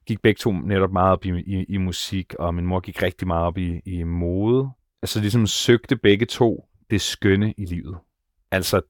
gik 0.07 0.21
begge 0.21 0.37
to 0.37 0.51
netop 0.51 0.91
meget 0.91 1.11
op 1.11 1.25
i, 1.25 1.29
i, 1.29 1.65
i 1.69 1.77
musik, 1.77 2.33
og 2.39 2.55
min 2.55 2.65
mor 2.65 2.79
gik 2.79 3.03
rigtig 3.03 3.27
meget 3.27 3.45
op 3.45 3.57
i, 3.57 3.81
i 3.85 4.03
mode. 4.03 4.69
Altså 5.01 5.19
ligesom 5.19 5.47
søgte 5.47 5.95
begge 5.95 6.25
to 6.25 6.65
det 6.89 7.01
skønne 7.01 7.53
i 7.57 7.65
livet. 7.65 7.97
Altså 8.51 8.81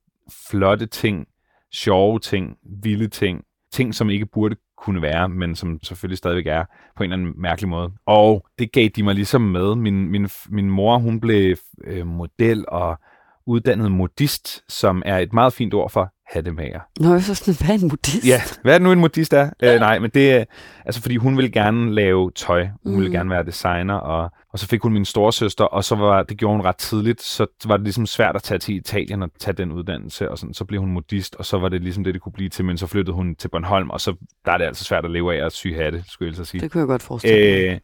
flotte 0.50 0.86
ting, 0.86 1.28
sjove 1.74 2.20
ting, 2.20 2.58
vilde 2.84 3.08
ting, 3.08 3.44
ting, 3.72 3.96
som 3.96 4.10
ikke 4.10 4.26
burde 4.26 4.56
kunne 4.78 5.02
være, 5.02 5.30
men 5.30 5.56
som 5.56 5.80
selvfølgelig 5.84 6.18
stadigvæk 6.18 6.48
er 6.48 6.66
på 6.98 7.04
en 7.04 7.12
eller 7.12 7.26
anden 7.28 7.42
mærkelig 7.42 7.70
måde. 7.70 7.92
Og 8.06 8.48
det 8.60 8.72
gav 8.72 8.88
de 8.88 9.04
mig 9.04 9.16
ligesom 9.16 9.42
med. 9.42 9.76
Min, 9.76 10.08
min, 10.08 10.30
min 10.50 10.70
mor, 10.70 10.98
hun 10.98 11.20
blev 11.20 11.58
øh, 11.84 12.08
model 12.08 12.66
og 12.68 13.00
uddannet 13.46 13.92
modist, 13.92 14.64
som 14.72 15.04
er 15.06 15.18
et 15.18 15.34
meget 15.34 15.54
fint 15.54 15.74
ord 15.74 15.90
for 15.90 16.14
hattemager. 16.34 16.80
Nå, 17.00 17.14
jeg 17.14 17.24
så 17.24 17.36
sådan, 17.36 17.66
hvad 17.66 17.76
er 17.76 17.80
en 17.84 17.88
modist? 17.90 18.28
Ja, 18.28 18.42
hvad 18.62 18.74
er 18.74 18.78
det 18.78 18.84
nu 18.84 18.92
en 18.92 19.00
modist 19.00 19.34
er? 19.34 19.50
Øh, 19.64 19.80
nej, 19.80 20.00
men 20.00 20.10
det 20.14 20.32
er, 20.32 20.44
altså 20.86 21.02
fordi 21.02 21.16
hun 21.18 21.36
ville 21.38 21.52
gerne 21.52 21.94
lave 21.96 22.32
tøj. 22.36 22.68
Hun 22.86 22.94
ville 22.96 23.08
Mm. 23.10 23.14
gerne 23.14 23.30
være 23.30 23.44
designer, 23.46 23.94
og, 23.94 24.32
og 24.54 24.60
så 24.60 24.68
fik 24.68 24.82
hun 24.82 24.94
min 24.94 25.06
storesøster, 25.06 25.64
og 25.64 25.84
så 25.84 25.96
var 25.96 26.24
det 26.24 26.38
gjorde 26.38 26.56
hun 26.58 26.66
ret 26.66 26.78
tidligt, 26.78 27.22
så 27.22 27.46
var 27.66 27.78
det 27.78 27.84
ligesom 27.84 28.06
svært 28.06 28.36
at 28.36 28.44
tage 28.44 28.58
til 28.60 28.76
Italien 28.76 29.24
og 29.24 29.30
tage 29.40 29.54
den 29.56 29.72
uddannelse, 29.72 30.32
og 30.32 30.38
sådan, 30.38 30.54
så 30.54 30.66
blev 30.66 30.80
hun 30.82 30.92
modist, 30.92 31.36
og 31.36 31.46
så 31.46 31.58
var 31.60 31.70
det 31.70 31.82
ligesom 31.82 32.04
det, 32.04 32.14
det 32.14 32.22
kunne 32.22 32.34
blive 32.34 32.50
til, 32.50 32.66
men 32.66 32.78
så 32.78 32.88
flyttede 32.88 33.16
hun 33.16 33.36
til 33.36 33.48
Bornholm, 33.48 33.90
og 33.90 34.02
så 34.02 34.16
der 34.46 34.52
er 34.52 34.58
det 34.58 34.66
altså 34.66 34.84
svært 34.84 35.06
at 35.06 35.12
leve 35.12 35.36
af 35.42 35.46
at 35.46 35.52
sy 35.52 35.68
hatte, 35.76 36.04
skulle 36.08 36.30
jeg 36.30 36.36
så 36.36 36.46
sige. 36.46 36.62
Det 36.62 36.72
kunne 36.72 36.80
jeg 36.80 36.88
godt 36.88 37.02
forestille 37.04 37.68
mig. 37.68 37.74
Øh, 37.74 37.80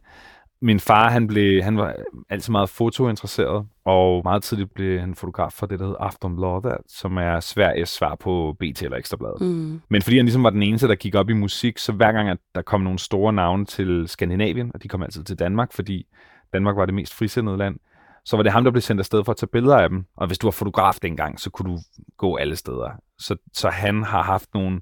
min 0.62 0.80
far, 0.80 1.10
han, 1.10 1.26
blev, 1.26 1.62
han 1.62 1.76
var 1.78 1.94
altid 2.30 2.52
meget 2.52 2.68
fotointeresseret, 2.68 3.66
og 3.86 4.20
meget 4.24 4.42
tidligt 4.42 4.74
blev 4.74 5.00
han 5.00 5.14
fotograf 5.14 5.52
for 5.52 5.66
det, 5.66 5.78
der 5.78 5.84
hedder 5.84 6.00
Aftonbladet, 6.00 6.76
som 6.88 7.16
er 7.16 7.40
Sveriges 7.40 7.88
svar 7.88 8.14
på 8.14 8.56
BT 8.60 8.82
eller 8.82 8.96
Ekstrabladet. 8.96 9.40
Mm. 9.40 9.80
Men 9.88 10.02
fordi 10.02 10.16
han 10.16 10.24
ligesom 10.24 10.44
var 10.44 10.50
den 10.50 10.62
eneste, 10.62 10.88
der 10.88 10.94
gik 10.94 11.14
op 11.14 11.30
i 11.30 11.32
musik, 11.32 11.78
så 11.78 11.92
hver 11.92 12.12
gang, 12.12 12.28
at 12.28 12.38
der 12.54 12.62
kom 12.62 12.80
nogle 12.80 12.98
store 12.98 13.32
navne 13.32 13.64
til 13.64 14.08
Skandinavien, 14.08 14.70
og 14.74 14.82
de 14.82 14.88
kom 14.88 15.02
altid 15.02 15.24
til 15.24 15.38
Danmark, 15.38 15.72
fordi 15.72 16.06
Danmark 16.52 16.76
var 16.76 16.84
det 16.86 16.94
mest 16.94 17.14
frisindede 17.14 17.56
land, 17.56 17.76
så 18.24 18.36
var 18.36 18.42
det 18.42 18.52
ham, 18.52 18.64
der 18.64 18.70
blev 18.70 18.82
sendt 18.82 19.00
afsted 19.00 19.24
for 19.24 19.32
at 19.32 19.36
tage 19.36 19.48
billeder 19.52 19.76
af 19.76 19.88
dem. 19.88 20.04
Og 20.16 20.26
hvis 20.26 20.38
du 20.38 20.46
var 20.46 20.52
fotograf 20.52 20.94
dengang, 21.02 21.40
så 21.40 21.50
kunne 21.50 21.72
du 21.72 21.78
gå 22.16 22.36
alle 22.36 22.56
steder. 22.56 22.90
Så, 23.18 23.36
så 23.52 23.68
han 23.68 24.02
har 24.02 24.22
haft 24.22 24.54
nogle 24.54 24.80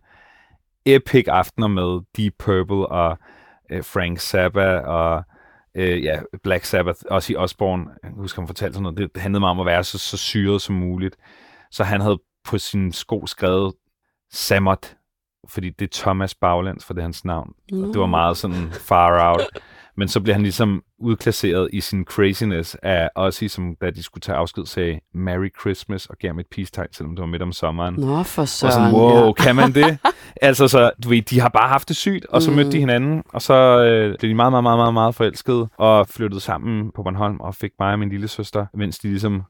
epic 0.87 1.25
aftener 1.29 1.69
med 1.69 2.01
Deep 2.17 2.35
Purple 2.39 2.87
og 2.87 3.19
øh, 3.71 3.85
Frank 3.85 4.19
Zappa 4.19 4.79
og 4.79 5.25
øh, 5.77 6.05
ja, 6.05 6.21
Black 6.43 6.65
Sabbath, 6.65 7.01
også 7.11 7.33
i 7.33 7.37
Osborne. 7.37 7.85
Jeg 8.03 8.11
husker, 8.11 8.43
han 8.43 8.49
fortalte 8.49 8.75
sådan 8.75 8.83
noget. 8.83 9.15
Det 9.15 9.23
handlede 9.23 9.41
meget 9.41 9.51
om 9.51 9.61
at 9.61 9.67
være 9.67 9.85
så, 9.85 9.99
så 9.99 10.17
syret 10.17 10.63
som 10.63 10.75
muligt. 10.75 11.17
Så 11.71 11.85
han 11.85 12.01
havde 12.01 12.19
på 12.45 12.59
sin 12.59 12.93
sko 12.93 13.27
skrevet 13.27 13.75
Samot, 14.33 14.97
fordi 15.49 15.71
det 15.71 15.85
er 15.85 16.03
Thomas 16.03 16.35
Baglands, 16.35 16.85
for 16.85 16.95
det 16.95 17.01
er 17.01 17.05
hans 17.05 17.25
navn. 17.25 17.53
Og 17.73 17.79
det 17.79 18.01
var 18.01 18.07
Nå. 18.07 18.07
meget 18.07 18.37
sådan 18.37 18.71
far 18.73 19.31
out. 19.31 19.41
Men 19.97 20.09
så 20.09 20.21
blev 20.21 20.35
han 20.35 20.43
ligesom 20.43 20.83
udklasseret 20.99 21.69
i 21.73 21.81
sin 21.81 22.05
craziness 22.05 22.75
af 22.83 23.11
Ozzy, 23.17 23.45
som 23.45 23.77
da 23.81 23.91
de 23.91 24.03
skulle 24.03 24.23
tage 24.23 24.37
afsked, 24.37 24.67
sagde 24.67 25.01
Merry 25.15 25.49
Christmas 25.61 26.07
og 26.07 26.17
gav 26.21 26.29
ham 26.29 26.39
et 26.39 26.47
peace-tegn, 26.55 26.87
selvom 26.93 27.17
det 27.17 27.21
var 27.21 27.27
midt 27.27 27.43
om 27.43 27.53
sommeren. 27.53 27.95
Nå, 27.95 28.23
for 28.23 28.43
Og 28.43 28.49
søren. 28.49 28.73
sådan, 28.73 28.93
wow, 28.95 29.27
ja. 29.27 29.33
kan 29.33 29.57
man 29.57 29.73
det? 29.75 29.99
altså, 30.43 30.69
så, 30.69 30.91
du 31.05 31.09
ved, 31.09 31.23
de 31.23 31.41
har 31.41 31.49
bare 31.49 31.69
haft 31.69 31.89
det 31.89 31.97
sygt, 31.97 32.27
og 32.27 32.43
så 32.43 32.51
Mm. 32.51 32.57
mødte 32.57 32.73
de 32.73 32.79
hinanden, 32.79 33.23
og 33.33 33.43
så 33.43 33.55
øh, 33.55 34.19
blev 34.19 34.29
de 34.31 34.35
meget, 34.35 34.53
meget, 34.53 34.63
meget, 34.63 34.79
meget, 34.79 34.95
meget 34.95 35.15
forelskede, 35.15 35.69
og 35.79 36.09
flyttede 36.09 36.41
sammen 36.41 36.91
på 36.95 37.03
Bornholm, 37.03 37.41
og 37.41 37.55
fik 37.55 37.71
mig 37.81 37.93
og 37.93 37.99
min 37.99 38.09
lille 38.09 38.29
søster, 38.29 38.67
mens 38.75 38.99
de 38.99 39.09
ligesom 39.09 39.43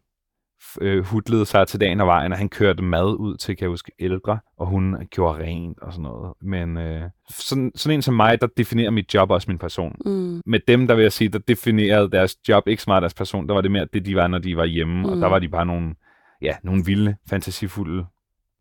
øh, 0.80 1.04
hudlede 1.04 1.46
sig 1.46 1.68
til 1.68 1.80
dagen 1.80 2.00
og 2.00 2.06
vejen, 2.06 2.32
og 2.32 2.38
han 2.38 2.48
kørte 2.48 2.82
mad 2.82 3.14
ud 3.14 3.36
til, 3.36 3.56
kan 3.56 3.64
jeg 3.64 3.70
huske, 3.70 3.92
ældre, 3.98 4.38
og 4.58 4.66
hun 4.66 4.96
gjorde 5.10 5.38
rent 5.38 5.80
og 5.80 5.92
sådan 5.92 6.02
noget. 6.02 6.32
Men 6.42 6.76
øh, 6.76 7.02
sådan, 7.30 7.72
sådan 7.74 7.98
en 7.98 8.02
som 8.02 8.14
mig, 8.14 8.40
der 8.40 8.46
definerer 8.56 8.90
mit 8.90 9.14
job 9.14 9.30
også 9.30 9.50
min 9.50 9.58
person. 9.58 9.96
Mm. 10.06 10.42
Med 10.46 10.60
dem, 10.68 10.86
der 10.86 10.94
vil 10.94 11.02
jeg 11.02 11.12
sige, 11.12 11.28
der 11.28 11.38
definerede 11.38 12.10
deres 12.10 12.36
job 12.48 12.68
ikke 12.68 12.82
så 12.82 12.90
meget 12.90 13.02
deres 13.02 13.14
person, 13.14 13.48
der 13.48 13.54
var 13.54 13.60
det 13.60 13.70
mere 13.70 13.86
det, 13.92 14.06
de 14.06 14.16
var, 14.16 14.26
når 14.26 14.38
de 14.38 14.56
var 14.56 14.64
hjemme, 14.64 14.98
mm. 14.98 15.04
og 15.04 15.14
Mm. 15.14 15.20
der 15.20 15.28
var 15.28 15.38
de 15.38 15.48
bare 15.48 15.66
nogle, 15.66 15.94
ja, 16.42 16.56
nogle 16.62 16.84
vilde, 16.84 17.16
fantasifulde 17.30 18.06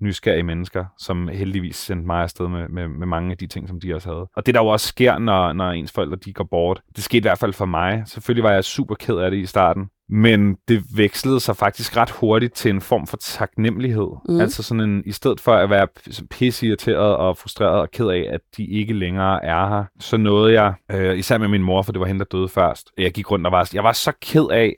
nysgerrige 0.01 0.43
mennesker, 0.43 0.85
som 0.99 1.27
heldigvis 1.27 1.75
sendte 1.75 2.05
mig 2.05 2.21
afsted 2.21 2.47
med, 2.47 2.67
med, 2.69 2.87
med 2.87 3.07
mange 3.07 3.31
af 3.31 3.37
de 3.37 3.47
ting, 3.47 3.67
som 3.67 3.79
de 3.79 3.95
også 3.95 4.09
havde. 4.09 4.29
Og 4.35 4.45
det 4.45 4.55
der 4.55 4.61
jo 4.61 4.67
også 4.67 4.87
sker, 4.87 5.17
når, 5.17 5.53
når 5.53 5.71
ens 5.71 5.91
forældre 5.91 6.15
de 6.15 6.33
går 6.33 6.43
bort, 6.43 6.81
det 6.95 7.03
skete 7.03 7.17
i 7.17 7.21
hvert 7.21 7.37
fald 7.37 7.53
for 7.53 7.65
mig. 7.65 8.03
Selvfølgelig 8.05 8.43
var 8.43 8.51
jeg 8.51 8.63
super 8.63 8.95
ked 8.95 9.15
af 9.17 9.31
det 9.31 9.37
i 9.37 9.45
starten, 9.45 9.89
men 10.09 10.57
det 10.67 10.83
vekslede 10.95 11.39
sig 11.39 11.57
faktisk 11.57 11.97
ret 11.97 12.09
hurtigt 12.09 12.53
til 12.53 12.69
en 12.71 12.81
form 12.81 13.07
for 13.07 13.17
taknemmelighed. 13.17 14.07
Mm. 14.29 14.39
Altså 14.39 14.63
sådan 14.63 14.81
en, 14.81 15.03
i 15.05 15.11
stedet 15.11 15.39
for 15.39 15.53
at 15.53 15.69
være 15.69 15.87
pisseirriteret 16.29 17.15
og 17.15 17.37
frustreret 17.37 17.79
og 17.79 17.91
ked 17.91 18.07
af, 18.07 18.25
at 18.29 18.41
de 18.57 18.65
ikke 18.65 18.93
længere 18.93 19.45
er 19.45 19.67
her, 19.69 19.83
så 19.99 20.17
nåede 20.17 20.61
jeg, 20.61 20.73
øh, 20.91 21.17
især 21.17 21.37
med 21.37 21.47
min 21.47 21.63
mor, 21.63 21.81
for 21.81 21.91
det 21.91 21.99
var 21.99 22.07
hende, 22.07 22.19
der 22.19 22.37
døde 22.37 22.49
først. 22.49 22.91
Jeg 22.97 23.11
gik 23.11 23.31
rundt 23.31 23.45
og 23.45 23.51
var, 23.51 23.69
jeg 23.73 23.83
var 23.83 23.91
så 23.91 24.11
ked 24.21 24.47
af, 24.51 24.75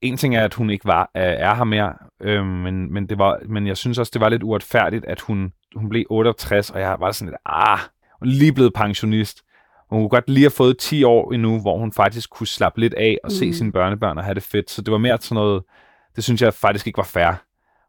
en 0.00 0.16
ting 0.16 0.36
er, 0.36 0.44
at 0.44 0.54
hun 0.54 0.70
ikke 0.70 0.84
var, 0.84 1.10
er, 1.14 1.22
er 1.22 1.54
her 1.54 1.64
mere, 1.64 1.92
øh, 2.22 2.46
men, 2.46 2.92
men, 2.92 3.08
det 3.08 3.18
var, 3.18 3.38
men 3.48 3.66
jeg 3.66 3.76
synes 3.76 3.98
også, 3.98 4.10
det 4.14 4.20
var 4.20 4.28
lidt 4.28 4.42
uretfærdigt, 4.42 5.04
at 5.04 5.20
hun, 5.20 5.52
hun 5.76 5.88
blev 5.88 6.04
68, 6.10 6.70
og 6.70 6.80
jeg 6.80 6.96
var 7.00 7.12
sådan 7.12 7.28
lidt, 7.28 7.40
ah, 7.46 7.78
lige 8.22 8.52
blevet 8.52 8.74
pensionist. 8.74 9.42
Hun 9.90 10.00
kunne 10.00 10.08
godt 10.08 10.30
lige 10.30 10.44
have 10.44 10.50
fået 10.50 10.78
10 10.78 11.04
år 11.04 11.32
endnu, 11.32 11.60
hvor 11.60 11.78
hun 11.78 11.92
faktisk 11.92 12.30
kunne 12.30 12.46
slappe 12.46 12.80
lidt 12.80 12.94
af 12.94 13.18
og 13.24 13.28
mm. 13.28 13.36
se 13.36 13.54
sine 13.54 13.72
børnebørn 13.72 14.18
og 14.18 14.24
have 14.24 14.34
det 14.34 14.42
fedt. 14.42 14.70
Så 14.70 14.82
det 14.82 14.92
var 14.92 14.98
mere 14.98 15.18
sådan 15.20 15.34
noget, 15.34 15.62
det 16.16 16.24
synes 16.24 16.42
jeg 16.42 16.54
faktisk 16.54 16.86
ikke 16.86 16.96
var 16.96 17.04
fair. 17.04 17.32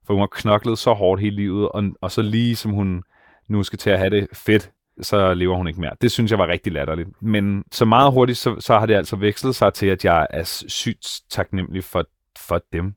For 0.08 0.14
hun 0.14 0.22
har 0.22 0.28
knoklet 0.32 0.78
så 0.78 0.94
hårdt 0.94 1.22
hele 1.22 1.36
livet, 1.36 1.70
og, 1.70 1.84
og 2.02 2.12
så 2.12 2.22
lige 2.22 2.56
som 2.56 2.72
hun 2.72 3.04
nu 3.48 3.64
skal 3.64 3.80
til 3.80 3.90
at 3.90 4.00
have 4.00 4.10
det 4.10 4.28
fedt, 4.34 4.72
så 5.02 5.34
lever 5.34 5.56
hun 5.56 5.68
ikke 5.68 5.82
mere. 5.82 5.92
Det 6.02 6.12
synes 6.12 6.32
jeg 6.32 6.40
var 6.40 6.48
rigtig 6.48 6.74
latterligt. 6.74 7.10
Men 7.22 7.64
så 7.72 7.86
meget 7.86 8.14
hurtigt, 8.14 8.38
så, 8.38 8.56
så 8.60 8.80
har 8.80 8.86
det 8.86 8.94
altså 8.94 9.16
vekslet 9.16 9.56
sig 9.56 9.74
til, 9.74 9.86
at 9.86 10.06
jeg 10.06 10.28
er 10.30 10.44
sygt 10.68 11.22
taknemmelig 11.30 11.84
for, 11.84 12.06
for 12.48 12.62
dem. 12.74 12.94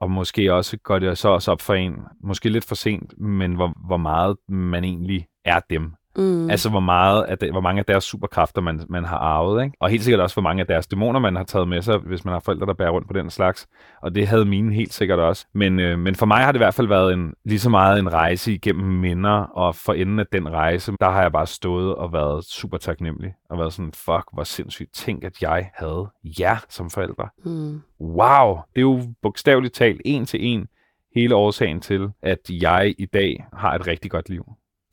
Og 0.00 0.10
måske 0.10 0.54
også 0.54 0.76
går 0.76 0.98
det 0.98 1.18
så 1.18 1.28
også 1.28 1.52
op 1.52 1.60
for 1.60 1.74
en, 1.74 1.94
måske 2.22 2.48
lidt 2.48 2.64
for 2.64 2.74
sent, 2.74 3.18
men 3.18 3.54
hvor, 3.54 3.72
hvor 3.86 3.96
meget 3.96 4.36
man 4.48 4.84
egentlig 4.84 5.26
er 5.44 5.60
dem. 5.70 5.92
Mm. 6.16 6.50
Altså, 6.50 6.70
hvor, 6.70 6.80
meget 6.80 7.22
af 7.22 7.38
det, 7.38 7.50
hvor 7.50 7.60
mange 7.60 7.78
af 7.78 7.84
deres 7.84 8.04
superkræfter, 8.04 8.60
man, 8.60 8.80
man 8.88 9.04
har 9.04 9.16
arvet. 9.18 9.64
Ikke? 9.64 9.76
Og 9.80 9.88
helt 9.88 10.02
sikkert 10.02 10.20
også, 10.20 10.34
hvor 10.34 10.42
mange 10.42 10.60
af 10.60 10.66
deres 10.66 10.86
dæmoner, 10.86 11.20
man 11.20 11.36
har 11.36 11.44
taget 11.44 11.68
med 11.68 11.82
sig, 11.82 11.98
hvis 11.98 12.24
man 12.24 12.32
har 12.32 12.40
forældre, 12.40 12.66
der 12.66 12.74
bærer 12.74 12.90
rundt 12.90 13.08
på 13.08 13.12
den 13.12 13.30
slags. 13.30 13.68
Og 14.02 14.14
det 14.14 14.26
havde 14.26 14.44
mine 14.44 14.74
helt 14.74 14.92
sikkert 14.92 15.18
også. 15.18 15.46
Men, 15.52 15.80
øh, 15.80 15.98
men 15.98 16.14
for 16.14 16.26
mig 16.26 16.38
har 16.38 16.52
det 16.52 16.58
i 16.58 16.64
hvert 16.64 16.74
fald 16.74 16.88
været 16.88 17.12
en, 17.12 17.34
lige 17.44 17.58
så 17.58 17.70
meget 17.70 17.98
en 17.98 18.12
rejse 18.12 18.52
igennem 18.52 18.86
minder, 18.86 19.30
og 19.30 19.74
for 19.74 19.92
enden 19.92 20.18
af 20.18 20.26
den 20.32 20.52
rejse, 20.52 20.92
der 21.00 21.10
har 21.10 21.22
jeg 21.22 21.32
bare 21.32 21.46
stået 21.46 21.94
og 21.94 22.12
været 22.12 22.44
super 22.44 22.78
taknemmelig. 22.78 23.34
Og 23.50 23.58
været 23.58 23.72
sådan, 23.72 23.92
fuck, 23.92 24.24
hvor 24.32 24.44
sindssygt. 24.44 24.94
Tænk, 24.94 25.24
at 25.24 25.42
jeg 25.42 25.70
havde 25.74 26.08
jer 26.40 26.56
som 26.68 26.90
forældre. 26.90 27.28
Mm. 27.44 27.82
Wow, 28.00 28.58
det 28.74 28.80
er 28.80 28.80
jo 28.80 29.02
bogstaveligt 29.22 29.74
talt 29.74 30.00
en 30.04 30.26
til 30.26 30.46
en 30.46 30.66
hele 31.14 31.34
årsagen 31.34 31.80
til, 31.80 32.08
at 32.22 32.38
jeg 32.50 32.94
i 32.98 33.06
dag 33.06 33.46
har 33.52 33.74
et 33.74 33.86
rigtig 33.86 34.10
godt 34.10 34.28
liv. 34.28 34.44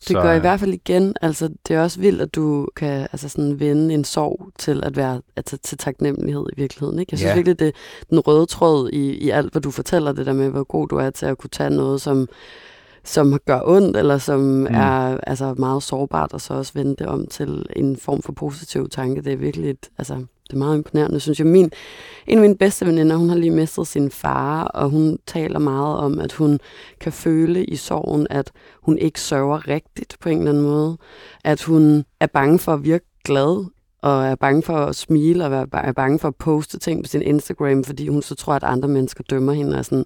Det 0.08 0.16
gør 0.16 0.34
i 0.34 0.40
hvert 0.40 0.60
fald 0.60 0.74
igen, 0.74 1.16
altså 1.22 1.50
det 1.68 1.76
er 1.76 1.82
også 1.82 2.00
vildt, 2.00 2.22
at 2.22 2.36
du 2.36 2.68
kan 2.76 3.08
altså 3.12 3.30
sådan 3.30 3.60
vende 3.60 3.94
en 3.94 4.04
sorg 4.04 4.50
til 4.60 4.84
at 4.84 4.98
være 4.98 5.22
altså, 5.36 5.58
til 5.58 5.78
taknemmelighed 5.78 6.46
i 6.54 6.62
virkeligheden. 6.62 7.00
Ikke? 7.00 7.10
Jeg 7.14 7.20
synes 7.20 7.30
Ja. 7.30 7.36
virkelig, 7.36 7.60
det 7.60 7.68
er 7.68 7.72
den 8.10 8.20
røde 8.20 8.46
tråd 8.46 8.90
i, 8.90 9.18
i 9.18 9.30
alt, 9.30 9.52
hvad 9.52 9.62
du 9.62 9.72
fortæller, 9.72 10.12
det 10.12 10.26
der 10.26 10.34
med, 10.34 10.50
hvor 10.50 10.64
god 10.64 10.88
du 10.88 10.96
er 10.96 11.10
til 11.10 11.26
at 11.26 11.38
kunne 11.38 11.50
tage 11.50 11.70
noget, 11.70 12.02
som, 12.02 12.28
som 13.04 13.40
gør 13.46 13.60
ondt, 13.66 13.98
eller 13.98 14.18
som 14.18 14.40
mm. 14.40 14.66
er 14.66 15.18
altså, 15.28 15.54
meget 15.58 15.84
sårbart, 15.84 16.34
og 16.34 16.42
så 16.42 16.54
også 16.54 16.72
vende 16.76 16.96
det 17.00 17.08
om 17.08 17.28
til 17.28 17.66
en 17.76 17.98
form 17.98 18.22
for 18.22 18.34
positiv 18.34 18.90
tanke. 18.90 19.22
Det 19.22 19.34
er 19.34 19.38
virkelig 19.38 19.70
et, 19.70 19.90
altså, 19.98 20.26
det 20.48 20.54
er 20.54 20.58
meget 20.58 20.78
imponerende, 20.78 21.20
synes 21.20 21.40
jeg. 21.40 21.48
Min, 21.48 21.72
en 22.28 22.38
af 22.38 22.42
mine 22.42 22.58
bedste 22.58 22.86
veninder, 22.86 23.16
hun 23.16 23.30
har 23.30 23.36
lige 23.38 23.52
mistet 23.52 23.88
sin 23.88 24.12
far, 24.12 24.64
og 24.64 24.90
hun 24.90 25.18
taler 25.28 25.60
meget 25.60 25.98
om, 25.98 26.20
at 26.20 26.32
hun 26.34 26.60
kan 27.00 27.12
føle 27.12 27.66
i 27.66 27.76
sorgen, 27.76 28.28
at 28.30 28.52
hun 28.82 28.98
ikke 28.98 29.22
sørger 29.22 29.68
rigtigt 29.68 30.18
på 30.22 30.30
en 30.30 30.38
eller 30.38 30.52
anden 30.52 30.64
måde. 30.64 30.98
At 31.44 31.62
hun 31.64 32.06
er 32.20 32.28
bange 32.28 32.60
for 32.60 32.74
at 32.74 32.84
virke 32.84 33.06
glad, 33.26 33.66
og 34.02 34.26
er 34.26 34.36
bange 34.36 34.64
for 34.64 34.78
at 34.78 34.96
smile, 34.96 35.46
og 35.46 35.68
er 35.74 35.92
bange 35.92 36.20
for 36.20 36.28
at 36.28 36.36
poste 36.36 36.80
ting 36.80 37.04
på 37.04 37.08
sin 37.08 37.22
Instagram, 37.22 37.84
fordi 37.84 38.08
hun 38.08 38.22
så 38.22 38.36
tror, 38.36 38.54
at 38.54 38.64
andre 38.64 38.90
mennesker 38.90 39.24
dømmer 39.30 39.54
hende, 39.54 39.80
og 39.80 39.86
sådan, 39.86 40.06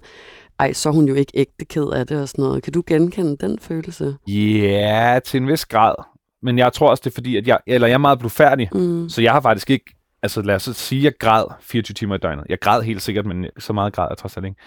ej, 0.58 0.72
så 0.72 0.88
er 0.88 0.92
hun 0.92 1.08
jo 1.08 1.14
ikke 1.14 1.32
ægte 1.34 1.64
ked 1.64 1.86
af 1.92 2.06
det 2.06 2.20
og 2.22 2.28
sådan 2.28 2.44
noget. 2.44 2.62
Kan 2.62 2.72
du 2.72 2.82
genkende 2.86 3.36
den 3.36 3.58
følelse? 3.58 4.16
Ja, 4.28 5.18
til 5.24 5.40
en 5.40 5.48
vis 5.48 5.66
grad. 5.66 5.94
Men 6.42 6.58
jeg 6.58 6.72
tror 6.72 6.90
også, 6.90 7.00
det 7.04 7.10
er 7.10 7.14
fordi, 7.14 7.36
at 7.36 7.46
jeg, 7.46 7.58
eller 7.66 7.86
jeg 7.88 7.94
er 7.94 7.98
meget 7.98 8.18
blufærdig, 8.18 8.68
Mm. 8.74 9.08
så 9.08 9.22
jeg 9.22 9.32
har 9.32 9.40
faktisk 9.40 9.70
ikke, 9.70 9.94
altså 10.22 10.42
lad 10.42 10.54
os 10.54 10.62
sige, 10.62 10.98
at 11.00 11.04
jeg 11.04 11.12
græd 11.18 11.44
24 11.60 11.94
timer 11.94 12.14
i 12.14 12.18
døgnet. 12.18 12.44
Jeg 12.48 12.58
græd 12.60 12.82
helt 12.82 13.02
sikkert, 13.02 13.26
men 13.26 13.46
så 13.58 13.72
meget 13.72 13.92
græd 13.92 14.06
jeg 14.10 14.18
trods 14.18 14.36
alt 14.36 14.46
ikke. 14.46 14.60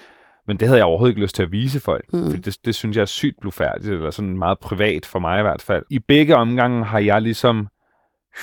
Men 0.47 0.57
det 0.57 0.67
havde 0.67 0.77
jeg 0.77 0.85
overhovedet 0.85 1.11
ikke 1.11 1.21
lyst 1.21 1.35
til 1.35 1.43
at 1.43 1.51
vise 1.51 1.79
folk, 1.79 2.13
Mm. 2.13 2.25
fordi 2.29 2.41
det, 2.41 2.57
det 2.65 2.75
synes 2.75 2.95
jeg 2.97 3.01
er 3.01 3.05
sygt 3.05 3.35
blufærdigt, 3.41 3.93
eller 3.93 4.11
sådan 4.11 4.37
meget 4.37 4.59
privat 4.59 5.05
for 5.05 5.19
mig 5.19 5.39
i 5.39 5.41
hvert 5.41 5.61
fald. 5.61 5.83
I 5.89 5.99
begge 5.99 6.35
omgange 6.35 6.85
har 6.85 6.99
jeg 6.99 7.21
ligesom 7.21 7.67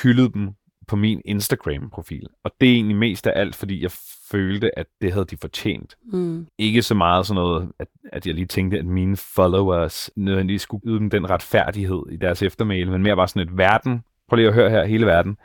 hyldet 0.02 0.34
dem 0.34 0.50
på 0.88 0.96
min 0.96 1.22
Instagram-profil. 1.24 2.26
Og 2.44 2.50
det 2.60 2.68
er 2.68 2.72
egentlig 2.74 2.96
mest 2.96 3.26
af 3.26 3.40
alt, 3.40 3.54
fordi 3.56 3.82
jeg 3.82 3.90
følte, 4.30 4.78
at 4.78 4.86
det 5.00 5.12
havde 5.12 5.24
de 5.24 5.36
fortjent. 5.40 5.94
Mm. 6.12 6.46
Ikke 6.58 6.82
så 6.82 6.94
meget 6.94 7.26
sådan 7.26 7.42
noget, 7.42 7.68
at, 7.78 7.88
at 8.12 8.26
jeg 8.26 8.34
lige 8.34 8.46
tænkte, 8.46 8.78
at 8.78 8.84
mine 8.86 9.16
followers 9.16 10.10
nødvendigvis 10.16 10.62
skulle 10.62 10.82
yde 10.86 10.98
dem 10.98 11.10
den 11.10 11.30
retfærdighed 11.30 12.02
i 12.12 12.16
deres 12.16 12.42
eftermæle, 12.42 12.90
men 12.90 13.02
mere 13.02 13.16
bare 13.16 13.28
sådan 13.28 13.42
et 13.48 13.56
verden. 13.58 14.02
Prøv 14.28 14.36
lige 14.36 14.48
at 14.48 14.54
høre 14.54 14.70
her, 14.70 14.84
hele 14.84 15.06
verden. 15.06 15.36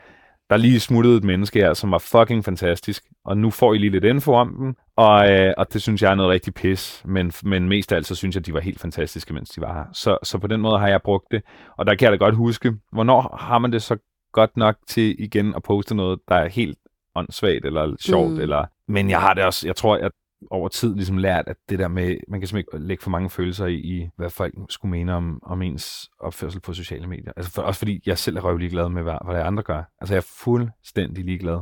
Der 0.54 0.58
er 0.58 0.62
lige 0.62 0.80
smuttet 0.80 1.18
et 1.18 1.24
menneske 1.24 1.60
her, 1.60 1.74
som 1.74 1.92
var 1.92 1.98
fucking 1.98 2.46
fantastisk, 2.46 3.04
og 3.26 3.38
nu 3.38 3.50
får 3.50 3.74
I 3.74 3.78
lige 3.78 3.90
lidt 3.90 4.04
info 4.04 4.34
om 4.34 4.56
dem, 4.58 4.76
og, 4.96 5.32
øh, 5.32 5.54
og 5.58 5.74
det 5.74 5.82
synes 5.82 6.02
jeg 6.02 6.12
er 6.12 6.16
noget 6.16 6.32
rigtig 6.32 6.54
pis, 6.54 7.02
men, 7.06 7.32
men 7.44 7.70
mest 7.70 7.92
af 7.92 7.96
alt 7.96 8.08
så 8.08 8.16
synes 8.16 8.36
jeg, 8.36 8.46
de 8.46 8.54
var 8.54 8.60
helt 8.60 8.80
fantastiske, 8.80 9.34
mens 9.34 9.50
de 9.50 9.62
var 9.62 9.74
her. 9.74 9.86
Så, 9.94 10.18
så 10.24 10.38
på 10.38 10.48
den 10.48 10.62
måde 10.62 10.80
har 10.80 10.88
jeg 10.88 11.02
brugt 11.02 11.26
det, 11.32 11.42
og 11.78 11.86
der 11.86 11.96
kan 11.96 12.06
jeg 12.06 12.20
da 12.20 12.26
godt 12.26 12.36
huske, 12.36 12.74
hvornår 12.92 13.38
har 13.40 13.58
man 13.58 13.72
det 13.72 13.82
så 13.82 13.98
godt 14.34 14.58
nok 14.58 14.76
til 14.88 15.16
igen 15.20 15.56
at 15.56 15.64
poste 15.64 15.96
noget, 15.96 16.20
der 16.28 16.36
er 16.36 16.50
helt 16.50 16.78
åndssvagt 17.16 17.66
eller 17.66 17.96
sjovt, 18.00 18.32
mm. 18.32 18.40
eller... 18.40 18.66
men 18.88 19.10
jeg 19.10 19.22
har 19.22 19.34
det 19.34 19.44
også, 19.44 19.68
jeg 19.68 19.76
tror, 19.76 19.98
jeg 19.98 20.10
over 20.52 20.68
tid 20.68 20.96
ligesom 20.96 21.18
lært, 21.18 21.48
at 21.48 21.58
det 21.70 21.80
der 21.80 21.88
med, 21.88 22.18
man 22.28 22.40
kan 22.40 22.48
simpelthen 22.48 22.78
ikke 22.80 22.88
lægge 22.88 23.04
for 23.04 23.10
mange 23.10 23.30
følelser 23.30 23.66
i, 23.66 23.76
i 23.76 24.10
hvad 24.16 24.30
folk 24.30 24.54
skulle 24.70 24.90
mene 24.92 25.14
om, 25.14 25.40
om 25.44 25.62
ens 25.62 26.10
opførsel 26.20 26.62
på 26.62 26.74
sociale 26.74 27.08
medier. 27.08 27.32
Altså 27.38 27.52
for, 27.52 27.62
også 27.62 27.80
fordi 27.80 28.02
jeg 28.06 28.18
selv 28.18 28.38
er 28.38 28.42
røvlig 28.42 28.72
glad 28.72 28.90
med, 28.90 29.04
hvad, 29.04 29.18
hvad 29.26 29.42
andre 29.42 29.64
gør. 29.64 29.84
Altså 30.02 30.14
jeg 30.14 30.18
er 30.18 30.28
fuldstændig 30.44 31.26
ligeglad. 31.26 31.60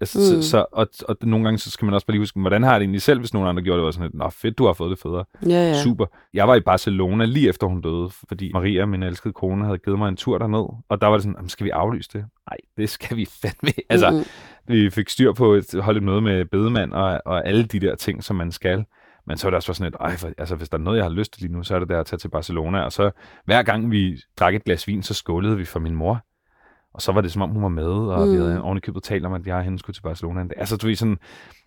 Altså, 0.00 0.18
Mm. 0.18 0.36
mm. 0.36 0.42
så, 0.42 0.48
så, 0.50 0.64
og, 0.72 0.88
og 1.08 1.16
nogle 1.22 1.44
gange 1.44 1.58
så 1.58 1.70
skal 1.70 1.84
man 1.84 1.94
også 1.94 2.06
bare 2.06 2.12
lige 2.12 2.20
huske, 2.22 2.40
hvordan 2.40 2.62
har 2.62 2.70
jeg 2.70 2.80
det 2.80 2.84
egentlig 2.84 3.02
selv, 3.02 3.18
hvis 3.20 3.34
nogen 3.34 3.48
andre 3.48 3.62
gjorde 3.62 3.78
det, 3.78 3.84
var 3.84 3.90
sådan 3.90 4.04
lidt, 4.06 4.14
nå 4.14 4.30
fedt, 4.30 4.58
du 4.58 4.66
har 4.66 4.72
fået 4.72 4.90
det 4.90 4.98
federe. 4.98 5.24
Ja, 5.46 5.48
ja. 5.48 5.82
Super. 5.82 6.06
Jeg 6.34 6.48
var 6.48 6.54
i 6.54 6.60
Barcelona 6.60 7.24
lige 7.24 7.48
efter 7.48 7.66
hun 7.66 7.80
døde, 7.80 8.10
fordi 8.28 8.50
Maria, 8.52 8.86
min 8.86 9.02
elskede 9.02 9.32
kone, 9.34 9.64
havde 9.64 9.78
givet 9.78 9.98
mig 9.98 10.08
en 10.08 10.16
tur 10.16 10.38
derned. 10.38 10.66
Og 10.88 11.00
der 11.00 11.06
var 11.06 11.14
det 11.14 11.22
sådan, 11.22 11.34
"Jamen, 11.36 11.48
skal 11.48 11.64
vi 11.64 11.70
aflyse 11.70 12.10
det? 12.12 12.24
Nej, 12.50 12.56
det 12.76 12.90
skal 12.90 13.16
vi 13.16 13.28
fandme. 13.42 13.72
Altså, 13.88 14.10
Mm-mm. 14.10 14.24
vi 14.66 14.90
fik 14.90 15.08
styr 15.08 15.32
på 15.32 15.54
at 15.54 15.74
holde 15.80 15.96
et 15.98 16.02
møde 16.04 16.20
med 16.20 16.44
bedemand 16.44 16.92
og, 16.92 17.20
og 17.26 17.46
alle 17.48 17.64
de 17.64 17.80
der 17.80 17.94
ting, 17.94 18.24
som 18.24 18.36
man 18.36 18.52
skal. 18.52 18.84
Men 19.26 19.36
så 19.38 19.46
var 19.46 19.50
det 19.50 19.56
også 19.56 19.72
sådan 19.74 19.92
et, 19.94 19.96
ej, 20.00 20.16
for, 20.16 20.30
altså, 20.38 20.54
hvis 20.56 20.68
der 20.68 20.78
er 20.78 20.82
noget, 20.82 20.96
jeg 20.96 21.04
har 21.04 21.10
lyst 21.10 21.32
til 21.32 21.42
lige 21.42 21.52
nu, 21.52 21.62
så 21.62 21.74
er 21.74 21.78
det 21.78 21.88
der 21.88 22.00
at 22.00 22.06
tage 22.06 22.18
til 22.18 22.28
Barcelona. 22.28 22.80
Og 22.80 22.92
så 22.92 23.10
hver 23.44 23.62
gang 23.62 23.90
vi 23.90 24.16
drak 24.38 24.54
et 24.54 24.64
glas 24.64 24.88
vin, 24.88 25.02
så 25.02 25.14
skålede 25.14 25.56
vi 25.56 25.64
for 25.64 25.80
min 25.80 25.94
mor. 25.94 26.20
Og 26.94 27.02
så 27.02 27.12
var 27.12 27.20
det 27.20 27.32
som 27.32 27.42
om, 27.42 27.50
hun 27.50 27.62
var 27.62 27.68
med, 27.68 27.84
og 27.84 28.26
mm. 28.26 28.32
vi 28.32 28.36
Mm. 28.36 28.42
havde 28.42 28.62
ovenikøbet 28.62 29.02
talt 29.02 29.26
om, 29.26 29.32
at 29.32 29.46
jeg 29.46 29.56
og 29.56 29.62
hende 29.62 29.78
skulle 29.78 29.94
til 29.94 30.02
Barcelona. 30.02 30.44
Altså, 30.56 30.76
du 30.76 30.86
ved, 30.86 30.96
sådan, 30.96 31.18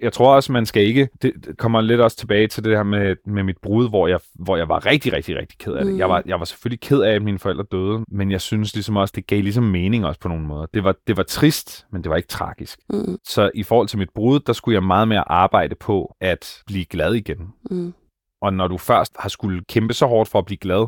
jeg 0.02 0.14
tror 0.14 0.36
også, 0.36 0.52
man 0.52 0.66
skal 0.66 0.84
ikke... 0.84 1.10
Det 1.22 1.34
det 1.46 1.58
kommer 1.58 1.82
lidt 1.82 2.02
også 2.02 2.18
tilbage 2.18 2.48
til 2.48 2.64
det 2.64 2.76
her 2.78 2.84
med, 2.84 3.16
med 3.26 3.44
mit 3.44 3.58
brud, 3.64 3.90
hvor 3.90 4.08
jeg, 4.08 4.20
hvor 4.36 4.58
jeg 4.58 4.70
var 4.70 4.86
rigtig, 4.86 5.14
rigtig, 5.14 5.38
rigtig 5.38 5.58
ked 5.58 5.74
af 5.74 5.86
det. 5.86 5.94
Mm. 5.94 6.00
Jeg, 6.00 6.10
var, 6.10 6.24
jeg 6.26 6.40
var 6.40 6.46
selvfølgelig 6.46 6.80
ked 6.82 7.02
af, 7.02 7.12
at 7.16 7.22
mine 7.22 7.40
forældre 7.40 7.64
døde, 7.72 8.04
men 8.08 8.32
jeg 8.32 8.42
synes 8.42 8.74
ligesom 8.74 8.98
også, 8.98 9.12
det 9.16 9.28
gav 9.28 9.42
ligesom 9.42 9.64
mening 9.64 10.06
også 10.06 10.20
på 10.20 10.28
nogle 10.28 10.46
måder. 10.46 10.66
Det 10.74 10.84
var, 10.84 10.96
det 11.08 11.18
var 11.18 11.24
trist, 11.24 11.86
men 11.92 12.04
det 12.04 12.10
var 12.10 12.16
ikke 12.16 12.30
tragisk. 12.30 12.80
Mm. 12.90 13.18
Så 13.28 13.52
i 13.56 13.64
forhold 13.64 13.88
til 13.88 14.00
mit 14.00 14.10
brud, 14.16 14.40
der 14.40 14.54
skulle 14.54 14.76
jeg 14.76 14.84
meget 14.84 15.08
mere 15.08 15.32
arbejde 15.32 15.76
på 15.76 16.16
at 16.22 16.64
blive 16.68 16.86
glad 16.86 17.14
igen. 17.14 17.38
Mm. 17.72 17.94
Og 18.42 18.54
når 18.54 18.68
du 18.68 18.78
først 18.78 19.14
har 19.20 19.30
skulle 19.30 19.64
kæmpe 19.70 19.94
så 19.94 20.06
hårdt 20.06 20.30
for 20.30 20.40
at 20.40 20.46
blive 20.46 20.58
glad, 20.58 20.88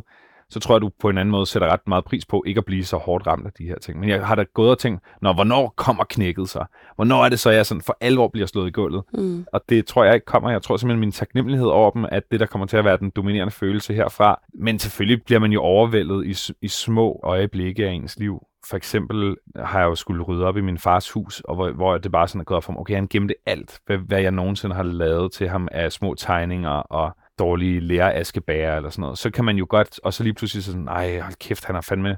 så 0.53 0.59
tror 0.59 0.75
jeg, 0.75 0.81
du 0.81 0.91
på 0.99 1.09
en 1.09 1.17
anden 1.17 1.31
måde 1.31 1.45
sætter 1.45 1.67
ret 1.67 1.87
meget 1.87 2.05
pris 2.05 2.25
på 2.25 2.43
ikke 2.47 2.57
at 2.57 2.65
blive 2.65 2.85
så 2.85 2.97
hårdt 2.97 3.27
ramt 3.27 3.45
af 3.45 3.51
de 3.57 3.63
her 3.63 3.79
ting. 3.79 3.99
Men 3.99 4.09
jeg 4.09 4.27
har 4.27 4.35
da 4.35 4.43
gået 4.53 4.71
og 4.71 4.79
tænkt, 4.79 5.01
Nå, 5.21 5.33
hvornår 5.33 5.73
kommer 5.75 6.03
knækket 6.03 6.49
så? 6.49 6.65
Hvornår 6.95 7.25
er 7.25 7.29
det 7.29 7.39
så, 7.39 7.49
jeg 7.49 7.65
sådan 7.65 7.81
for 7.81 7.97
alvor 8.01 8.27
bliver 8.27 8.47
slået 8.47 8.67
i 8.67 8.71
gulvet? 8.71 9.03
Mm. 9.13 9.45
Og 9.53 9.61
det 9.69 9.85
tror 9.85 10.03
jeg 10.03 10.13
ikke 10.13 10.25
kommer. 10.25 10.49
Jeg 10.49 10.61
tror 10.61 10.77
simpelthen, 10.77 10.99
min 10.99 11.11
taknemmelighed 11.11 11.67
over 11.67 11.91
dem, 11.91 12.05
at 12.11 12.23
det, 12.31 12.39
der 12.39 12.45
kommer 12.45 12.67
til 12.67 12.77
at 12.77 12.85
være 12.85 12.97
den 12.97 13.09
dominerende 13.09 13.51
følelse 13.51 13.93
herfra. 13.93 14.39
Men 14.53 14.79
selvfølgelig 14.79 15.23
bliver 15.23 15.39
man 15.39 15.51
jo 15.51 15.61
overvældet 15.61 16.25
i, 16.25 16.53
i 16.61 16.67
små 16.67 17.19
øjeblikke 17.23 17.87
af 17.87 17.91
ens 17.91 18.19
liv. 18.19 18.47
For 18.69 18.77
eksempel 18.77 19.35
har 19.55 19.79
jeg 19.79 19.85
jo 19.85 19.95
skulle 19.95 20.23
rydde 20.23 20.45
op 20.45 20.57
i 20.57 20.61
min 20.61 20.77
fars 20.77 21.11
hus, 21.11 21.39
og 21.39 21.55
hvor, 21.55 21.71
hvor 21.71 21.97
det 21.97 22.11
bare 22.11 22.27
sådan 22.27 22.41
er 22.41 22.43
gået 22.45 22.57
op 22.57 22.63
for 22.63 22.71
mig, 22.71 22.79
okay, 22.79 22.95
han 22.95 23.07
gemte 23.07 23.35
alt, 23.45 23.79
hvad, 23.85 23.97
hvad 23.97 24.21
jeg 24.21 24.31
nogensinde 24.31 24.75
har 24.75 24.83
lavet 24.83 25.31
til 25.31 25.49
ham 25.49 25.67
af 25.71 25.91
små 25.91 26.15
tegninger 26.15 26.69
og 26.69 27.15
dårlige 27.39 27.79
læreaskebærer 27.79 28.77
eller 28.77 28.89
sådan 28.89 29.01
noget. 29.01 29.17
Så 29.17 29.31
kan 29.31 29.45
man 29.45 29.57
jo 29.57 29.65
godt, 29.69 29.99
og 30.03 30.13
så 30.13 30.23
lige 30.23 30.33
pludselig 30.33 30.63
sådan, 30.63 30.81
nej, 30.81 31.19
hold 31.19 31.35
kæft, 31.39 31.65
han 31.65 31.75
har 31.75 31.81
fandme, 31.81 32.17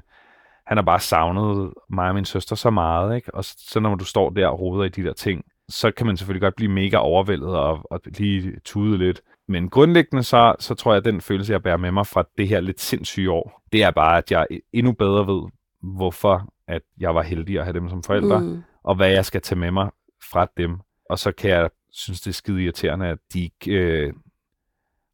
han 0.66 0.76
har 0.76 0.82
bare 0.82 1.00
savnet 1.00 1.72
mig 1.90 2.08
og 2.08 2.14
min 2.14 2.24
søster 2.24 2.56
så 2.56 2.70
meget, 2.70 3.16
ikke? 3.16 3.34
Og 3.34 3.44
så 3.44 3.80
når 3.80 3.94
du 3.94 4.04
står 4.04 4.30
der 4.30 4.48
og 4.48 4.60
roder 4.60 4.84
i 4.84 4.88
de 4.88 5.02
der 5.02 5.12
ting, 5.12 5.44
så 5.68 5.90
kan 5.90 6.06
man 6.06 6.16
selvfølgelig 6.16 6.42
godt 6.42 6.56
blive 6.56 6.70
mega 6.70 6.96
overvældet 6.96 7.48
og, 7.48 7.80
og 7.90 8.00
lige 8.04 8.60
tude 8.64 8.98
lidt. 8.98 9.20
Men 9.48 9.70
grundlæggende 9.70 10.22
så, 10.22 10.54
så 10.58 10.74
tror 10.74 10.92
jeg, 10.92 10.98
at 10.98 11.04
den 11.04 11.20
følelse, 11.20 11.52
jeg 11.52 11.62
bærer 11.62 11.76
med 11.76 11.90
mig 11.90 12.06
fra 12.06 12.24
det 12.38 12.48
her 12.48 12.60
lidt 12.60 12.80
sindssyge 12.80 13.30
år, 13.30 13.62
det 13.72 13.82
er 13.82 13.90
bare, 13.90 14.18
at 14.18 14.30
jeg 14.30 14.46
endnu 14.72 14.92
bedre 14.92 15.26
ved, 15.26 15.42
hvorfor 15.82 16.48
at 16.68 16.82
jeg 17.00 17.14
var 17.14 17.22
heldig 17.22 17.58
at 17.58 17.64
have 17.64 17.74
dem 17.74 17.88
som 17.88 18.02
forældre. 18.02 18.40
Mm. 18.40 18.62
og 18.84 18.94
hvad 18.94 19.10
jeg 19.10 19.24
skal 19.24 19.40
tage 19.42 19.58
med 19.58 19.70
mig 19.70 19.90
fra 20.30 20.46
dem. 20.56 20.78
Og 21.10 21.18
så 21.18 21.32
kan 21.32 21.50
jeg 21.50 21.70
synes, 21.92 22.20
det 22.20 22.30
er 22.30 22.34
skide 22.34 22.62
irriterende, 22.62 23.06
at 23.06 23.18
de 23.32 23.42
ikke 23.42 23.70
øh, 23.70 24.12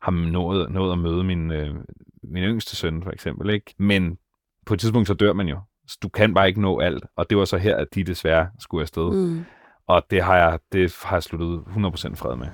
har 0.02 0.12
nået, 0.12 0.70
nået 0.70 0.92
at 0.92 0.98
møde 0.98 1.24
min, 1.24 1.50
øh, 1.50 1.74
min 2.22 2.42
yngste 2.42 2.76
søn, 2.76 3.02
for 3.02 3.10
eksempel. 3.10 3.50
Ikke? 3.50 3.74
Men 3.78 4.18
på 4.66 4.74
et 4.74 4.80
tidspunkt, 4.80 5.08
så 5.08 5.14
dør 5.14 5.32
man 5.32 5.48
jo. 5.48 5.58
Så 5.86 5.98
du 6.02 6.08
kan 6.08 6.34
bare 6.34 6.48
ikke 6.48 6.60
nå 6.60 6.78
alt. 6.78 7.04
Og 7.16 7.30
det 7.30 7.38
var 7.38 7.44
så 7.44 7.56
her, 7.56 7.76
at 7.76 7.88
de 7.94 8.04
desværre 8.04 8.50
skulle 8.58 8.82
afsted. 8.82 9.12
Mm. 9.12 9.44
Og 9.86 10.02
det 10.10 10.22
har, 10.22 10.36
jeg, 10.36 10.58
det 10.72 10.96
har 11.04 11.16
jeg 11.16 11.22
sluttet 11.22 11.60
100% 11.66 12.14
fred 12.14 12.36
med. 12.36 12.48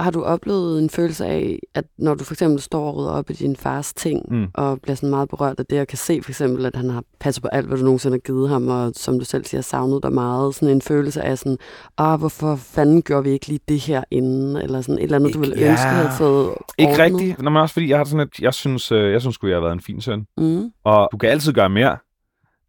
Har 0.00 0.10
du 0.10 0.22
oplevet 0.22 0.78
en 0.82 0.90
følelse 0.90 1.26
af, 1.26 1.58
at 1.74 1.84
når 1.98 2.14
du 2.14 2.24
for 2.24 2.34
eksempel 2.34 2.60
står 2.62 2.88
og 2.88 2.96
rydder 2.96 3.10
op 3.10 3.30
i 3.30 3.32
din 3.32 3.56
fars 3.56 3.94
ting, 3.94 4.22
Mm. 4.30 4.46
og 4.54 4.80
bliver 4.80 4.94
sådan 4.96 5.10
meget 5.10 5.28
berørt 5.28 5.60
af 5.60 5.66
det, 5.66 5.80
og 5.80 5.86
kan 5.86 5.98
se 5.98 6.22
for 6.22 6.30
eksempel, 6.30 6.66
at 6.66 6.76
han 6.76 6.90
har 6.90 7.04
passet 7.20 7.42
på 7.42 7.48
alt, 7.48 7.66
hvad 7.66 7.78
du 7.78 7.84
nogensinde 7.84 8.14
har 8.14 8.18
givet 8.18 8.48
ham, 8.48 8.68
og 8.68 8.92
som 8.94 9.18
du 9.18 9.24
selv 9.24 9.44
siger, 9.44 9.60
savnet 9.60 10.02
dig 10.02 10.12
meget, 10.12 10.54
sådan 10.54 10.68
en 10.74 10.82
følelse 10.82 11.22
af 11.22 11.38
sådan, 11.38 11.58
ah, 11.98 12.18
hvorfor 12.18 12.56
fanden 12.56 13.02
gjorde 13.02 13.24
vi 13.24 13.30
ikke 13.30 13.46
lige 13.48 13.60
det 13.68 13.80
her 13.80 14.04
inden, 14.10 14.56
eller 14.56 14.80
sådan 14.80 14.98
et 14.98 15.02
eller 15.02 15.16
andet, 15.18 15.34
du 15.34 15.42
Ikke- 15.42 15.54
ville 15.54 15.70
ønske, 15.70 15.86
ja. 15.86 15.92
havde 15.94 16.10
fået 16.18 16.54
Ikke 16.78 16.90
ordnet? 16.92 17.04
rigtigt. 17.20 17.42
Nå, 17.42 17.50
men 17.50 17.62
også 17.62 17.72
fordi, 17.72 17.88
jeg 17.88 17.96
har 17.98 18.04
sådan, 18.04 18.20
at 18.20 18.40
jeg 18.40 18.54
synes, 18.54 18.92
øh, 18.92 19.12
jeg 19.12 19.20
synes 19.20 19.38
jeg 19.42 19.54
har 19.56 19.60
været 19.60 19.72
en 19.72 19.80
fin 19.80 20.00
søn. 20.00 20.26
Mm. 20.36 20.70
Og 20.84 21.08
du 21.12 21.16
kan 21.16 21.30
altid 21.30 21.52
gøre 21.52 21.70
mere. 21.70 21.96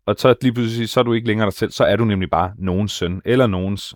Og 0.06 0.16
så 0.18 0.36
lige 0.42 0.54
pludselig, 0.54 0.90
så 0.90 1.00
er 1.00 1.04
du 1.04 1.14
ikke 1.14 1.28
længere 1.28 1.46
dig 1.46 1.54
selv. 1.54 1.72
Så 1.72 1.84
er 1.84 1.96
du 1.96 2.06
nemlig 2.06 2.30
bare 2.30 2.52
nogens 2.58 2.92
søn, 2.92 3.22
eller 3.26 3.48
nogens 3.48 3.96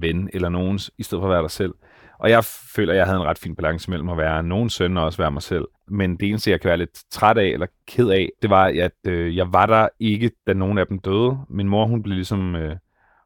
ven, 0.00 0.28
eller 0.32 0.48
nogens, 0.48 0.90
i 0.98 1.02
stedet 1.02 1.22
for 1.22 1.26
at 1.28 1.32
være 1.32 1.42
dig 1.42 1.50
selv. 1.50 1.72
Og 2.18 2.30
jeg 2.30 2.44
føler, 2.44 2.92
at 2.92 2.98
jeg 2.98 3.06
havde 3.06 3.18
en 3.18 3.24
ret 3.24 3.38
fin 3.38 3.56
balance 3.56 3.90
mellem 3.90 4.08
at 4.08 4.18
være 4.18 4.42
nogen 4.42 4.70
søn 4.70 4.96
og 4.96 5.04
også 5.04 5.18
være 5.18 5.30
mig 5.30 5.42
selv. 5.42 5.64
Men 5.88 6.16
det 6.16 6.28
eneste, 6.28 6.50
jeg 6.50 6.60
kan 6.60 6.68
være 6.68 6.78
lidt 6.78 7.02
træt 7.10 7.38
af, 7.38 7.46
eller 7.46 7.66
ked 7.88 8.08
af, 8.08 8.28
det 8.42 8.50
var, 8.50 8.64
at 8.64 8.92
øh, 9.06 9.36
jeg 9.36 9.52
var 9.52 9.66
der 9.66 9.88
ikke, 10.00 10.30
da 10.46 10.52
nogen 10.52 10.78
af 10.78 10.86
dem 10.86 10.98
døde. 10.98 11.38
Min 11.48 11.68
mor, 11.68 11.86
hun 11.86 12.02
blev 12.02 12.14
ligesom... 12.14 12.56
Øh, 12.56 12.76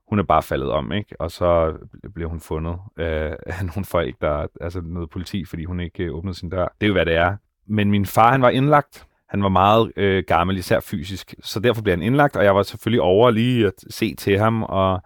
hun 0.08 0.18
er 0.18 0.22
bare 0.22 0.42
faldet 0.42 0.70
om, 0.70 0.92
ikke? 0.92 1.20
Og 1.20 1.30
så 1.30 1.74
blev 2.14 2.28
hun 2.28 2.40
fundet 2.40 2.76
øh, 2.98 3.32
af 3.46 3.64
nogle 3.74 3.84
folk, 3.84 4.14
der 4.20 4.46
altså 4.60 4.80
noget 4.80 5.10
politi, 5.10 5.44
fordi 5.44 5.64
hun 5.64 5.80
ikke 5.80 6.04
øh, 6.04 6.14
åbnede 6.14 6.34
sin 6.34 6.50
dør. 6.50 6.74
Det 6.80 6.86
er 6.86 6.88
jo, 6.88 6.92
hvad 6.92 7.06
det 7.06 7.14
er. 7.14 7.36
Men 7.66 7.90
min 7.90 8.06
far, 8.06 8.32
han 8.32 8.42
var 8.42 8.50
indlagt. 8.50 9.06
Han 9.28 9.42
var 9.42 9.48
meget 9.48 9.92
øh, 9.96 10.24
gammel, 10.26 10.58
især 10.58 10.80
fysisk. 10.80 11.34
Så 11.42 11.60
derfor 11.60 11.82
blev 11.82 11.92
han 11.92 12.02
indlagt, 12.02 12.36
og 12.36 12.44
jeg 12.44 12.54
var 12.54 12.62
selvfølgelig 12.62 13.00
over 13.00 13.30
lige 13.30 13.66
at 13.66 13.72
se 13.90 14.14
til 14.14 14.38
ham, 14.38 14.62
og 14.62 15.02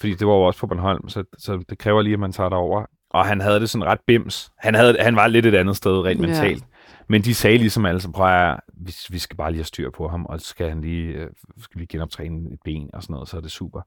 fordi 0.00 0.14
det 0.14 0.26
var 0.26 0.32
jo 0.32 0.42
også 0.42 0.60
på 0.60 0.66
Bornholm, 0.66 1.08
så, 1.08 1.24
så 1.38 1.64
det 1.68 1.78
kræver 1.78 2.02
lige, 2.02 2.12
at 2.12 2.20
man 2.20 2.32
tager 2.32 2.48
derover. 2.48 2.86
Og 3.16 3.26
han 3.26 3.40
havde 3.40 3.60
det 3.60 3.70
sådan 3.70 3.84
ret 3.86 4.00
bims. 4.06 4.52
Han, 4.58 4.74
havde, 4.74 4.96
han 5.00 5.16
var 5.16 5.26
lidt 5.26 5.46
et 5.46 5.54
andet 5.54 5.76
sted 5.76 5.92
rent 6.04 6.20
Ja. 6.22 6.26
mentalt. 6.26 6.64
Men 7.08 7.22
de 7.22 7.34
sagde 7.34 7.58
ligesom 7.58 7.86
alle, 7.86 8.00
som 8.00 8.12
prøver 8.12 8.30
at 8.30 8.60
vi, 8.76 8.92
vi 9.10 9.18
skal 9.18 9.36
bare 9.36 9.50
lige 9.50 9.58
have 9.58 9.64
styr 9.64 9.90
på 9.90 10.08
ham, 10.08 10.26
og 10.26 10.40
så 10.40 10.46
skal 10.46 10.68
han 10.68 10.80
lige, 10.80 11.06
øh, 11.12 11.26
skal 11.60 11.78
lige 11.78 11.86
genoptræne 11.88 12.52
et 12.52 12.58
ben 12.64 12.90
og 12.92 13.02
sådan 13.02 13.14
noget, 13.14 13.28
så 13.28 13.36
er 13.36 13.40
det 13.40 13.50
super. 13.50 13.80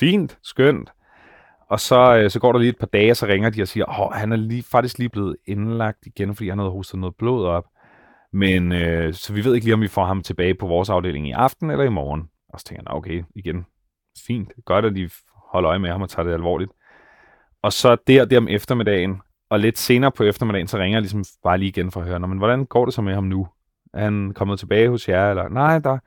Fint, 0.00 0.38
skønt. 0.42 0.90
Og 1.70 1.80
så, 1.80 2.16
øh, 2.16 2.30
så 2.30 2.40
går 2.40 2.52
der 2.52 2.58
lige 2.58 2.68
et 2.70 2.78
par 2.78 2.86
dage, 2.86 3.10
og 3.10 3.16
så 3.16 3.26
ringer 3.26 3.50
de 3.50 3.62
og 3.62 3.68
siger, 3.68 4.10
at 4.12 4.18
han 4.20 4.32
er 4.32 4.36
lige, 4.36 4.62
faktisk 4.62 4.98
lige 4.98 5.08
blevet 5.08 5.36
indlagt 5.46 6.06
igen, 6.06 6.34
fordi 6.34 6.48
han 6.48 6.58
havde 6.58 6.70
hostet 6.70 7.00
noget 7.00 7.14
blod 7.18 7.46
op. 7.46 7.64
Men 8.32 8.72
øh, 8.72 9.14
så 9.14 9.32
vi 9.32 9.44
ved 9.44 9.54
ikke 9.54 9.66
lige, 9.66 9.74
om 9.74 9.80
vi 9.80 9.88
får 9.88 10.04
ham 10.04 10.22
tilbage 10.22 10.54
på 10.54 10.66
vores 10.66 10.90
afdeling 10.90 11.28
i 11.28 11.32
aften 11.32 11.70
eller 11.70 11.84
i 11.84 11.88
morgen. 11.88 12.22
Og 12.48 12.60
så 12.60 12.66
tænker 12.66 12.82
jeg, 12.86 12.92
"Nå, 12.92 12.98
okay, 12.98 13.22
igen, 13.34 13.66
fint. 14.26 14.52
Godt, 14.64 14.84
at 14.84 14.94
de 14.96 15.10
holder 15.52 15.68
øje 15.70 15.78
med 15.78 15.90
ham 15.90 16.02
og 16.02 16.08
tager 16.10 16.26
det 16.26 16.32
alvorligt. 16.34 16.70
Og 17.62 17.72
så 17.72 17.96
der, 18.06 18.24
der 18.24 18.38
om 18.38 18.48
eftermiddagen, 18.48 19.20
og 19.50 19.60
lidt 19.60 19.78
senere 19.78 20.12
på 20.12 20.22
eftermiddagen, 20.24 20.66
så 20.68 20.78
ringer 20.78 20.96
jeg 20.96 21.02
ligesom 21.02 21.24
bare 21.44 21.58
lige 21.58 21.68
igen 21.68 21.90
for 21.90 22.00
at 22.00 22.06
høre, 22.06 22.20
"Nå, 22.20 22.26
men 22.26 22.38
hvordan 22.38 22.64
går 22.64 22.84
det 22.84 22.94
så 22.94 23.02
med 23.02 23.14
ham 23.14 23.24
nu? 23.24 23.48
Er 23.94 24.04
han 24.04 24.32
kommet 24.34 24.58
tilbage 24.58 24.88
hos 24.88 25.08
jer? 25.08 25.30
Eller 25.30 25.48
nej, 25.48 25.78
der, 25.78 25.98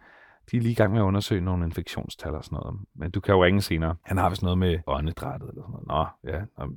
de 0.51 0.57
er 0.57 0.61
lige 0.61 0.71
i 0.71 0.75
gang 0.75 0.91
med 0.91 0.99
at 0.99 1.03
undersøge 1.05 1.41
nogle 1.41 1.65
infektionstal 1.65 2.35
og 2.35 2.43
sådan 2.43 2.55
noget. 2.55 2.79
Men 2.95 3.11
du 3.11 3.19
kan 3.19 3.35
jo 3.35 3.43
ringe 3.43 3.61
senere. 3.61 3.95
Han 4.03 4.17
har 4.17 4.29
vist 4.29 4.41
noget 4.43 4.57
med 4.57 4.79
åndedrættet 4.87 5.49
eller 5.49 5.61
sådan 5.61 5.85
noget. 5.87 6.07
Nå, 6.23 6.31
ja, 6.31 6.41
nå, 6.57 6.73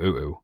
øv, 0.00 0.14
øv. 0.16 0.36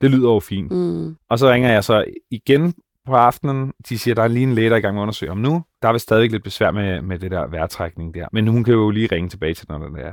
Det 0.00 0.10
lyder 0.10 0.32
jo 0.32 0.40
fint. 0.40 0.72
Mm. 0.72 1.16
Og 1.28 1.38
så 1.38 1.50
ringer 1.50 1.70
jeg 1.72 1.84
så 1.84 2.04
igen 2.30 2.74
på 3.06 3.14
aftenen. 3.14 3.72
De 3.88 3.98
siger, 3.98 4.14
der 4.14 4.22
er 4.22 4.28
lige 4.28 4.42
en 4.42 4.52
læge, 4.52 4.68
der 4.68 4.74
er 4.74 4.78
i 4.78 4.80
gang 4.80 4.94
med 4.94 5.00
at 5.00 5.02
undersøge 5.02 5.32
om 5.32 5.38
nu. 5.38 5.64
Der 5.82 5.88
er 5.88 5.92
vist 5.92 6.02
stadig 6.02 6.30
lidt 6.30 6.44
besvær 6.44 6.70
med, 6.70 7.02
med 7.02 7.18
det 7.18 7.30
der 7.30 7.46
vejrtrækning 7.46 8.14
der. 8.14 8.26
Men 8.32 8.46
hun 8.48 8.64
kan 8.64 8.74
jo 8.74 8.90
lige 8.90 9.08
ringe 9.12 9.28
tilbage 9.28 9.54
til, 9.54 9.66
når 9.68 9.78
det 9.78 10.06
er. 10.06 10.12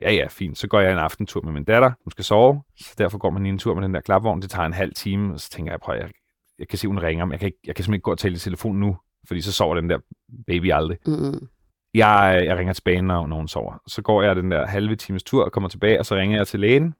Ja, 0.00 0.12
ja, 0.12 0.26
fint. 0.30 0.58
Så 0.58 0.68
går 0.68 0.80
jeg 0.80 0.92
en 0.92 0.98
aftentur 0.98 1.42
med 1.42 1.52
min 1.52 1.64
datter. 1.64 1.92
Hun 2.04 2.10
skal 2.10 2.24
sove. 2.24 2.62
Så 2.80 2.94
derfor 2.98 3.18
går 3.18 3.30
man 3.30 3.42
lige 3.42 3.52
en 3.52 3.58
tur 3.58 3.74
med 3.74 3.82
den 3.82 3.94
der 3.94 4.00
klapvogn. 4.00 4.42
Det 4.42 4.50
tager 4.50 4.66
en 4.66 4.72
halv 4.72 4.94
time. 4.94 5.34
Og 5.34 5.40
så 5.40 5.50
tænker 5.50 5.72
jeg, 5.72 5.80
prøv, 5.80 5.96
jeg, 5.96 6.10
jeg 6.58 6.68
kan 6.68 6.78
se, 6.78 6.88
hun 6.88 6.98
ringer. 6.98 7.24
Men 7.24 7.32
jeg 7.32 7.40
kan, 7.40 7.46
ikke, 7.46 7.58
jeg 7.66 7.74
kan 7.74 7.84
simpelthen 7.84 7.94
ikke 7.94 8.04
gå 8.04 8.10
og 8.10 8.18
tale 8.18 8.34
i 8.34 8.38
telefon 8.38 8.76
nu. 8.76 8.96
fordi 9.28 9.40
så 9.40 9.52
sover 9.52 9.74
den 9.74 9.90
der 9.90 9.98
baby 10.46 10.72
aldrig. 10.72 10.98
Mm. 11.06 11.48
Jeg, 11.94 12.42
jeg 12.44 12.58
ringer 12.58 12.72
tilbage, 12.72 13.02
når, 13.02 13.26
når 13.26 13.36
hun 13.36 13.48
sover. 13.48 13.82
Så 13.86 14.02
går 14.02 14.22
jeg 14.22 14.36
den 14.36 14.50
der 14.50 14.66
halve 14.66 14.96
times 14.96 15.22
tur 15.22 15.44
og 15.44 15.52
kommer 15.52 15.68
tilbage, 15.68 15.98
og 15.98 16.06
så 16.06 16.14
ringer 16.14 16.36
jeg 16.36 16.46
til 16.46 16.60
lægen, 16.60 16.94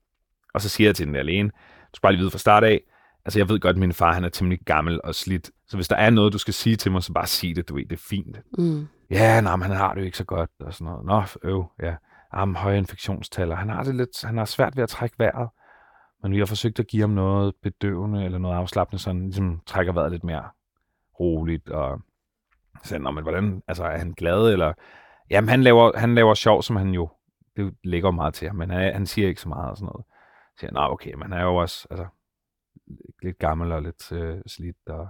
og 0.55 0.61
så 0.61 0.68
siger 0.68 0.89
jeg 0.89 0.97
til 0.97 1.07
den 1.07 1.14
der 1.14 1.22
lægen, 1.22 1.47
du 1.49 1.95
skal 1.95 2.03
bare 2.03 2.12
lige 2.12 2.20
vide 2.20 2.30
fra 2.30 2.39
start 2.39 2.64
af, 2.64 2.80
altså 3.24 3.39
jeg 3.39 3.49
ved 3.49 3.61
godt, 3.61 3.74
at 3.74 3.80
min 3.80 3.93
far 3.93 4.12
han 4.12 4.24
er 4.24 4.28
temmelig 4.28 4.59
gammel 4.64 5.01
og 5.05 5.14
slidt, 5.14 5.51
så 5.66 5.76
hvis 5.76 5.89
der 5.89 5.97
er 5.97 6.11
noget, 6.11 6.32
du 6.32 6.39
skal 6.39 6.55
sige 6.55 6.76
til 6.76 6.93
mig, 6.93 7.03
så 7.03 7.12
bare 7.12 7.26
sig 7.26 7.57
det, 7.57 7.68
du 7.68 7.74
ved, 7.74 7.84
det 7.84 7.93
er 7.93 8.03
fint. 8.09 8.39
Mm. 8.59 8.86
Ja, 9.11 9.41
nej, 9.41 9.57
men 9.57 9.66
han 9.66 9.76
har 9.76 9.95
det 9.95 10.01
jo 10.01 10.05
ikke 10.05 10.18
så 10.18 10.24
godt, 10.24 10.51
og 10.61 10.74
sådan 10.74 10.84
noget. 10.84 11.07
Nå, 11.07 11.49
øv, 11.49 11.64
ja 11.82 11.95
ah, 12.33 12.55
høje 12.55 12.79
infektionstal, 12.79 13.51
og 13.51 13.59
han 13.59 13.68
har 13.68 13.83
det 13.83 13.95
lidt, 13.95 14.24
han 14.24 14.39
har 14.39 14.45
svært 14.45 14.76
ved 14.76 14.83
at 14.83 14.89
trække 14.89 15.18
vejret. 15.18 15.49
Men 16.22 16.33
vi 16.33 16.39
har 16.39 16.47
forsøgt 16.47 16.79
at 16.79 16.87
give 16.87 17.01
ham 17.01 17.11
noget 17.11 17.55
bedøvende 17.62 18.24
eller 18.24 18.39
noget 18.39 18.57
afslappende, 18.57 19.03
så 19.03 19.11
han 19.11 19.22
ligesom 19.22 19.61
trækker 19.66 19.93
vejret 19.93 20.12
lidt 20.12 20.24
mere 20.24 20.49
roligt. 21.20 21.68
Og 21.68 22.01
så, 22.85 22.99
men 22.99 23.22
hvordan, 23.22 23.62
altså 23.68 23.85
er 23.85 23.99
han 23.99 24.12
glad, 24.12 24.53
eller... 24.53 24.72
Jamen, 25.31 25.49
han 25.49 25.62
laver, 25.62 25.99
han 25.99 26.14
laver 26.14 26.35
sjov, 26.35 26.62
som 26.62 26.76
han 26.76 26.89
jo, 26.89 27.11
det 27.57 27.74
lægger 27.85 28.11
meget 28.11 28.35
til 28.35 28.49
ham, 28.49 28.57
men 28.57 28.70
han, 28.70 28.93
han 28.93 29.07
siger 29.07 29.29
ikke 29.29 29.41
så 29.41 29.49
meget 29.49 29.70
og 29.70 29.76
sådan 29.76 29.87
noget. 29.87 30.07
Så 30.55 30.61
siger, 30.61 30.72
nej 30.72 30.87
okay, 30.87 31.12
men 31.12 31.22
han 31.22 31.33
er 31.33 31.43
jo 31.43 31.57
også, 31.57 31.87
altså, 31.91 32.07
lidt 33.22 33.39
gammel 33.39 33.72
og 33.72 33.83
lidt 33.83 34.12
øh, 34.12 34.41
slidt, 34.47 34.89
og 34.89 35.09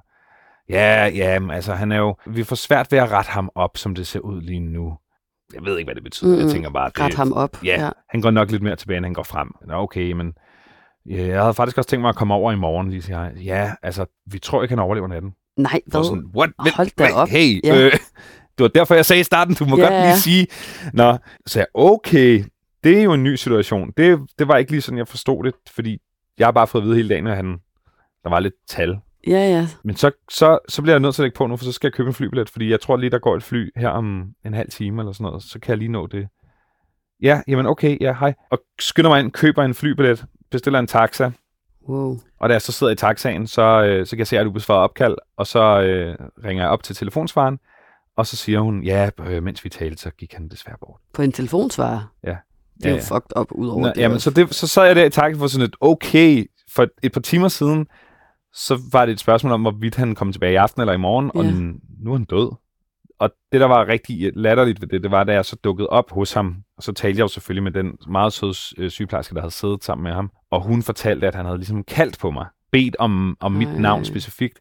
Ja, 0.69 1.07
ja, 1.07 1.53
altså 1.53 1.75
han 1.75 1.93
er 1.93 1.97
jo... 1.97 2.17
Vi 2.27 2.45
får 2.45 2.57
svært 2.57 2.93
ved 2.93 2.99
at 2.99 3.11
rette 3.11 3.31
ham 3.31 3.51
op, 3.55 3.77
som 3.77 3.95
det 3.95 4.07
ser 4.07 4.21
ud 4.21 4.41
lige 4.41 4.61
nu. 4.61 4.99
Jeg 5.55 5.65
ved 5.65 5.79
ikke, 5.79 5.87
hvad 5.87 5.95
det 5.95 6.05
betyder. 6.05 6.37
Mm, 6.37 6.43
jeg 6.43 6.51
tænker 6.51 6.71
bare, 6.71 6.89
det, 6.89 7.01
Ret 7.01 7.15
ham 7.15 7.33
op. 7.33 7.65
Ja, 7.65 7.85
ja, 7.85 7.91
han 8.11 8.21
går 8.21 8.31
nok 8.31 8.51
lidt 8.51 8.63
mere 8.63 8.77
tilbage, 8.77 8.97
end 8.97 9.07
han 9.07 9.15
går 9.15 9.23
frem. 9.23 9.49
Nå, 9.67 9.75
okay, 9.75 10.13
men 10.13 10.33
ja, 11.11 11.27
jeg 11.27 11.41
havde 11.41 11.55
faktisk 11.55 11.79
også 11.79 11.91
tænkt 11.91 12.01
mig 12.01 12.09
at 12.09 12.17
komme 12.17 12.35
over 12.35 12.53
i 12.53 12.57
morgen, 12.57 12.91
lige 12.91 13.03
siger. 13.03 13.31
Ja, 13.45 13.73
altså, 13.83 14.07
vi 14.27 14.39
tror 14.39 14.63
ikke, 14.63 14.73
han 14.73 14.79
overlever 14.79 15.09
natten. 15.09 15.33
Nej, 15.57 15.81
hvad? 15.87 16.05
sådan, 16.05 16.25
what? 16.37 16.51
Men, 16.65 16.73
Hold 16.77 16.89
da 16.99 17.13
op. 17.15 17.29
Hey, 17.29 17.61
Ja. 17.65 17.77
øh, 17.85 17.93
det 18.59 18.63
var 18.63 18.69
derfor, 18.69 18.95
jeg 18.95 19.07
sagde 19.07 19.21
i 19.21 19.25
starten, 19.25 19.55
du 19.55 19.65
må 19.65 19.77
Ja, 19.77 19.83
godt 19.83 19.93
lige 19.93 20.03
ja. 20.09 20.17
sige. 20.17 20.47
Nå, 20.93 21.19
så 21.47 21.59
jeg, 21.59 21.67
okay, 21.75 22.45
det 22.85 22.99
er 22.99 23.03
jo 23.03 23.13
en 23.13 23.23
ny 23.23 23.35
situation. 23.35 23.93
Det, 23.97 24.21
det 24.39 24.49
var 24.49 24.57
ikke 24.57 24.71
lige 24.71 24.81
sådan, 24.81 24.99
jeg 24.99 25.09
forstod 25.09 25.45
det, 25.45 25.55
fordi 25.71 25.99
jeg 26.39 26.47
har 26.47 26.53
bare 26.53 26.67
fået 26.67 26.83
at 26.83 26.87
vide 26.87 26.97
hele 26.97 27.09
dagen, 27.09 27.27
at 27.27 27.37
han, 27.37 27.47
der 28.25 28.31
var 28.31 28.41
lidt 28.41 28.55
tal 28.69 28.99
Ja, 29.27 29.33
ja. 29.51 29.69
men 29.85 29.97
så, 29.97 30.11
så, 30.31 30.59
så 30.69 30.83
bliver 30.83 30.95
jeg 30.95 31.01
nødt 31.01 31.15
til 31.15 31.23
at 31.23 31.25
lægge 31.25 31.37
på 31.37 31.47
nu, 31.47 31.57
for 31.57 31.65
så 31.65 31.73
skal 31.73 31.89
jeg 31.89 31.93
købe 31.93 32.07
en 32.09 32.15
flybillet, 32.15 32.51
fordi 32.51 32.71
jeg 32.71 32.81
tror 32.81 32.97
lige, 32.97 33.11
der 33.11 33.19
går 33.19 33.37
et 33.37 33.43
fly 33.43 33.71
her 33.77 33.89
om 33.89 34.29
en 34.45 34.55
halv 34.55 34.71
time 34.71 35.03
eller 35.03 35.13
sådan 35.13 35.25
noget, 35.25 35.43
så 35.43 35.59
kan 35.61 35.71
jeg 35.71 35.79
lige 35.79 35.93
nå 35.93 36.07
det. 36.07 36.29
Ja, 37.23 37.43
jamen 37.49 37.67
okay, 37.67 37.97
ja, 38.01 38.15
hej. 38.21 38.35
Og 38.51 38.59
skynder 38.81 39.11
mig 39.11 39.21
ind, 39.21 39.31
køber 39.33 39.63
en 39.63 39.75
flybillet, 39.75 40.25
bestiller 40.51 40.79
en 40.79 40.87
taxa, 40.87 41.31
Wow. 41.89 42.19
og 42.41 42.49
da 42.49 42.53
jeg 42.53 42.63
så 42.63 42.73
sidder 42.73 42.93
i 42.93 42.97
taxaen, 42.97 43.47
så, 43.47 43.63
øh, 43.85 44.07
så 44.07 44.11
kan 44.11 44.19
jeg 44.19 44.27
se, 44.27 44.39
at 44.39 44.47
du 44.47 44.51
besvarer 44.51 44.81
opkald, 44.81 45.17
og 45.37 45.47
så 45.47 45.81
øh, 45.83 46.17
ringer 46.45 46.63
jeg 46.63 46.71
op 46.71 46.83
til 46.83 46.97
telefonsvaren, 46.97 47.59
og 48.17 48.27
så 48.27 48.37
siger 48.37 48.61
hun, 48.61 48.83
ja, 48.83 49.11
øh, 49.27 49.43
mens 49.43 49.65
vi 49.65 49.69
talte, 49.69 50.03
så 50.03 50.11
gik 50.11 50.33
han 50.35 50.49
desværre 50.49 50.77
bort. 50.81 51.01
På 51.15 51.23
en 51.23 51.33
telefonsvarer? 51.33 52.13
Ja. 52.25 52.29
Det 52.29 52.85
er 52.85 52.89
Ja, 52.89 52.91
jo 52.91 52.95
ja. 53.11 53.17
fucked 53.17 53.39
up 53.41 53.53
ud 53.53 53.69
over 53.69 53.81
Nå, 53.81 53.89
det. 53.89 53.97
jamen, 53.97 54.21
så, 54.21 54.31
det, 54.31 54.55
så 54.55 54.67
sad 54.67 54.87
jeg 54.87 54.97
der 54.97 55.05
i 55.05 55.11
taxaen 55.11 55.39
for 55.39 55.47
sådan 55.47 55.65
et, 55.67 55.77
okay, 55.81 56.45
for 56.75 56.87
et 57.03 57.13
par 57.13 57.21
timer 57.21 57.49
siden, 57.49 57.87
så 58.67 58.79
var 58.93 59.07
det 59.07 59.13
et 59.13 59.21
spørgsmål 59.21 59.53
om, 59.53 59.61
hvorvidt 59.61 59.95
han 59.97 60.15
kom 60.15 60.33
tilbage 60.33 60.53
i 60.53 60.57
aften 60.57 60.81
eller 60.83 60.93
i 60.93 60.97
morgen, 60.97 61.31
og 61.35 61.45
Ja. 61.45 61.51
n- 61.51 62.03
nu 62.05 62.11
er 62.13 62.17
han 62.17 62.25
død. 62.25 62.53
Og 63.19 63.31
det, 63.53 63.61
der 63.61 63.67
var 63.67 63.89
rigtig 63.89 64.31
latterligt 64.35 64.81
ved 64.81 64.89
det, 64.89 65.03
det 65.03 65.11
var, 65.11 65.25
da 65.25 65.33
jeg 65.33 65.45
så 65.45 65.57
dukkede 65.65 65.89
op 65.89 66.11
hos 66.11 66.33
ham, 66.33 66.57
og 66.77 66.83
så 66.83 66.93
talte 66.93 67.19
jeg 67.19 67.23
jo 67.23 67.29
selvfølgelig 67.29 67.63
med 67.63 67.73
den 67.73 67.99
meget 68.09 68.33
søde 68.33 68.55
øh, 68.79 68.91
sygeplejerske, 68.91 69.35
der 69.35 69.41
havde 69.41 69.51
siddet 69.55 69.85
sammen 69.85 70.03
med 70.03 70.13
ham, 70.13 70.31
og 70.51 70.61
hun 70.63 70.83
fortalte, 70.83 71.27
at 71.27 71.35
han 71.35 71.45
havde 71.45 71.59
ligesom 71.59 71.85
kaldt 71.85 72.19
på 72.19 72.31
mig, 72.31 72.47
bedt 72.73 72.97
om, 72.99 73.37
om 73.41 73.53
mit 73.53 73.69
Ej. 73.69 73.79
navn 73.79 74.05
specifikt. 74.05 74.59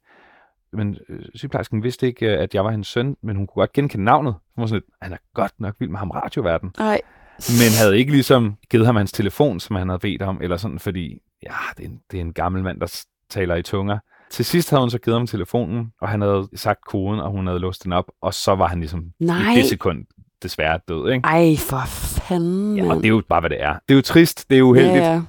Men 0.73 0.97
øh, 1.09 1.19
sygeplejersken 1.35 1.83
vidste 1.83 2.07
ikke, 2.07 2.25
øh, 2.35 2.43
at 2.43 2.55
jeg 2.55 2.65
var 2.65 2.71
hendes 2.71 2.87
søn, 2.87 3.15
men 3.23 3.35
hun 3.35 3.47
kunne 3.47 3.61
godt 3.61 3.73
genkende 3.73 4.05
navnet. 4.05 4.35
Hun 4.55 4.61
var 4.61 4.67
sådan 4.67 4.75
lidt, 4.85 4.95
han 5.01 5.13
er 5.13 5.17
godt 5.33 5.51
nok 5.59 5.75
vild 5.79 5.89
med 5.89 5.99
ham 5.99 6.09
radioverden 6.11 6.71
Nej. 6.79 7.01
men 7.37 7.71
havde 7.83 7.97
ikke 7.99 8.11
ligesom 8.11 8.55
givet 8.69 8.85
ham 8.85 8.95
hans 8.95 9.11
telefon, 9.11 9.59
som 9.59 9.75
han 9.75 9.89
havde 9.89 9.99
bedt 9.99 10.21
om, 10.21 10.37
eller 10.41 10.57
sådan, 10.57 10.79
fordi 10.79 11.19
ja, 11.43 11.53
det 11.77 11.85
er 11.85 11.89
en, 11.89 11.99
det 12.11 12.17
er 12.17 12.21
en 12.21 12.33
gammel 12.33 12.63
mand, 12.63 12.79
der 12.79 13.03
taler 13.29 13.55
i 13.55 13.61
tunger. 13.61 13.97
Til 14.31 14.45
sidst 14.45 14.69
havde 14.69 14.81
hun 14.81 14.89
så 14.89 14.97
givet 14.99 15.17
ham 15.19 15.27
telefonen, 15.27 15.91
og 16.01 16.09
han 16.09 16.21
havde 16.21 16.47
sagt 16.55 16.79
koden, 16.85 17.19
og 17.19 17.31
hun 17.31 17.47
havde 17.47 17.59
låst 17.59 17.83
den 17.83 17.93
op, 17.93 18.05
og 18.21 18.33
så 18.33 18.55
var 18.55 18.67
han 18.67 18.79
ligesom 18.79 19.03
Nej. 19.19 19.53
i 19.53 19.55
det 19.55 19.65
sekund 19.65 20.05
desværre 20.43 20.79
død, 20.87 21.11
ikke? 21.11 21.27
Ej, 21.27 21.55
for 21.59 21.81
fanden, 22.27 22.77
Ja, 22.77 22.89
og 22.89 22.95
det 22.95 23.05
er 23.05 23.09
jo 23.09 23.21
bare, 23.29 23.39
hvad 23.39 23.49
det 23.49 23.63
er. 23.63 23.73
Det 23.73 23.93
er 23.93 23.95
jo 23.95 24.01
trist, 24.01 24.49
det 24.49 24.57
er 24.57 24.61
uheldigt, 24.61 24.95
Ja, 24.95 25.13
ja. 25.13 25.21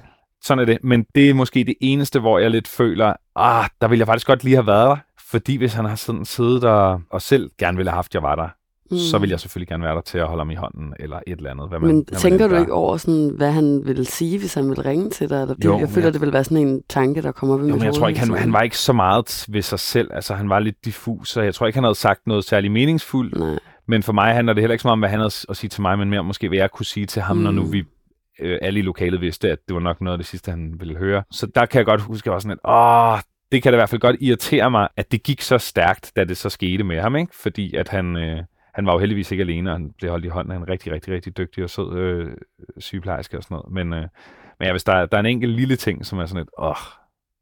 sådan 0.43 0.61
er 0.61 0.65
det. 0.65 0.77
Men 0.83 1.05
det 1.15 1.29
er 1.29 1.33
måske 1.33 1.63
det 1.63 1.75
eneste, 1.81 2.19
hvor 2.19 2.39
jeg 2.39 2.51
lidt 2.51 2.67
føler, 2.67 3.13
ah, 3.35 3.69
der 3.81 3.87
ville 3.87 3.99
jeg 3.99 4.07
faktisk 4.07 4.27
godt 4.27 4.43
lige 4.43 4.55
have 4.55 4.67
været 4.67 4.87
der. 4.89 4.97
Fordi 5.29 5.55
hvis 5.57 5.73
han 5.73 5.85
har 5.85 5.95
sådan 5.95 6.25
siddet 6.25 6.63
og, 6.63 7.01
og 7.11 7.21
selv 7.21 7.51
gerne 7.59 7.77
ville 7.77 7.89
have 7.89 7.95
haft, 7.95 8.11
at 8.11 8.13
jeg 8.13 8.23
var 8.23 8.35
der, 8.35 8.47
mm. 8.91 8.97
så 8.97 9.17
vil 9.17 9.29
jeg 9.29 9.39
selvfølgelig 9.39 9.67
gerne 9.67 9.83
være 9.83 9.95
der 9.95 10.01
til 10.01 10.17
at 10.17 10.27
holde 10.27 10.39
ham 10.41 10.51
i 10.51 10.55
hånden, 10.55 10.93
eller 10.99 11.19
et 11.27 11.37
eller 11.37 11.51
andet. 11.51 11.69
Hvad 11.69 11.79
man, 11.79 11.87
Men 11.87 11.95
man 12.11 12.19
tænker 12.19 12.45
end 12.45 12.53
du 12.53 12.59
ikke 12.59 12.73
over, 12.73 12.97
sådan, 12.97 13.31
hvad 13.37 13.51
han 13.51 13.81
ville 13.85 14.05
sige, 14.05 14.39
hvis 14.39 14.53
han 14.53 14.69
ville 14.69 14.85
ringe 14.85 15.09
til 15.09 15.29
dig? 15.29 15.41
Eller 15.41 15.55
det, 15.55 15.65
Jo, 15.65 15.79
jeg 15.79 15.89
føler, 15.89 16.07
men- 16.07 16.13
det 16.13 16.21
ville 16.21 16.33
være 16.33 16.43
sådan 16.43 16.67
en 16.67 16.81
tanke, 16.89 17.21
der 17.21 17.31
kommer 17.31 17.55
op 17.55 17.61
i 17.61 17.63
Jo, 17.63 17.67
mit 17.67 17.75
men 17.75 17.85
jeg 17.85 17.93
tror 17.93 18.07
ikke, 18.07 18.19
han, 18.19 18.33
han 18.33 18.53
var 18.53 18.61
ikke 18.61 18.77
så 18.77 18.93
meget 18.93 19.45
ved 19.49 19.61
sig 19.61 19.79
selv. 19.79 20.09
Altså, 20.13 20.33
han 20.33 20.49
var 20.49 20.59
lidt 20.59 20.85
diffus, 20.85 21.29
så 21.29 21.41
jeg 21.41 21.55
tror 21.55 21.67
ikke, 21.67 21.77
han 21.77 21.83
havde 21.83 21.95
sagt 21.95 22.27
noget 22.27 22.43
særlig 22.43 22.71
meningsfuldt. 22.71 23.39
Nej. 23.39 23.59
Men 23.87 24.03
for 24.03 24.13
mig 24.13 24.33
handler 24.33 24.53
det 24.53 24.61
heller 24.61 24.73
ikke 24.73 24.81
så 24.81 24.87
meget 24.87 24.93
om, 24.93 24.99
hvad 24.99 25.09
han 25.09 25.19
havde 25.19 25.31
at 25.49 25.57
sige 25.57 25.69
til 25.69 25.81
mig, 25.81 25.99
men 25.99 26.09
mere 26.09 26.23
måske, 26.23 26.47
hvad 26.47 26.57
jeg 26.57 26.71
kunne 26.71 26.85
sige 26.85 27.05
til 27.05 27.21
ham, 27.21 27.37
mm. 27.37 27.43
når 27.43 27.51
nu 27.51 27.63
Mm. 27.63 27.73
vi 27.73 27.83
øh, 28.39 28.57
alle 28.61 28.79
i 28.79 28.83
lokalet 28.83 29.21
vidste, 29.21 29.51
at 29.51 29.57
det 29.67 29.73
var 29.73 29.79
nok 29.81 30.01
noget 30.01 30.13
af 30.13 30.17
det 30.19 30.27
sidste, 30.27 30.51
han 30.51 30.73
ville 30.79 30.95
høre. 30.97 31.23
Så 31.31 31.47
der 31.55 31.65
kan 31.65 31.77
jeg 31.77 31.85
godt 31.85 32.01
huske, 32.01 32.21
at 32.21 32.25
jeg 32.25 32.33
var 32.33 32.39
sådan 32.39 32.51
lidt, 32.51 32.59
åh, 32.65 33.19
det 33.51 33.63
kan 33.63 33.71
da 33.73 33.75
i 33.75 33.79
hvert 33.79 33.89
fald 33.89 34.01
godt 34.01 34.15
irritere 34.19 34.71
mig, 34.71 34.87
at 34.97 35.11
det 35.11 35.23
gik 35.23 35.41
så 35.41 35.57
stærkt, 35.57 36.11
da 36.15 36.23
det 36.23 36.37
så 36.37 36.49
skete 36.49 36.83
med 36.83 36.99
ham, 37.01 37.15
ikke? 37.15 37.31
Fordi 37.41 37.75
at 37.75 37.87
han, 37.89 38.15
øh, 38.17 38.37
han 38.79 38.85
var 38.85 38.93
jo 38.93 38.99
heldigvis 38.99 39.31
ikke 39.31 39.41
alene, 39.41 39.69
og 39.69 39.75
han 39.75 39.91
blev 39.97 40.11
holdt 40.11 40.25
i 40.25 40.27
hånden 40.27 40.51
af 40.51 40.57
en 40.57 40.69
rigtig, 40.69 40.91
rigtig, 40.91 41.13
rigtig 41.13 41.37
dygtig 41.37 41.63
og 41.63 41.69
sød 41.69 41.93
øh, 41.97 42.27
sygeplejerske 42.77 43.37
og 43.37 43.43
sådan 43.43 43.55
noget. 43.55 43.71
Men, 43.73 43.93
øh, 43.93 44.07
men 44.59 44.65
ja, 44.65 44.71
hvis 44.71 44.83
der, 44.83 44.93
er- 44.93 45.05
der 45.05 45.17
er 45.17 45.19
en 45.19 45.25
enkelt 45.25 45.53
lille 45.53 45.75
ting, 45.75 46.05
som 46.05 46.19
er 46.19 46.25
sådan 46.25 46.41
lidt, 46.41 46.49
åh, 46.59 46.75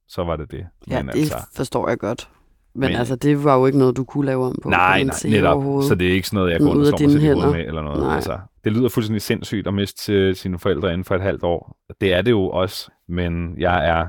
så 0.08 0.24
var 0.24 0.36
det 0.36 0.52
det. 0.52 0.66
Ja, 0.90 1.04
men 1.04 1.14
det 1.14 1.20
altså, 1.20 1.38
forstår 1.56 1.90
jeg 1.90 1.98
godt. 2.00 2.30
Men, 2.76 2.90
Men- 2.90 2.96
altså, 3.00 3.16
det 3.16 3.44
var 3.44 3.58
jo 3.58 3.66
ikke 3.66 3.78
noget, 3.78 3.98
du 3.98 4.04
kunne 4.04 4.26
lave 4.26 4.46
om 4.46 4.56
på. 4.64 4.70
Nej, 4.70 5.04
nej, 5.04 5.16
netop. 5.26 5.64
Så 5.84 5.96
det 5.96 6.08
er 6.08 6.12
ikke 6.14 6.28
sådan 6.28 6.38
noget, 6.38 6.52
jeg 6.52 6.60
går 6.60 6.66
ud 6.74 6.86
og 6.94 7.00
hovedet 7.00 7.22
hænder. 7.22 7.52
med, 7.52 7.66
eller 7.66 7.82
noget. 7.82 8.00
Nej. 8.04 8.16
Altså, 8.16 8.40
det 8.64 8.72
lyder 8.72 8.90
fuldstændig 8.90 9.22
sindssygt 9.22 9.68
at 9.68 9.74
miste 9.74 10.14
øh, 10.14 10.36
sine 10.36 10.60
forældre 10.60 10.88
inden 10.94 11.06
for 11.06 11.16
et 11.16 11.22
halvt 11.22 11.44
år. 11.44 11.78
Det 12.02 12.14
er 12.14 12.22
det 12.22 12.32
jo 12.32 12.50
også, 12.50 12.92
men 13.08 13.56
jeg 13.60 13.88
er 13.90 14.08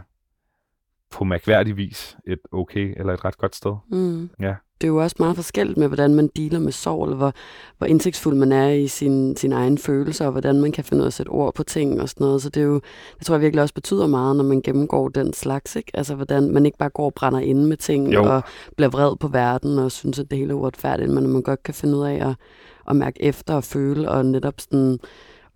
på 1.10 1.24
mærkværdig 1.24 1.76
vis 1.76 2.16
et 2.26 2.38
okay 2.52 2.94
eller 2.96 3.12
et 3.14 3.24
ret 3.24 3.38
godt 3.38 3.56
sted. 3.56 3.72
Mm. 3.90 4.30
Ja. 4.40 4.54
Det 4.80 4.86
er 4.86 4.88
jo 4.88 5.02
også 5.02 5.16
meget 5.18 5.36
forskelligt 5.36 5.78
med, 5.78 5.86
hvordan 5.86 6.14
man 6.14 6.30
dealer 6.36 6.58
med 6.58 6.72
sorg, 6.72 7.04
eller 7.04 7.16
hvor, 7.16 7.32
hvor 7.78 7.86
indsigtsfuld 7.86 8.34
man 8.34 8.52
er 8.52 8.68
i 8.68 8.86
sin, 8.86 9.36
sin 9.36 9.52
egen 9.52 9.78
følelser, 9.78 10.26
og 10.26 10.32
hvordan 10.32 10.60
man 10.60 10.72
kan 10.72 10.84
finde 10.84 11.00
ud 11.00 11.04
af 11.04 11.08
at 11.08 11.12
sætte 11.12 11.30
ord 11.30 11.54
på 11.54 11.62
ting 11.62 12.00
og 12.00 12.08
sådan 12.08 12.24
noget. 12.24 12.42
Så 12.42 12.48
det, 12.48 12.60
er 12.60 12.64
jo, 12.64 12.80
det 13.18 13.26
tror 13.26 13.34
jeg 13.34 13.42
virkelig 13.42 13.62
også 13.62 13.74
betyder 13.74 14.06
meget, 14.06 14.36
når 14.36 14.44
man 14.44 14.62
gennemgår 14.62 15.08
den 15.08 15.32
slags. 15.32 15.76
Ikke? 15.76 15.90
Altså, 15.94 16.14
hvordan 16.14 16.50
man 16.50 16.66
ikke 16.66 16.78
bare 16.78 16.88
går 16.90 17.04
og 17.04 17.14
brænder 17.14 17.40
inde 17.40 17.66
med 17.66 17.76
ting, 17.76 18.12
Jo. 18.14 18.24
og 18.24 18.42
bliver 18.76 18.88
vred 18.90 19.16
på 19.16 19.28
verden, 19.28 19.78
og 19.78 19.92
synes, 19.92 20.18
at 20.18 20.30
det 20.30 20.38
hele 20.38 20.50
er 20.50 20.56
uretfærdigt, 20.56 21.10
men 21.10 21.24
at 21.24 21.30
man 21.30 21.42
godt 21.42 21.62
kan 21.62 21.74
finde 21.74 21.96
ud 21.96 22.04
af 22.04 22.28
at, 22.28 22.34
at 22.90 22.96
mærke 22.96 23.22
efter 23.22 23.54
og 23.54 23.64
føle, 23.64 24.10
og 24.10 24.26
netop 24.26 24.54
sådan, 24.58 24.98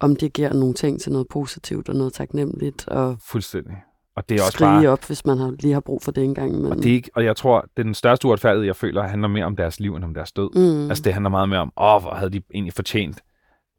om 0.01 0.17
det 0.17 0.33
giver 0.33 0.53
nogle 0.53 0.75
ting 0.75 1.01
til 1.01 1.13
noget 1.13 1.29
positivt 1.29 1.89
og 1.89 1.95
noget 1.97 2.13
taknemmeligt, 2.13 2.89
og 2.89 3.17
Fuldstændig. 3.27 3.75
Og 4.17 4.29
det 4.29 4.39
er 4.39 4.43
også 4.43 4.53
skrige 4.53 4.71
bare... 4.71 4.87
op, 4.89 5.05
hvis 5.07 5.27
man 5.27 5.39
har, 5.39 5.51
lige 5.61 5.73
har 5.75 5.81
brug 5.81 6.03
for 6.03 6.13
det 6.13 6.25
engang. 6.25 6.53
Men, 6.63 6.71
Og, 6.73 6.77
det 6.77 6.87
er 6.87 6.93
ikke, 6.95 7.11
og 7.15 7.25
jeg 7.25 7.37
tror, 7.37 7.67
den 7.77 7.95
største 7.95 8.29
uretfærdighed, 8.29 8.67
jeg 8.67 8.77
føler, 8.77 9.03
handler 9.03 9.29
mere 9.29 9.45
om 9.45 9.57
deres 9.57 9.81
liv, 9.81 9.95
end 9.97 10.05
om 10.05 10.15
deres 10.15 10.33
død. 10.33 10.51
mm, 10.55 10.89
Altså 10.91 11.03
det 11.03 11.13
handler 11.13 11.31
meget 11.31 11.49
mere 11.49 11.61
om, 11.61 11.73
åh, 11.77 12.03
hvor 12.03 12.15
havde 12.15 12.31
de 12.31 12.43
egentlig 12.55 12.73
fortjent 12.75 13.21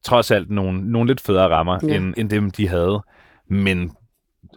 trods 0.05 0.31
alt 0.31 0.49
nogle, 0.49 0.91
nogle 0.91 1.07
lidt 1.07 1.21
federe 1.21 1.49
rammer, 1.49 1.79
Ja. 1.83 1.95
end, 1.95 2.13
end 2.17 2.29
dem, 2.29 2.51
de 2.51 2.67
havde. 2.67 3.01
Men 3.49 3.91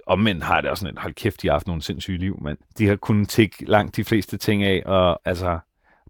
omvendt 0.07 0.45
har 0.45 0.61
det 0.61 0.71
også 0.71 0.81
sådan 0.81 0.95
et, 0.95 1.01
hold 1.03 1.15
kæft, 1.15 1.43
de 1.43 1.47
har 1.49 1.53
haft 1.55 1.67
nogle 1.67 1.83
sindssyge 1.83 2.19
liv, 2.19 2.39
men 2.43 2.57
de 2.79 2.87
har 2.89 2.97
kunnet 2.97 3.29
tække 3.29 3.65
langt 3.71 3.97
de 3.97 4.05
fleste 4.05 4.37
ting 4.37 4.63
af, 4.63 4.83
og 4.87 5.21
altså, 5.25 5.59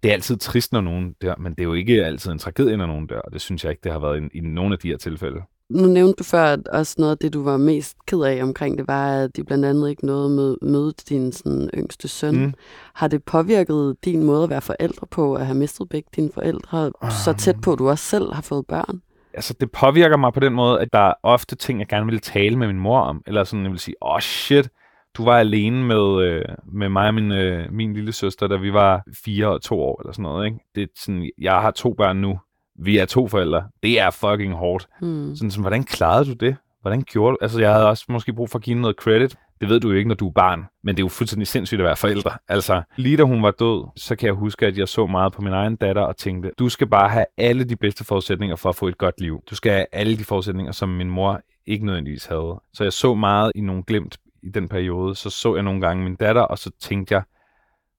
det 0.03 0.09
er 0.09 0.13
altid 0.13 0.37
trist, 0.37 0.73
når 0.73 0.81
nogen 0.81 1.15
dør, 1.23 1.35
men 1.39 1.53
det 1.53 1.61
er 1.61 1.65
jo 1.65 1.73
ikke 1.75 2.05
altid 2.05 2.33
en 2.33 2.39
tragedie, 2.39 2.77
når 2.77 2.87
nogen 2.87 3.07
dør, 3.07 3.21
og 3.21 3.33
det 3.33 3.41
synes 3.41 3.65
jeg 3.65 3.71
ikke, 3.71 3.81
det 3.85 3.93
har 3.93 3.99
været 3.99 4.23
i, 4.35 4.39
i 4.39 4.41
nogle 4.41 4.73
af 4.73 4.79
de 4.79 4.89
her 4.89 4.97
tilfælde. 4.97 5.41
Nu 5.71 5.89
nævnte 5.89 6.15
du 6.19 6.25
før, 6.25 6.45
at 6.45 6.69
også 6.69 6.95
noget 6.99 7.13
af 7.13 7.19
det, 7.19 7.33
du 7.33 7.45
var 7.45 7.57
mest 7.57 7.97
ked 8.07 8.21
af 8.21 8.43
omkring 8.43 8.79
det, 8.79 8.89
var, 8.89 9.11
at 9.11 9.37
de 9.37 9.45
blandt 9.45 9.65
andet 9.65 9.91
ikke 9.91 10.07
nåede 10.07 10.29
med 10.29 10.57
møde 10.63 10.93
din 11.09 11.33
sådan, 11.33 11.71
yngste 11.75 12.09
søn. 12.09 12.37
Mm. 12.37 12.55
Har 12.95 13.09
det 13.09 13.25
påvirket 13.25 13.97
din 14.05 14.25
måde 14.25 14.45
at 14.45 14.51
være 14.51 14.61
forældre 14.61 15.07
på, 15.07 15.35
at 15.35 15.47
have 15.47 15.59
mistet 15.59 15.89
begge 15.89 16.09
dine 16.17 16.31
forældre, 16.35 16.93
så 17.25 17.35
tæt 17.39 17.57
på, 17.63 17.73
at 17.73 17.79
du 17.79 17.89
også 17.89 18.05
selv 18.05 18.33
har 18.33 18.43
fået 18.43 18.67
børn? 18.67 19.03
altså, 19.37 19.55
det 19.61 19.71
påvirker 19.71 20.17
mig 20.17 20.33
på 20.33 20.41
den 20.41 20.53
måde, 20.53 20.81
at 20.81 20.93
der 20.93 20.99
er 20.99 21.15
ofte 21.23 21.57
ting, 21.57 21.79
jeg 21.79 21.89
gerne 21.89 22.07
vil 22.07 22.21
tale 22.21 22.57
med 22.57 22.67
min 22.67 22.79
mor 22.79 23.01
om. 23.01 23.23
Eller 23.27 23.45
sådan, 23.45 23.63
jeg 23.63 23.73
vil 23.73 23.79
sige, 23.79 23.95
åh 24.03 24.15
oh, 24.15 24.21
shit, 24.21 24.69
du 25.17 25.25
var 25.25 25.39
alene 25.39 25.85
med, 25.85 26.23
øh, 26.23 26.45
med 26.73 26.89
mig 26.89 27.09
og 27.09 27.15
min, 27.15 27.33
øh, 27.33 27.73
min 27.73 27.95
lille 27.95 28.13
søster, 28.13 28.47
da 28.47 28.57
vi 28.57 28.73
var 28.73 29.03
fire 29.25 29.49
og 29.49 29.63
to 29.63 29.81
år, 29.81 30.01
eller 30.01 30.13
sådan 30.13 30.23
noget. 30.23 30.47
Ikke? 30.47 30.59
Det 30.75 30.83
er 30.83 30.87
sådan, 30.97 31.31
jeg 31.39 31.61
har 31.61 31.71
to 31.71 31.95
børn 31.95 32.17
nu. 32.17 32.39
Vi 32.79 32.99
er 32.99 33.05
to 33.05 33.29
forældre. 33.29 33.69
Det 33.83 34.01
er 34.01 34.11
fucking 34.11 34.55
hårdt. 34.55 34.89
Hmm. 35.01 35.37
Sådan, 35.37 35.51
sådan, 35.51 35.63
hvordan 35.63 35.85
klarede 35.85 36.25
du 36.25 36.33
det? 36.33 36.57
hvordan 36.87 37.03
gjorde 37.03 37.33
du? 37.33 37.39
Altså, 37.41 37.61
jeg 37.61 37.73
havde 37.73 37.89
også 37.89 38.05
måske 38.09 38.33
brug 38.33 38.51
for 38.51 38.59
at 38.59 38.63
give 38.65 38.79
noget 38.79 38.97
credit. 38.97 39.37
Det 39.61 39.69
ved 39.69 39.81
du 39.81 39.89
jo 39.89 39.95
ikke, 39.95 40.09
når 40.09 40.15
du 40.15 40.29
er 40.29 40.33
barn, 40.33 40.65
men 40.83 40.97
det 40.97 41.03
er 41.03 41.05
jo 41.05 41.09
fuldstændig 41.09 41.47
sindssygt 41.47 41.81
at 41.81 41.85
være 41.85 41.97
forældre. 41.97 42.31
Altså, 42.49 42.83
lige 42.97 43.17
da 43.17 43.23
hun 43.23 43.43
var 43.43 43.51
død, 43.51 43.89
så 43.97 44.17
kan 44.17 44.27
jeg 44.27 44.35
huske, 44.35 44.67
at 44.67 44.79
jeg 44.79 44.89
så 44.89 45.07
meget 45.07 45.33
på 45.33 45.43
min 45.43 45.53
egen 45.53 45.77
datter 45.77 46.03
og 46.03 46.17
tænkte, 46.17 46.51
du 46.59 46.69
skal 46.69 46.87
bare 46.87 47.09
have 47.09 47.25
alle 47.37 47.65
de 47.65 47.77
bedste 47.77 48.05
forudsætninger 48.05 48.57
for 48.57 48.69
at 48.69 48.77
få 48.77 48.89
et 48.89 48.99
godt 48.99 49.21
liv. 49.21 49.43
Du 49.51 49.55
skal 49.55 49.73
have 49.73 49.87
alle 49.93 50.19
de 50.19 50.25
forudsætninger, 50.25 50.73
som 50.73 50.89
min 50.89 51.11
mor 51.11 51.41
ikke 51.67 51.87
nødvendigvis 51.87 52.27
havde. 52.27 52.61
Så 52.73 52.85
jeg 52.85 52.93
så 52.93 53.15
meget 53.15 53.53
i 53.55 53.61
nogle 53.61 53.83
glimt 53.83 54.19
i 54.43 54.49
den 54.49 54.69
periode. 54.69 55.15
Så 55.15 55.31
så 55.31 55.55
jeg 55.55 55.63
nogle 55.63 55.81
gange 55.81 56.05
min 56.05 56.17
datter, 56.17 56.43
og 56.43 56.59
så 56.59 56.71
tænkte 56.81 57.15
jeg, 57.15 57.23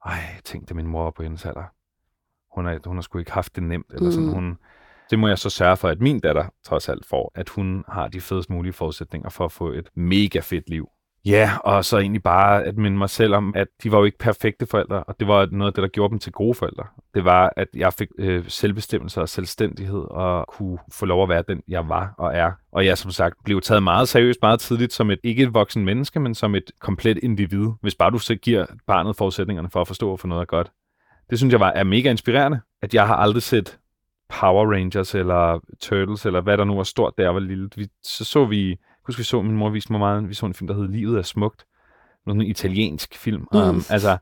ej, 0.06 0.20
tænkte 0.44 0.74
min 0.74 0.88
mor 0.88 1.04
var 1.04 1.12
på 1.12 1.24
hendes 1.24 1.46
alder. 1.46 1.64
Hun 2.56 2.66
har, 2.66 2.80
hun 2.86 2.98
har 2.98 3.02
sgu 3.02 3.20
ikke 3.20 3.32
haft 3.32 3.56
det 3.56 3.64
nemt. 3.64 3.94
Eller 3.94 4.12
sådan. 4.12 4.28
Mm. 4.28 4.34
Hun, 4.34 4.58
det 5.10 5.20
må 5.20 5.28
jeg 5.28 5.38
så 5.38 5.49
sørge 5.49 5.78
for, 5.78 5.88
at 5.88 6.01
min 6.01 6.20
datter 6.20 6.45
trods 6.66 6.89
alt 6.89 7.05
får, 7.05 7.32
at 7.36 7.49
hun 7.49 7.84
har 7.88 8.08
de 8.08 8.22
fedest 8.22 8.49
mulige 8.49 8.74
forudsætninger 8.74 9.30
for 9.30 9.45
at 9.45 9.51
få 9.51 9.72
et 9.72 9.89
mega 9.95 10.39
fedt 10.39 10.70
liv. 10.70 10.89
Ja, 11.26 11.51
og 11.64 11.86
så 11.86 11.97
egentlig 11.97 12.24
bare 12.24 12.64
at 12.64 12.78
minde 12.78 12.97
mig 12.97 13.10
selv 13.10 13.36
om, 13.36 13.53
at 13.55 13.68
de 13.84 13.91
var 13.91 13.97
jo 13.97 14.03
ikke 14.03 14.18
perfekte 14.18 14.66
forældre, 14.66 15.03
og 15.03 15.16
det 15.20 15.28
var 15.28 15.47
noget 15.51 15.72
af 15.72 15.74
det, 15.74 15.82
der 15.82 15.88
gjorde 15.88 16.12
dem 16.12 16.20
til 16.20 16.32
gode 16.32 16.53
forældre. 16.53 16.84
Det 17.14 17.26
var, 17.26 17.53
at 17.58 17.68
jeg 17.76 17.93
fik 17.93 18.08
øh, 18.20 18.43
selvbestemmelse 18.47 19.22
og 19.22 19.30
selvstændighed 19.30 20.03
og 20.10 20.45
kunne 20.47 20.78
få 20.93 21.05
lov 21.05 21.24
at 21.24 21.30
være 21.30 21.43
den, 21.47 21.62
jeg 21.68 21.89
var 21.89 22.14
og 22.18 22.36
er. 22.36 22.51
Og 22.72 22.86
jeg 22.86 22.97
som 22.97 23.12
sagt 23.12 23.36
blev 23.43 23.62
taget 23.62 23.84
meget 23.84 24.08
seriøst 24.08 24.39
meget 24.41 24.60
tidligt 24.60 24.93
som 24.93 25.12
et 25.12 25.20
ikke 25.24 25.43
et 25.43 25.53
voksen 25.53 25.86
menneske, 25.86 26.20
men 26.20 26.36
som 26.36 26.55
et 26.55 26.72
komplet 26.80 27.18
individ, 27.18 27.68
hvis 27.82 27.95
bare 27.95 28.12
du 28.12 28.18
så 28.18 28.36
giver 28.36 28.66
barnet 28.88 29.16
forudsætningerne 29.16 29.70
for 29.70 29.82
at 29.82 29.88
forstå, 29.88 30.08
hvorfor 30.08 30.28
noget 30.28 30.41
er 30.41 30.45
godt. 30.45 30.72
Det 31.30 31.38
synes 31.38 31.51
jeg 31.51 31.60
var 31.60 31.72
er 31.72 31.84
mega 31.84 32.10
inspirerende, 32.12 32.60
at 32.82 32.93
jeg 32.93 33.08
har 33.08 33.16
aldrig 33.16 33.43
set 33.43 33.78
Power 34.30 34.74
Rangers 34.74 35.16
eller 35.16 35.60
Turtles, 35.82 36.26
eller 36.26 36.42
hvad 36.42 36.58
der 36.58 36.64
nu 36.64 36.76
var 36.76 36.84
stort, 36.84 37.14
jeg 37.18 37.34
var 37.34 37.40
lille. 37.40 37.70
Vi, 37.76 37.88
så 38.04 38.26
så 38.26 38.46
vi, 38.46 38.70
jeg 38.70 38.78
husker 39.06 39.20
vi 39.20 39.26
så, 39.26 39.42
min 39.42 39.58
mor 39.58 39.70
viste 39.70 39.94
mig 39.94 40.00
meget, 40.00 40.30
vi 40.30 40.34
så 40.34 40.46
en 40.46 40.54
film, 40.54 40.68
der 40.68 40.76
hed 40.76 40.88
Livet 40.88 41.18
er 41.18 41.22
smukt. 41.22 41.66
Noget 42.26 42.42
en 42.42 42.48
italiensk 42.50 43.16
film. 43.16 43.48
Mm. 43.52 43.60
Um, 43.60 43.82
altså, 43.90 44.18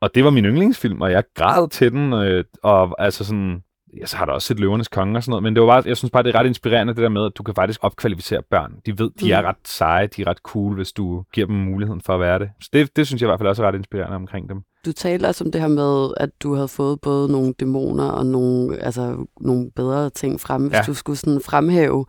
og 0.00 0.14
det 0.14 0.24
var 0.24 0.30
min 0.30 0.44
yndlingsfilm, 0.44 1.00
og 1.00 1.10
jeg 1.10 1.24
græd 1.34 1.68
til 1.68 1.92
den, 1.92 2.12
øh, 2.12 2.44
og 2.62 3.02
altså 3.04 3.24
sådan, 3.24 3.62
ja, 4.00 4.06
så 4.06 4.16
har 4.16 4.24
der 4.26 4.32
også 4.32 4.46
set 4.48 4.60
Løvernes 4.60 4.88
Konge 4.88 5.18
og 5.18 5.22
sådan 5.22 5.30
noget, 5.30 5.42
men 5.42 5.54
det 5.54 5.60
var 5.62 5.66
bare, 5.68 5.82
jeg 5.86 5.96
synes 5.96 6.10
bare, 6.10 6.22
det 6.22 6.34
er 6.34 6.38
ret 6.38 6.46
inspirerende, 6.46 6.94
det 6.94 7.02
der 7.02 7.08
med, 7.08 7.26
at 7.26 7.32
du 7.38 7.42
kan 7.42 7.54
faktisk 7.54 7.80
opkvalificere 7.82 8.42
børn. 8.50 8.72
De 8.86 8.98
ved, 8.98 9.10
de 9.20 9.24
Mm. 9.24 9.30
er 9.30 9.42
ret 9.42 9.56
seje, 9.64 10.06
de 10.06 10.22
er 10.22 10.26
ret 10.26 10.38
cool, 10.38 10.74
hvis 10.74 10.92
du 10.92 11.24
giver 11.32 11.46
dem 11.46 11.56
muligheden 11.56 12.00
for 12.00 12.14
at 12.14 12.20
være 12.20 12.38
det. 12.38 12.50
Så 12.62 12.68
det, 12.72 12.96
det 12.96 13.06
synes 13.06 13.22
jeg 13.22 13.26
i 13.26 13.30
hvert 13.30 13.38
fald 13.40 13.48
også 13.48 13.62
er 13.64 13.68
ret 13.68 13.74
inspirerende 13.74 14.16
omkring 14.16 14.48
dem. 14.48 14.62
Du 14.86 14.92
talte 14.92 15.26
også 15.26 15.44
om 15.44 15.52
det 15.52 15.60
her 15.60 15.68
med, 15.68 16.14
at 16.16 16.30
du 16.42 16.54
havde 16.54 16.68
fået 16.68 17.00
både 17.00 17.32
nogle 17.32 17.54
dæmoner 17.60 18.08
og 18.08 18.26
nogle, 18.26 18.78
altså, 18.78 19.26
nogle 19.40 19.70
bedre 19.76 20.10
ting 20.10 20.40
frem. 20.40 20.62
Hvis 20.66 20.76
Ja. 20.76 20.82
du 20.86 20.94
skulle 20.94 21.16
sådan 21.16 21.40
fremhæve 21.44 22.06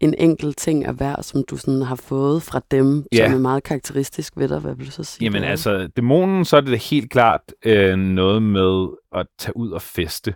en 0.00 0.14
enkelt 0.18 0.58
ting 0.58 0.84
af 0.84 0.94
hver, 0.94 1.22
som 1.22 1.44
du 1.50 1.56
sådan 1.56 1.82
har 1.82 1.94
fået 1.96 2.42
fra 2.42 2.60
dem, 2.70 3.04
Ja. 3.12 3.26
som 3.26 3.34
er 3.34 3.38
meget 3.38 3.62
karakteristisk 3.62 4.32
ved 4.36 4.48
dig, 4.48 4.58
hvad 4.58 4.74
vil 4.74 4.86
du 4.86 4.90
så 4.90 5.04
sige? 5.04 5.24
Jamen 5.24 5.40
det 5.42 5.46
er? 5.46 5.50
altså, 5.50 5.88
dæmonen, 5.96 6.44
så 6.44 6.56
er 6.56 6.60
det 6.60 6.78
helt 6.78 7.10
klart 7.10 7.40
øh, 7.64 7.96
noget 7.96 8.42
med 8.42 8.86
at 9.14 9.26
tage 9.38 9.56
ud 9.56 9.70
og 9.70 9.82
feste. 9.82 10.34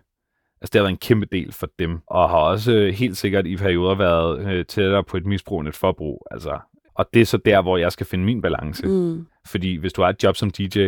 Altså, 0.63 0.71
det 0.73 0.75
har 0.75 0.83
været 0.83 0.91
en 0.93 0.97
kæmpe 0.99 1.27
del 1.33 1.53
for 1.53 1.69
dem, 1.79 1.99
og 2.07 2.29
har 2.31 2.37
også 2.39 2.73
øh, 2.73 2.95
helt 2.95 3.17
sikkert 3.17 3.47
i 3.47 3.57
perioder 3.57 3.95
været 3.95 4.47
øh, 4.47 4.65
tættere 4.65 5.05
på 5.05 5.17
et 5.17 5.27
misbrug 5.27 5.61
end 5.61 5.69
et 5.69 5.75
forbrug. 5.77 6.27
Altså, 6.31 6.59
og 6.95 7.07
det 7.15 7.23
er 7.23 7.27
så 7.27 7.37
der, 7.37 7.63
hvor 7.63 7.77
jeg 7.77 7.93
skal 7.93 8.07
finde 8.07 8.25
min 8.25 8.43
balance. 8.43 8.87
Mm. 8.87 9.27
Fordi 9.47 9.77
hvis 9.77 9.93
du 9.93 10.03
har 10.03 10.09
et 10.09 10.23
job 10.25 10.37
som 10.37 10.51
DJ, 10.51 10.79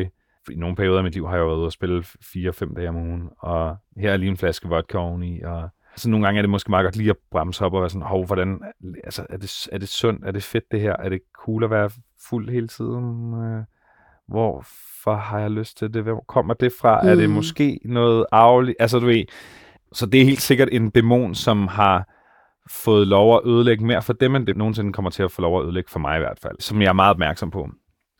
i 0.50 0.54
nogle 0.56 0.76
perioder 0.76 0.98
af 0.98 1.04
mit 1.04 1.14
liv 1.14 1.26
har 1.28 1.36
jeg 1.36 1.46
været 1.46 1.56
ude 1.56 1.66
og 1.66 1.72
spille 1.72 2.00
4-5 2.00 2.74
dage 2.74 2.88
om 2.88 2.96
ugen, 2.96 3.28
og 3.38 3.76
her 3.96 4.12
er 4.12 4.16
lige 4.16 4.30
en 4.30 4.36
flaske 4.36 4.68
vodka 4.68 4.98
oveni, 4.98 5.40
og 5.42 5.68
så 5.96 6.10
nogle 6.10 6.26
gange 6.26 6.38
er 6.38 6.42
det 6.42 6.50
måske 6.50 6.70
meget 6.70 6.84
godt 6.84 6.96
lige 6.96 7.10
at 7.10 7.16
bremse 7.30 7.64
op 7.64 7.74
og 7.74 7.80
være 7.80 7.90
sådan, 7.90 8.06
hov, 8.06 8.26
hvordan, 8.26 8.60
altså, 9.04 9.26
er 9.30 9.36
det, 9.36 9.68
er 9.72 9.78
det 9.78 9.88
sundt, 9.88 10.24
er 10.26 10.30
det 10.30 10.42
fedt 10.42 10.64
det 10.70 10.80
her, 10.80 10.96
er 10.98 11.08
det 11.08 11.20
cool 11.38 11.64
at 11.64 11.70
være 11.70 11.90
fuld 12.28 12.50
hele 12.50 12.68
tiden, 12.68 13.34
øh, 13.44 13.62
hvorfor 14.28 15.14
har 15.14 15.38
jeg 15.38 15.50
lyst 15.50 15.78
til 15.78 15.94
det, 15.94 16.02
hvor 16.02 16.24
kommer 16.28 16.54
det 16.54 16.72
fra, 16.80 17.00
mm. 17.02 17.08
er 17.08 17.14
det 17.14 17.28
Mm. 17.28 17.34
måske 17.34 17.80
noget 17.84 18.26
arveligt, 18.32 18.76
altså 18.80 18.98
du 18.98 19.06
ved, 19.06 19.24
så 19.92 20.06
det 20.06 20.20
er 20.20 20.24
helt 20.24 20.40
sikkert 20.40 20.68
en 20.72 20.90
dæmon, 20.90 21.34
som 21.34 21.68
har 21.68 22.08
fået 22.70 23.06
lov 23.06 23.36
at 23.36 23.40
ødelægge 23.44 23.84
mere 23.84 24.02
for 24.02 24.12
dem, 24.12 24.36
end 24.36 24.46
det 24.46 24.56
nogensinde 24.56 24.92
kommer 24.92 25.10
til 25.10 25.22
at 25.22 25.32
få 25.32 25.42
lov 25.42 25.60
at 25.60 25.64
ødelægge 25.64 25.90
for 25.90 25.98
mig 25.98 26.16
i 26.16 26.20
hvert 26.20 26.38
fald, 26.42 26.56
som 26.60 26.82
jeg 26.82 26.88
er 26.88 26.92
meget 26.92 27.10
opmærksom 27.10 27.50
på. 27.50 27.68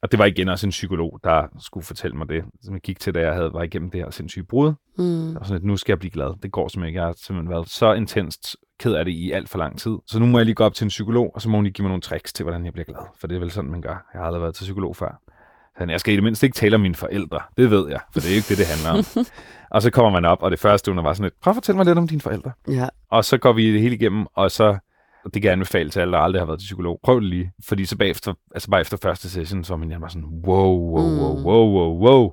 Og 0.03 0.11
det 0.11 0.19
var 0.19 0.25
igen 0.25 0.49
også 0.49 0.67
en 0.67 0.71
psykolog, 0.71 1.21
der 1.25 1.47
skulle 1.59 1.87
fortælle 1.87 2.17
mig 2.17 2.29
det, 2.29 2.45
som 2.63 2.75
jeg 2.75 2.81
gik 2.81 3.01
til, 3.01 3.15
da 3.15 3.21
jeg 3.21 3.35
havde 3.35 3.53
var 3.53 3.63
igennem 3.63 3.91
det 3.91 4.01
her 4.01 4.11
sindssyge 4.11 4.45
brud. 4.45 4.73
Mm. 4.99 5.37
Og 5.37 5.47
sådan, 5.47 5.57
at 5.57 5.65
nu 5.65 5.77
skal 5.77 5.93
jeg 5.93 5.99
blive 5.99 6.11
glad. 6.11 6.41
Det 6.43 6.53
går 6.53 6.69
simpelthen 6.69 6.89
ikke. 6.89 7.01
Jeg 7.01 7.07
har 7.07 7.15
simpelthen 7.17 7.51
været 7.51 7.69
så 7.69 7.93
intenst 7.93 8.57
ked 8.79 8.95
af 8.95 9.05
det 9.05 9.13
i 9.13 9.31
alt 9.31 9.49
for 9.49 9.59
lang 9.59 9.79
tid. 9.79 9.97
Så 10.07 10.19
nu 10.19 10.27
må 10.27 10.39
jeg 10.39 10.45
lige 10.45 10.55
gå 10.55 10.65
op 10.65 10.75
til 10.75 10.85
en 10.85 10.89
psykolog, 10.89 11.31
og 11.35 11.43
så 11.43 11.49
må 11.49 11.57
hun 11.57 11.65
lige 11.65 11.73
give 11.73 11.83
mig 11.83 11.89
nogle 11.89 12.01
tricks 12.01 12.33
til, 12.33 12.45
hvordan 12.45 12.65
jeg 12.65 12.73
bliver 12.73 12.85
glad. 12.85 13.07
For 13.21 13.27
det 13.27 13.35
er 13.35 13.39
vel 13.41 13.51
sådan, 13.51 13.71
man 13.71 13.83
gør. 13.83 14.07
Jeg 14.13 14.21
har 14.21 14.27
aldrig 14.27 14.43
været 14.43 14.55
til 14.55 14.65
psykolog 14.65 14.97
før. 14.97 15.21
Så 15.79 15.87
jeg 15.89 16.01
skal 16.01 16.13
i 16.13 16.17
det 16.17 16.25
mindste 16.25 16.47
ikke 16.47 16.55
tale 16.55 16.75
om 16.75 16.81
mine 16.81 16.95
forældre. 16.95 17.41
Det 17.57 17.71
ved 17.71 17.89
jeg, 17.89 18.01
for 18.13 18.21
det 18.21 18.31
er 18.31 18.35
ikke 18.35 18.49
det, 18.49 18.59
det 18.59 18.67
handler 18.67 18.91
om. 18.91 19.27
og 19.75 19.83
så 19.83 19.91
kommer 19.91 20.11
man 20.11 20.25
op, 20.25 20.43
og 20.43 20.51
det 20.51 20.59
første 20.61 20.91
under 20.91 21.03
var 21.03 21.13
sådan 21.13 21.25
lidt, 21.25 21.35
prøv 21.43 21.51
at 21.51 21.57
fortælle 21.57 21.77
mig 21.77 21.87
lidt 21.87 21.99
om 21.99 22.09
dine 22.09 22.21
forældre. 22.21 22.53
Ja. 22.69 22.89
Og 23.11 23.25
så 23.25 23.39
går 23.39 23.53
vi 23.53 23.73
det 23.73 23.81
hele 23.81 23.95
igennem, 23.95 24.27
og 24.37 24.51
så 24.51 24.79
og 25.25 25.35
det 25.35 25.43
kan 25.43 25.47
jeg 25.49 25.53
anbefale 25.53 25.91
til 25.91 26.01
alle, 26.01 26.13
der 26.13 26.19
aldrig 26.19 26.41
har 26.41 26.47
været 26.47 26.61
til 26.61 26.65
psykolog. 26.65 27.01
Prøv 27.05 27.21
det 27.21 27.29
lige. 27.29 27.53
Fordi 27.65 27.85
så 27.85 27.97
bagefter, 27.97 28.35
altså 28.55 28.71
bare 28.71 28.81
efter 28.81 28.97
første 29.03 29.31
session, 29.31 29.65
så 29.65 29.73
var 29.73 29.79
min 29.79 30.01
bare 30.01 30.11
sådan, 30.11 30.29
wow, 30.47 30.79
wow, 30.79 31.19
wow, 31.19 31.39
Mm. 31.39 31.45
wow, 31.45 31.73
wow, 31.73 32.09
wow. 32.09 32.33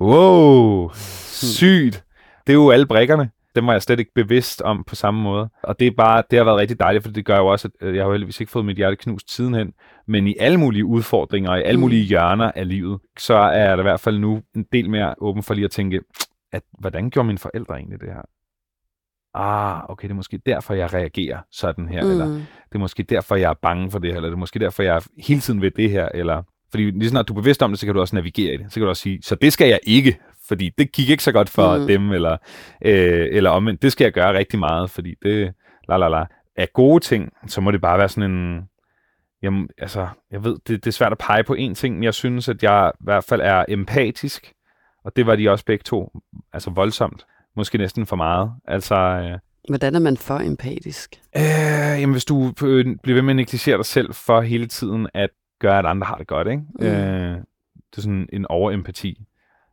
Wow, 0.00 0.90
sygt. 0.94 2.04
Det 2.46 2.52
er 2.52 2.54
jo 2.54 2.70
alle 2.70 2.86
brækkerne. 2.86 3.30
Dem 3.58 3.66
var 3.66 3.72
jeg 3.72 3.82
slet 3.82 3.98
ikke 3.98 4.12
bevidst 4.14 4.62
om 4.62 4.84
på 4.84 4.94
samme 4.94 5.22
måde. 5.22 5.48
Og 5.62 5.80
det 5.80 5.86
er 5.86 5.90
bare, 5.96 6.22
det 6.30 6.36
har 6.36 6.44
været 6.44 6.58
rigtig 6.58 6.80
dejligt, 6.80 7.04
for 7.04 7.12
det 7.12 7.24
gør 7.24 7.36
jo 7.38 7.46
også, 7.46 7.68
at 7.80 7.86
øh, 7.88 7.96
jeg 7.96 8.04
har 8.04 8.10
heldigvis 8.10 8.40
ikke 8.40 8.52
fået 8.52 8.64
mit 8.64 8.76
hjerte 8.76 8.96
knust 8.96 9.34
sidenhen. 9.34 9.72
Men 10.06 10.26
i 10.26 10.36
alle 10.40 10.58
mulige 10.58 10.84
udfordringer, 10.84 11.50
og 11.50 11.58
i 11.58 11.62
alle 11.62 11.76
Mm. 11.76 11.80
mulige 11.80 12.04
hjørner 12.04 12.52
af 12.54 12.68
livet, 12.68 13.00
så 13.18 13.34
er 13.34 13.76
da 13.76 13.82
i 13.82 13.82
hvert 13.82 14.00
fald 14.00 14.18
nu 14.18 14.42
en 14.56 14.64
del 14.72 14.90
mere 14.90 15.14
åben 15.20 15.42
for 15.42 15.54
lige 15.54 15.64
at 15.64 15.70
tænke, 15.70 16.00
at 16.52 16.62
hvordan 16.78 17.10
gjorde 17.10 17.26
mine 17.26 17.38
forældre 17.38 17.76
egentlig 17.76 18.00
det 18.00 18.08
her? 18.08 18.22
Ah, 19.34 19.90
okay, 19.90 20.04
det 20.08 20.12
er 20.12 20.16
måske 20.16 20.38
derfor, 20.46 20.74
jeg 20.74 20.94
reagerer 20.94 21.38
sådan 21.52 21.88
her, 21.88 22.04
mm. 22.04 22.10
eller 22.10 22.26
det 22.26 22.74
er 22.74 22.78
måske 22.78 23.02
derfor, 23.02 23.36
jeg 23.36 23.50
er 23.50 23.54
bange 23.62 23.90
for 23.90 23.98
det 23.98 24.10
her, 24.10 24.16
eller 24.16 24.28
det 24.28 24.34
er 24.34 24.38
måske 24.38 24.58
derfor, 24.58 24.82
jeg 24.82 24.96
er 24.96 25.06
hele 25.26 25.40
tiden 25.40 25.60
ved 25.62 25.70
det 25.70 25.90
her, 25.90 26.08
eller... 26.14 26.42
Fordi 26.70 26.90
lige 26.90 27.08
snart 27.08 27.28
du 27.28 27.32
er 27.32 27.40
bevidst 27.40 27.62
om 27.62 27.70
det, 27.70 27.78
så 27.78 27.86
kan 27.86 27.94
du 27.94 28.00
også 28.00 28.16
navigere 28.16 28.54
i 28.54 28.56
det. 28.56 28.66
Så 28.68 28.74
kan 28.74 28.82
du 28.82 28.88
også 28.88 29.02
sige, 29.02 29.18
så 29.22 29.34
det 29.34 29.52
skal 29.52 29.68
jeg 29.68 29.80
ikke, 29.82 30.18
fordi 30.48 30.70
det 30.78 30.92
gik 30.92 31.08
ikke 31.10 31.22
så 31.22 31.32
godt 31.32 31.48
for 31.50 31.78
Mm. 31.78 31.86
dem, 31.86 32.12
eller, 32.12 32.36
øh, 32.84 33.28
eller 33.32 33.50
omvendt, 33.50 33.82
det 33.82 33.92
skal 33.92 34.04
jeg 34.04 34.12
gøre 34.12 34.38
rigtig 34.38 34.58
meget, 34.58 34.90
fordi 34.90 35.14
det, 35.22 35.54
la 35.88 35.96
la 35.96 36.08
la, 36.08 36.24
er 36.56 36.66
gode 36.74 37.04
ting, 37.04 37.32
så 37.46 37.60
må 37.60 37.70
det 37.70 37.80
bare 37.80 37.98
være 37.98 38.08
sådan 38.08 38.30
en, 38.30 38.62
jamen, 39.42 39.68
altså, 39.78 40.08
jeg 40.30 40.44
ved, 40.44 40.52
det, 40.66 40.84
det 40.84 40.86
er 40.86 40.90
svært 40.92 41.12
at 41.12 41.18
pege 41.18 41.44
på 41.44 41.56
én 41.58 41.74
ting, 41.74 41.94
men 41.94 42.04
jeg 42.04 42.14
synes, 42.14 42.48
at 42.48 42.62
jeg 42.62 42.92
i 43.00 43.04
hvert 43.04 43.24
fald 43.24 43.40
er 43.40 43.64
empatisk, 43.68 44.52
og 45.04 45.16
det 45.16 45.26
var 45.26 45.36
de 45.36 45.48
også 45.50 45.64
begge 45.64 45.82
to, 45.82 46.18
altså 46.52 46.70
voldsomt, 46.70 47.26
måske 47.56 47.78
næsten 47.78 48.06
for 48.06 48.16
meget, 48.16 48.50
altså... 48.68 48.94
Øh, 48.94 49.38
Hvordan 49.68 49.94
er 49.94 50.00
man 50.00 50.16
for 50.16 50.34
empatisk? 50.38 51.16
Øh, 51.36 51.42
jamen, 52.00 52.12
hvis 52.12 52.24
du 52.24 52.52
øh, 52.64 52.96
bliver 53.02 53.14
ved 53.14 53.22
med 53.22 53.30
at 53.30 53.36
negligere 53.36 53.76
dig 53.76 53.84
selv 53.86 54.14
for 54.14 54.40
hele 54.40 54.66
tiden 54.66 55.08
at 55.14 55.30
gøre, 55.60 55.78
at 55.78 55.86
andre 55.86 56.06
har 56.06 56.14
det 56.16 56.26
godt, 56.26 56.48
ikke? 56.48 56.62
Mm. 56.80 56.86
Øh, 56.86 57.36
det 57.90 57.96
er 57.96 58.00
sådan 58.00 58.28
en 58.32 58.46
overempati. 58.48 59.24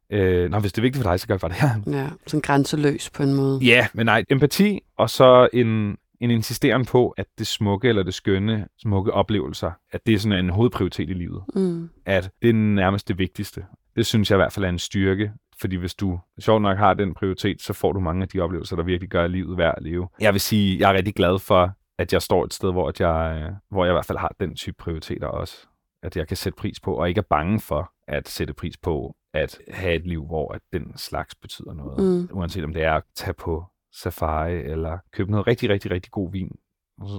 Øh, 0.09 0.49
nå, 0.51 0.59
hvis 0.59 0.73
det 0.73 0.77
er 0.77 0.81
vigtigt 0.81 1.03
for 1.03 1.11
dig, 1.11 1.19
så 1.19 1.27
gør 1.27 1.37
bare 1.37 1.49
det 1.49 1.57
her. 1.57 1.69
Ja, 1.97 2.09
sådan 2.27 2.41
grænseløs 2.41 3.09
på 3.09 3.23
en 3.23 3.33
måde. 3.33 3.59
Ja, 3.61 3.87
men 3.93 4.05
nej, 4.05 4.23
empati, 4.29 4.79
og 4.97 5.09
så 5.09 5.49
en, 5.53 5.97
en 6.19 6.31
insisteren 6.31 6.85
på, 6.85 7.09
at 7.09 7.25
det 7.37 7.47
smukke 7.47 7.89
eller 7.89 8.03
det 8.03 8.13
skønne, 8.13 8.67
smukke 8.81 9.13
oplevelser, 9.13 9.71
at 9.91 10.05
det 10.05 10.13
er 10.13 10.19
sådan 10.19 10.45
en 10.45 10.49
hovedprioritet 10.49 11.09
i 11.09 11.13
livet. 11.13 11.43
Mm. 11.55 11.89
At 12.05 12.29
det 12.41 12.49
er 12.49 12.53
nærmest 12.53 13.07
det 13.07 13.17
vigtigste. 13.17 13.65
Det 13.95 14.05
synes 14.05 14.29
jeg 14.31 14.35
i 14.35 14.39
hvert 14.39 14.53
fald 14.53 14.65
er 14.65 14.69
en 14.69 14.79
styrke, 14.79 15.31
fordi 15.59 15.75
hvis 15.75 15.95
du 15.95 16.19
sjovt 16.39 16.61
nok 16.61 16.77
har 16.77 16.93
den 16.93 17.13
prioritet, 17.13 17.61
så 17.61 17.73
får 17.73 17.91
du 17.91 17.99
mange 17.99 18.21
af 18.21 18.27
de 18.27 18.39
oplevelser, 18.39 18.75
der 18.75 18.83
virkelig 18.83 19.09
gør 19.09 19.27
livet 19.27 19.57
værd 19.57 19.73
at 19.77 19.83
leve. 19.83 20.07
Jeg 20.19 20.33
vil 20.33 20.41
sige, 20.41 20.79
jeg 20.79 20.91
er 20.91 20.93
rigtig 20.93 21.15
glad 21.15 21.39
for, 21.39 21.71
at 21.97 22.13
jeg 22.13 22.21
står 22.21 22.45
et 22.45 22.53
sted, 22.53 22.71
hvor, 22.71 22.93
jeg, 22.99 23.53
hvor 23.71 23.85
jeg 23.85 23.91
i 23.91 23.95
hvert 23.95 24.05
fald 24.05 24.17
har 24.17 24.35
den 24.39 24.55
type 24.55 24.75
prioriteter 24.79 25.27
også. 25.27 25.67
At 26.03 26.17
jeg 26.17 26.27
kan 26.27 26.37
sætte 26.37 26.57
pris 26.57 26.79
på, 26.79 26.93
og 26.93 27.09
ikke 27.09 27.19
er 27.19 27.25
bange 27.29 27.59
for 27.59 27.91
at 28.07 28.29
sætte 28.29 28.53
pris 28.53 28.77
på 28.77 29.15
at 29.33 29.59
have 29.69 29.95
et 29.95 30.07
liv, 30.07 30.25
hvor 30.25 30.53
at 30.53 30.61
den 30.73 30.97
slags 30.97 31.35
betyder 31.35 31.73
noget. 31.73 32.03
Mm. 32.03 32.37
Uanset 32.37 32.63
om 32.63 32.73
det 32.73 32.83
er 32.83 32.93
at 32.93 33.03
tage 33.15 33.33
på 33.33 33.65
safari, 33.93 34.55
eller 34.55 34.97
købe 35.11 35.31
noget 35.31 35.47
rigtig, 35.47 35.69
rigtig, 35.69 35.91
rigtig 35.91 36.11
god 36.11 36.31
vin, 36.31 36.51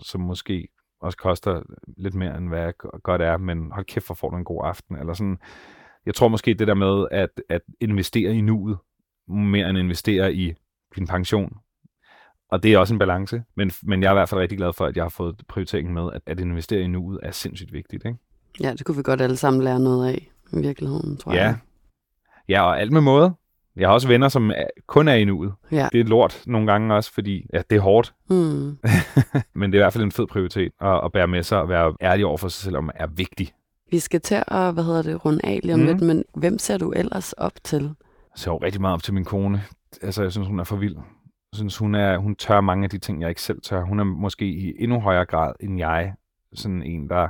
som 0.03 0.21
måske 0.21 0.69
også 1.01 1.19
koster 1.19 1.63
lidt 1.97 2.15
mere, 2.15 2.37
end 2.37 2.49
hvad 2.49 2.73
godt 3.03 3.23
er, 3.23 3.37
men 3.37 3.73
hold 3.73 3.85
kæft, 3.85 4.07
hvor 4.07 4.15
får 4.15 4.31
du 4.31 4.37
en 4.37 4.45
god 4.45 4.63
aften, 4.65 4.97
eller 4.97 5.15
sådan. 5.15 5.39
Jeg 6.07 6.15
tror 6.15 6.29
måske 6.29 6.55
det 6.55 6.69
der 6.69 6.75
med 6.75 7.07
at, 7.11 7.31
at 7.49 7.61
investere 7.81 8.35
i 8.35 8.41
nuet, 8.41 8.79
mere 9.29 9.71
end 9.71 9.79
investere 9.79 10.35
i 10.35 10.55
din 10.97 11.07
pension. 11.07 11.57
Og 12.49 12.63
det 12.63 12.73
er 12.73 12.79
også 12.79 12.95
en 12.95 12.99
balance, 12.99 13.43
men, 13.57 13.71
men 13.83 14.03
jeg 14.03 14.09
er 14.09 14.13
i 14.13 14.15
hvert 14.15 14.29
fald 14.29 14.41
rigtig 14.41 14.59
glad 14.59 14.73
for, 14.73 14.87
at 14.87 14.97
jeg 14.97 15.05
har 15.05 15.09
fået 15.09 15.43
prioriteringen 15.49 15.95
med, 15.95 16.11
at, 16.13 16.23
at 16.27 16.41
investere 16.41 16.81
i 16.81 16.87
nuet 16.87 17.21
er 17.23 17.31
sindssygt 17.31 17.73
vigtigt. 17.73 18.05
Ikke? 18.05 18.19
Ja, 18.61 18.73
det 18.73 18.87
kunne 18.87 18.97
vi 18.97 19.03
godt 19.03 19.21
alle 19.21 19.37
sammen 19.37 19.63
lære 19.63 19.81
noget 19.81 20.09
af, 20.09 20.31
i 20.53 20.61
virkeligheden, 20.61 21.17
tror 21.17 21.33
Ja. 21.35 21.43
jeg. 21.45 21.57
Ja, 22.49 22.63
og 22.63 22.81
alt 22.81 22.93
med 22.93 23.01
måde. 23.01 23.35
Jeg 23.77 23.89
har 23.89 23.93
også 23.95 24.09
venner, 24.09 24.29
som 24.29 24.51
er, 24.51 24.65
kun 24.87 25.09
er 25.09 25.15
i 25.15 25.25
nuet. 25.25 25.53
Ja. 25.73 25.89
Det 25.93 26.01
er 26.01 26.05
lort 26.05 26.43
nogle 26.47 26.67
gange 26.73 26.95
også, 26.95 27.13
fordi 27.13 27.47
ja, 27.53 27.63
det 27.71 27.77
er 27.77 27.81
hårdt, 27.81 28.15
Mm. 28.31 28.79
men 29.55 29.73
det 29.73 29.79
er 29.79 29.83
i 29.83 29.85
hvert 29.85 29.93
fald 29.93 30.05
en 30.05 30.13
fed 30.13 30.27
prioritet 30.27 30.73
at, 30.81 31.01
at 31.05 31.13
bære 31.13 31.27
med 31.27 31.43
sig 31.43 31.61
og 31.61 31.69
være 31.69 31.95
ærlig 32.03 32.27
over 32.27 32.37
for 32.37 32.49
sig 32.49 32.63
selv 32.65 32.77
om, 32.77 32.91
er 32.95 33.07
vigtig. 33.07 33.53
Vi 33.91 33.99
skal 33.99 34.21
til 34.21 34.43
at, 34.49 34.73
hvad 34.75 34.85
hedder 34.85 35.03
det, 35.03 35.25
runde 35.25 35.41
af 35.45 35.61
lige 35.63 35.75
om 35.75 35.81
Mhm. 35.81 35.89
lidt, 35.89 36.01
men 36.01 36.25
hvem 36.35 36.59
ser 36.59 36.79
du 36.79 36.93
ellers 36.93 37.33
op 37.33 37.53
til? 37.65 37.83
Jeg 37.83 37.91
ser 38.35 38.51
jo 38.51 38.57
rigtig 38.57 38.81
meget 38.81 38.95
op 38.95 39.03
til 39.03 39.15
min 39.15 39.25
kone. 39.25 39.63
Altså, 40.03 40.23
jeg 40.23 40.33
synes, 40.33 40.49
hun 40.49 40.61
er 40.61 40.65
for 40.65 40.77
vild. 40.77 40.97
Jeg 41.53 41.57
synes, 41.59 41.77
hun, 41.79 41.95
er, 41.95 42.19
hun 42.19 42.37
tør 42.37 42.61
mange 42.61 42.85
af 42.85 42.91
de 42.91 42.99
ting, 42.99 43.21
jeg 43.21 43.29
ikke 43.29 43.43
selv 43.43 43.61
tør. 43.61 43.83
Hun 43.85 44.01
er 44.01 44.05
måske 44.05 44.47
i 44.47 44.73
endnu 44.79 45.01
højere 45.01 45.25
grad 45.25 45.53
end 45.61 45.79
jeg. 45.79 46.15
Sådan 46.55 46.83
en, 46.83 47.09
der 47.09 47.29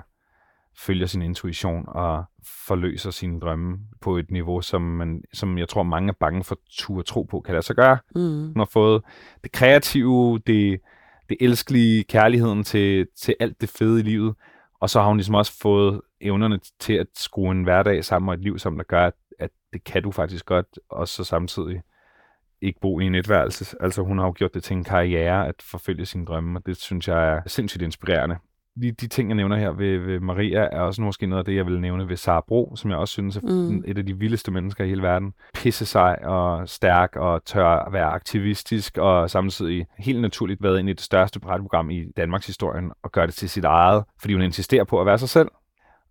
følger 0.79 1.07
sin 1.07 1.23
intuition 1.23 1.85
og 1.89 2.25
forløser 2.67 3.11
sine 3.11 3.41
drømme 3.41 3.79
på 4.01 4.17
et 4.17 4.31
niveau, 4.31 4.61
som, 4.61 4.83
man, 4.83 5.23
som 5.35 5.59
jeg 5.59 5.69
tror, 5.69 5.83
mange 5.83 6.09
er 6.09 6.17
bange 6.21 6.45
for 6.45 6.59
tur 6.71 7.03
tro 7.03 7.23
på, 7.23 7.41
kan 7.41 7.55
lade 7.55 7.67
sig 7.67 7.77
gøre. 7.77 7.99
Mm. 8.15 8.47
Hun 8.47 8.57
har 8.57 8.69
fået 8.73 9.03
det 9.43 9.53
kreative, 9.53 10.39
det, 10.47 10.81
det 11.29 11.37
elskelige, 11.41 12.05
kærligheden 12.05 12.65
til, 12.65 13.07
til 13.17 13.35
alt 13.41 13.61
det 13.61 13.69
fede 13.69 14.01
i 14.01 14.03
livet. 14.03 14.35
Og 14.81 14.91
så 14.91 15.01
har 15.01 15.09
hun 15.09 15.17
ligesom 15.17 15.35
også 15.35 15.61
fået 15.63 16.01
evnerne 16.21 16.61
til 16.81 16.93
at 16.93 17.07
skrue 17.15 17.51
en 17.51 17.63
hverdag 17.63 18.05
sammen 18.05 18.29
og 18.29 18.35
et 18.35 18.41
liv 18.41 18.59
sammen, 18.59 18.79
der 18.79 18.85
gør, 18.85 19.07
at, 19.07 19.15
at 19.39 19.51
det 19.73 19.85
kan 19.85 20.03
du 20.03 20.11
faktisk 20.11 20.47
godt, 20.47 20.79
og 20.89 21.09
så 21.09 21.25
samtidig 21.25 21.83
ikke 22.61 22.81
bo 22.81 23.01
i 23.01 23.05
en 23.05 23.15
etværelse. 23.15 23.77
Altså 23.81 24.03
hun 24.03 24.19
har 24.19 24.27
jo 24.27 24.35
gjort 24.37 24.55
det 24.55 24.65
til 24.65 24.77
en 24.77 24.85
karriere 24.85 25.49
at 25.49 25.55
forfølge 25.63 26.07
sine 26.07 26.27
drømme, 26.27 26.59
og 26.59 26.67
det 26.67 26.77
synes 26.77 27.09
jeg 27.09 27.29
er 27.29 27.41
sindssygt 27.47 27.83
inspirerende. 27.83 28.37
Lige 28.77 28.93
de 28.93 29.07
ting, 29.07 29.29
jeg 29.29 29.37
nævner 29.37 29.57
her 29.57 29.71
ved, 29.71 29.99
ved 29.99 30.21
Maria, 30.21 30.61
er 30.73 30.81
også 30.81 31.03
måske 31.03 31.27
noget 31.27 31.39
af 31.39 31.45
det, 31.45 31.57
jeg 31.57 31.67
vil 31.67 31.81
nævne 31.81 32.09
ved 32.09 32.17
Sara 32.17 32.45
Bro, 32.49 32.77
som 32.77 32.91
jeg 32.91 32.99
også 32.99 33.13
synes 33.13 33.37
er 33.37 33.41
Mm. 33.43 33.85
et 33.87 33.99
af 33.99 34.07
de 34.07 34.19
vildeste 34.19 34.51
mennesker 34.51 34.85
i 34.85 34.89
hele 34.89 35.03
verden. 35.03 35.33
Pisse 35.55 35.87
sig 35.87 36.25
og 36.25 36.69
stærk 36.69 37.17
og 37.17 37.45
tør 37.45 37.67
at 37.67 37.93
være 37.93 38.05
aktivistisk 38.05 38.99
og 38.99 39.31
samtidig 39.31 39.87
helt 39.99 40.21
naturligt 40.21 40.63
været 40.63 40.79
ind 40.79 40.89
i 40.89 40.93
det 40.93 41.01
største 41.01 41.41
radioprogram 41.47 41.91
i 41.91 42.05
Danmarks 42.17 42.47
historien 42.47 42.93
og 43.03 43.13
gøre 43.13 43.27
det 43.27 43.35
til 43.35 43.51
sit 43.51 43.65
eget, 43.65 44.05
fordi 44.21 44.35
hun 44.35 44.43
insisterer 44.43 44.85
på 44.85 45.01
at 45.01 45.07
være 45.07 45.19
sig 45.19 45.29
selv. 45.29 45.49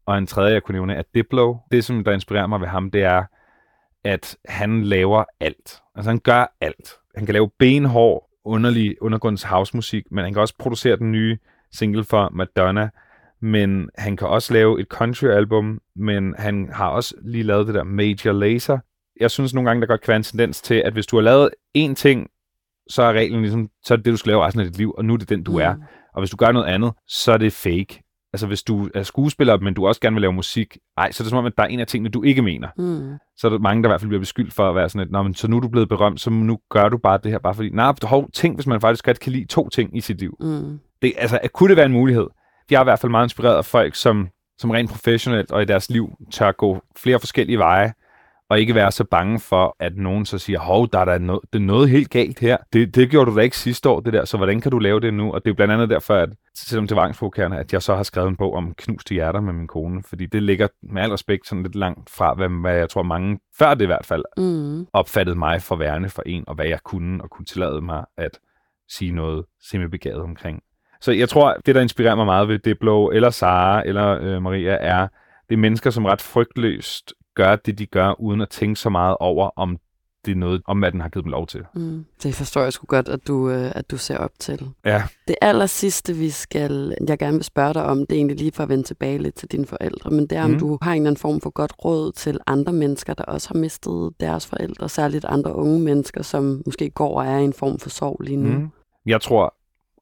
Og 0.06 0.18
en 0.18 0.28
tredje, 0.28 0.54
jeg 0.54 0.64
kunne 0.64 0.74
nævne, 0.74 0.96
er 0.96 1.04
Diplo. 1.16 1.56
Det, 1.72 1.86
som 1.86 2.04
der 2.04 2.12
inspirerer 2.12 2.48
mig 2.48 2.62
ved 2.62 2.68
ham, 2.68 2.92
det 2.92 3.04
er, 3.04 3.24
at 4.04 4.38
han 4.46 4.84
laver 4.84 5.24
alt. 5.40 5.82
Altså 5.96 6.10
han 6.10 6.20
gør 6.20 6.56
alt. 6.62 6.94
Han 7.16 7.26
kan 7.26 7.34
lave 7.34 7.50
benhård, 7.60 8.30
underlig 8.46 8.96
undergrunds 9.02 9.44
housemusik, 9.44 10.04
men 10.12 10.24
han 10.24 10.34
kan 10.34 10.42
også 10.42 10.54
producere 10.60 10.96
den 10.96 11.12
nye 11.12 11.38
single 11.76 12.04
for 12.04 12.30
Madonna, 12.34 12.90
men 13.42 13.90
han 13.98 14.18
kan 14.18 14.28
også 14.28 14.54
lave 14.54 14.80
et 14.82 14.88
country-album, 14.88 15.80
men 15.96 16.36
han 16.38 16.70
har 16.74 16.88
også 16.90 17.16
lige 17.22 17.44
lavet 17.44 17.68
det 17.68 17.76
der 17.76 17.84
Major 17.84 18.32
Lazer. 18.32 18.80
Jeg 19.20 19.32
synes 19.32 19.54
nogle 19.54 19.70
gange, 19.70 19.82
der 19.82 19.88
godt 19.88 20.02
kan 20.02 20.08
være 20.08 20.18
en 20.18 20.24
tendens 20.24 20.62
til, 20.62 20.76
at 20.76 20.94
hvis 20.94 21.08
du 21.08 21.16
har 21.16 21.24
lavet 21.24 21.50
én 21.78 21.94
ting, 21.94 22.28
så 22.90 23.04
er 23.04 23.14
reglen 23.14 23.42
ligesom, 23.42 23.70
så 23.84 23.94
er 23.94 23.96
det 23.96 24.06
det, 24.06 24.12
du 24.12 24.18
skal 24.18 24.30
lave 24.30 24.46
resten 24.46 24.62
af 24.62 24.68
dit 24.68 24.78
liv, 24.78 24.94
og 24.98 25.06
nu 25.06 25.14
er 25.14 25.18
det 25.18 25.30
den, 25.30 25.44
du 25.44 25.52
Mm. 25.52 25.58
er. 25.58 25.76
Og 26.14 26.22
hvis 26.22 26.30
du 26.30 26.38
gør 26.38 26.52
noget 26.52 26.66
andet, 26.66 26.92
så 27.08 27.32
er 27.32 27.38
det 27.38 27.54
fake. 27.54 28.02
Altså 28.34 28.48
hvis 28.48 28.64
du 28.64 28.90
er 28.94 29.04
skuespiller, 29.04 29.58
men 29.58 29.74
du 29.74 29.88
også 29.88 30.02
gerne 30.02 30.14
vil 30.14 30.22
lave 30.22 30.34
musik, 30.34 30.78
ej, 30.98 31.12
så 31.12 31.24
er 31.24 31.26
det 31.26 31.30
som 31.30 31.40
om, 31.40 31.46
at 31.46 31.54
der 31.58 31.64
er 31.64 31.68
en 31.68 31.80
af 31.80 31.88
tingene, 31.88 32.10
du 32.10 32.24
ikke 32.24 32.42
mener. 32.42 32.68
Mm. 32.78 33.18
Så 33.38 33.48
er 33.48 33.52
der 33.52 33.60
mange, 33.60 33.84
der 33.84 33.90
i 33.90 33.92
hvert 33.92 34.02
fald 34.02 34.10
bliver 34.10 34.20
beskyldt 34.20 34.54
for 34.54 34.70
at 34.70 34.76
være 34.76 34.90
sådan 34.90 35.08
et, 35.08 35.12
Nå, 35.12 35.24
men 35.24 35.34
så 35.34 35.48
nu 35.48 35.58
er 35.58 35.62
du 35.62 35.68
blevet 35.68 35.90
berømt, 35.90 36.22
så 36.22 36.30
nu 36.30 36.60
gør 36.70 36.90
du 36.90 36.98
bare 36.98 37.20
det 37.24 37.32
her, 37.32 37.40
bare 37.40 37.54
fordi, 37.56 37.70
nej, 37.70 37.94
hov, 38.04 38.30
tænk, 38.34 38.56
hvis 38.58 38.68
man 38.68 38.82
faktisk 38.82 39.06
godt 39.06 39.20
kan 39.20 39.32
lide 39.32 39.46
to 39.46 39.70
ting 39.70 39.98
i 39.98 40.02
sit 40.02 40.20
liv. 40.20 40.38
Mm. 40.40 40.80
Det, 41.02 41.14
altså, 41.18 41.40
kunne 41.54 41.70
det 41.70 41.78
være 41.78 41.86
en 41.86 41.92
mulighed? 41.92 42.28
Jeg 42.72 42.78
er 42.78 42.82
i 42.82 42.84
hvert 42.84 43.00
fald 43.00 43.12
meget 43.12 43.26
inspireret 43.26 43.58
af 43.58 43.66
folk, 43.66 43.96
som, 43.96 44.30
som 44.58 44.70
rent 44.70 44.90
professionelt 44.90 45.52
og 45.52 45.62
i 45.62 45.66
deres 45.66 45.90
liv 45.90 46.10
tør 46.32 46.52
gå 46.52 46.82
flere 46.98 47.20
forskellige 47.20 47.58
veje, 47.60 47.94
og 48.50 48.60
ikke 48.60 48.76
være 48.76 48.92
så 48.92 49.04
bange 49.04 49.40
for, 49.40 49.76
at 49.80 49.98
nogen 49.98 50.26
så 50.26 50.38
siger, 50.38 50.60
hov, 50.60 50.88
der 50.94 51.00
er 51.00 51.06
der 51.06 51.18
noget, 51.18 51.42
det 51.54 51.60
er 51.60 51.64
noget 51.64 51.90
helt 51.90 52.10
galt 52.10 52.40
her. 52.40 52.58
Det, 52.74 52.96
det 52.96 53.10
gjorde 53.10 53.32
du 53.32 53.38
da 53.38 53.42
ikke 53.42 53.58
sidste 53.58 53.90
år, 53.90 54.00
det 54.00 54.14
der, 54.14 54.26
så 54.26 54.38
hvordan 54.38 54.62
kan 54.62 54.72
du 54.72 54.80
lave 54.80 55.00
det 55.00 55.14
nu? 55.14 55.34
Og 55.34 55.42
det 55.46 55.48
er 55.50 55.52
jo 55.52 55.56
blandt 55.56 55.74
andet 55.74 55.90
derfor, 55.90 56.16
at 56.16 56.30
selvom 56.56 56.88
til 56.88 56.96
Vangsprovokerende, 56.96 57.58
at 57.58 57.74
jeg 57.74 57.82
så 57.82 57.96
har 57.96 58.04
skrevet 58.04 58.30
en 58.30 58.36
bog 58.36 58.54
om 58.54 58.74
knuste 58.78 59.14
hjerter 59.14 59.42
med 59.42 59.54
min 59.54 59.68
kone, 59.68 60.04
fordi 60.04 60.26
det 60.26 60.44
ligger 60.44 60.68
med 60.84 61.02
al 61.02 61.10
respekt 61.12 61.48
sådan 61.48 61.64
lidt 61.64 61.76
langt 61.76 62.10
fra, 62.10 62.34
hvad, 62.34 62.50
hvad 62.62 62.76
jeg 62.76 62.90
tror 62.90 63.04
mange, 63.04 63.40
før 63.60 63.74
det 63.74 63.82
i 63.82 63.86
hvert 63.86 64.06
fald, 64.06 64.24
Mm. 64.38 64.88
opfattede 64.94 65.38
mig 65.40 65.62
for 65.62 65.76
værende 65.76 66.10
for 66.10 66.24
en, 66.26 66.44
og 66.48 66.56
hvad 66.56 66.66
jeg 66.66 66.80
kunne, 66.84 67.24
og 67.24 67.30
kunne 67.30 67.46
tillade 67.46 67.82
mig 67.82 68.06
at 68.18 68.40
sige 68.90 69.12
noget 69.12 69.46
semibegavet 69.70 70.22
omkring. 70.22 70.62
Så 71.06 71.12
jeg 71.12 71.30
tror, 71.30 71.58
det 71.66 71.76
der 71.76 71.82
inspirerer 71.82 72.16
mig 72.16 72.26
meget 72.26 72.48
ved 72.48 72.60
Diplo, 72.60 73.10
eller 73.10 73.30
Sara, 73.30 73.84
eller 73.86 74.18
øh, 74.22 74.42
Maria, 74.42 74.78
er, 74.82 75.08
det 75.50 75.54
er 75.56 75.58
mennesker, 75.58 75.90
som 75.90 76.06
ret 76.06 76.22
frygtløst 76.22 77.14
gør 77.36 77.56
det, 77.56 77.80
de 77.80 77.86
gør, 77.86 78.20
uden 78.22 78.42
at 78.42 78.50
tænke 78.50 78.80
så 78.80 78.90
meget 78.90 79.18
over, 79.20 79.50
om 79.56 79.78
det 80.26 80.32
er 80.32 80.36
noget, 80.36 80.62
om 80.68 80.80
hvad 80.80 80.92
den 80.92 81.02
har 81.02 81.10
givet 81.10 81.24
dem 81.24 81.32
lov 81.32 81.48
til. 81.48 81.62
Mm. 81.76 82.06
Det 82.24 82.36
forstår 82.36 82.62
jeg 82.62 82.74
sgu 82.74 82.86
godt, 82.86 83.10
at 83.10 83.20
du, 83.28 83.50
øh, 83.50 83.72
at 83.76 83.92
du 83.92 83.98
ser 83.98 84.18
op 84.18 84.32
til. 84.40 84.70
Ja. 84.86 85.04
Det 85.28 85.36
aller 85.42 85.66
sidste, 85.66 86.14
vi 86.14 86.30
skal, 86.30 86.96
jeg 87.08 87.20
gerne 87.20 87.34
vil 87.38 87.44
spørge 87.44 87.74
dig 87.74 87.84
om, 87.86 87.98
det 88.00 88.12
er 88.12 88.16
egentlig 88.16 88.38
lige 88.38 88.52
for 88.52 88.64
at 88.64 88.70
vende 88.70 88.84
tilbage 88.84 89.18
lidt 89.18 89.36
til 89.36 89.52
dine 89.52 89.66
forældre, 89.66 90.10
men 90.12 90.28
det 90.28 90.32
er, 90.38 90.44
om 90.44 90.50
Mhm. 90.50 90.60
du 90.60 90.78
har 90.82 90.92
en 90.92 90.98
eller 91.02 91.10
anden 91.10 91.22
form 91.22 91.42
for 91.42 91.50
godt 91.50 91.74
råd 91.86 92.12
til 92.12 92.40
andre 92.48 92.74
mennesker, 92.74 93.14
der 93.14 93.24
også 93.24 93.50
har 93.54 93.60
mistet 93.60 94.12
deres 94.20 94.48
forældre, 94.48 94.90
særligt 94.90 95.26
andre 95.26 95.56
unge 95.56 95.80
mennesker, 95.80 96.22
som 96.24 96.62
måske 96.66 96.90
går 96.90 97.20
og 97.20 97.26
er 97.26 97.38
i 97.38 97.44
en 97.44 97.54
form 97.54 97.80
for 97.80 97.90
sorg 97.90 98.22
lige 98.22 98.38
nu. 98.38 98.50
Mm. 98.60 98.70
Jeg 99.06 99.22
tror, 99.22 99.54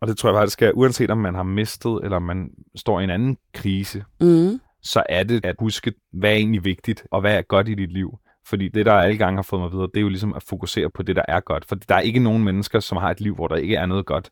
og 0.04 0.08
det 0.10 0.18
tror 0.18 0.30
jeg 0.30 0.40
faktisk, 0.40 0.62
at 0.62 0.72
uanset 0.76 1.12
om 1.12 1.18
man 1.18 1.36
har 1.36 1.44
mistet, 1.44 2.00
eller 2.04 2.20
man 2.20 2.50
står 2.76 3.00
i 3.00 3.04
en 3.04 3.10
anden 3.10 3.38
krise, 3.54 4.04
Mm. 4.22 4.60
så 4.82 5.04
er 5.10 5.24
det 5.24 5.46
at 5.46 5.56
huske, 5.60 5.94
hvad 6.14 6.30
er 6.30 6.36
egentlig 6.36 6.64
vigtigt, 6.66 7.04
og 7.12 7.22
hvad 7.22 7.38
er 7.38 7.42
godt 7.42 7.70
i 7.70 7.74
dit 7.74 7.92
liv. 7.92 8.18
Fordi 8.46 8.68
det, 8.68 8.86
der 8.86 8.94
alle 8.94 9.18
gange 9.18 9.38
har 9.38 9.44
fået 9.44 9.62
mig 9.62 9.72
videre, 9.72 9.88
det 9.94 9.98
er 9.98 10.02
jo 10.02 10.10
ligesom 10.10 10.34
at 10.34 10.44
fokusere 10.44 10.90
på 10.90 11.04
det, 11.04 11.16
der 11.16 11.22
er 11.28 11.40
godt. 11.40 11.66
For 11.66 11.76
der 11.76 11.96
er 11.96 12.00
ikke 12.00 12.20
nogen 12.20 12.44
mennesker, 12.44 12.80
som 12.80 12.98
har 12.98 13.12
et 13.12 13.22
liv, 13.22 13.36
hvor 13.36 13.48
der 13.48 13.56
ikke 13.56 13.76
er 13.76 13.86
noget 13.86 14.06
godt. 14.06 14.30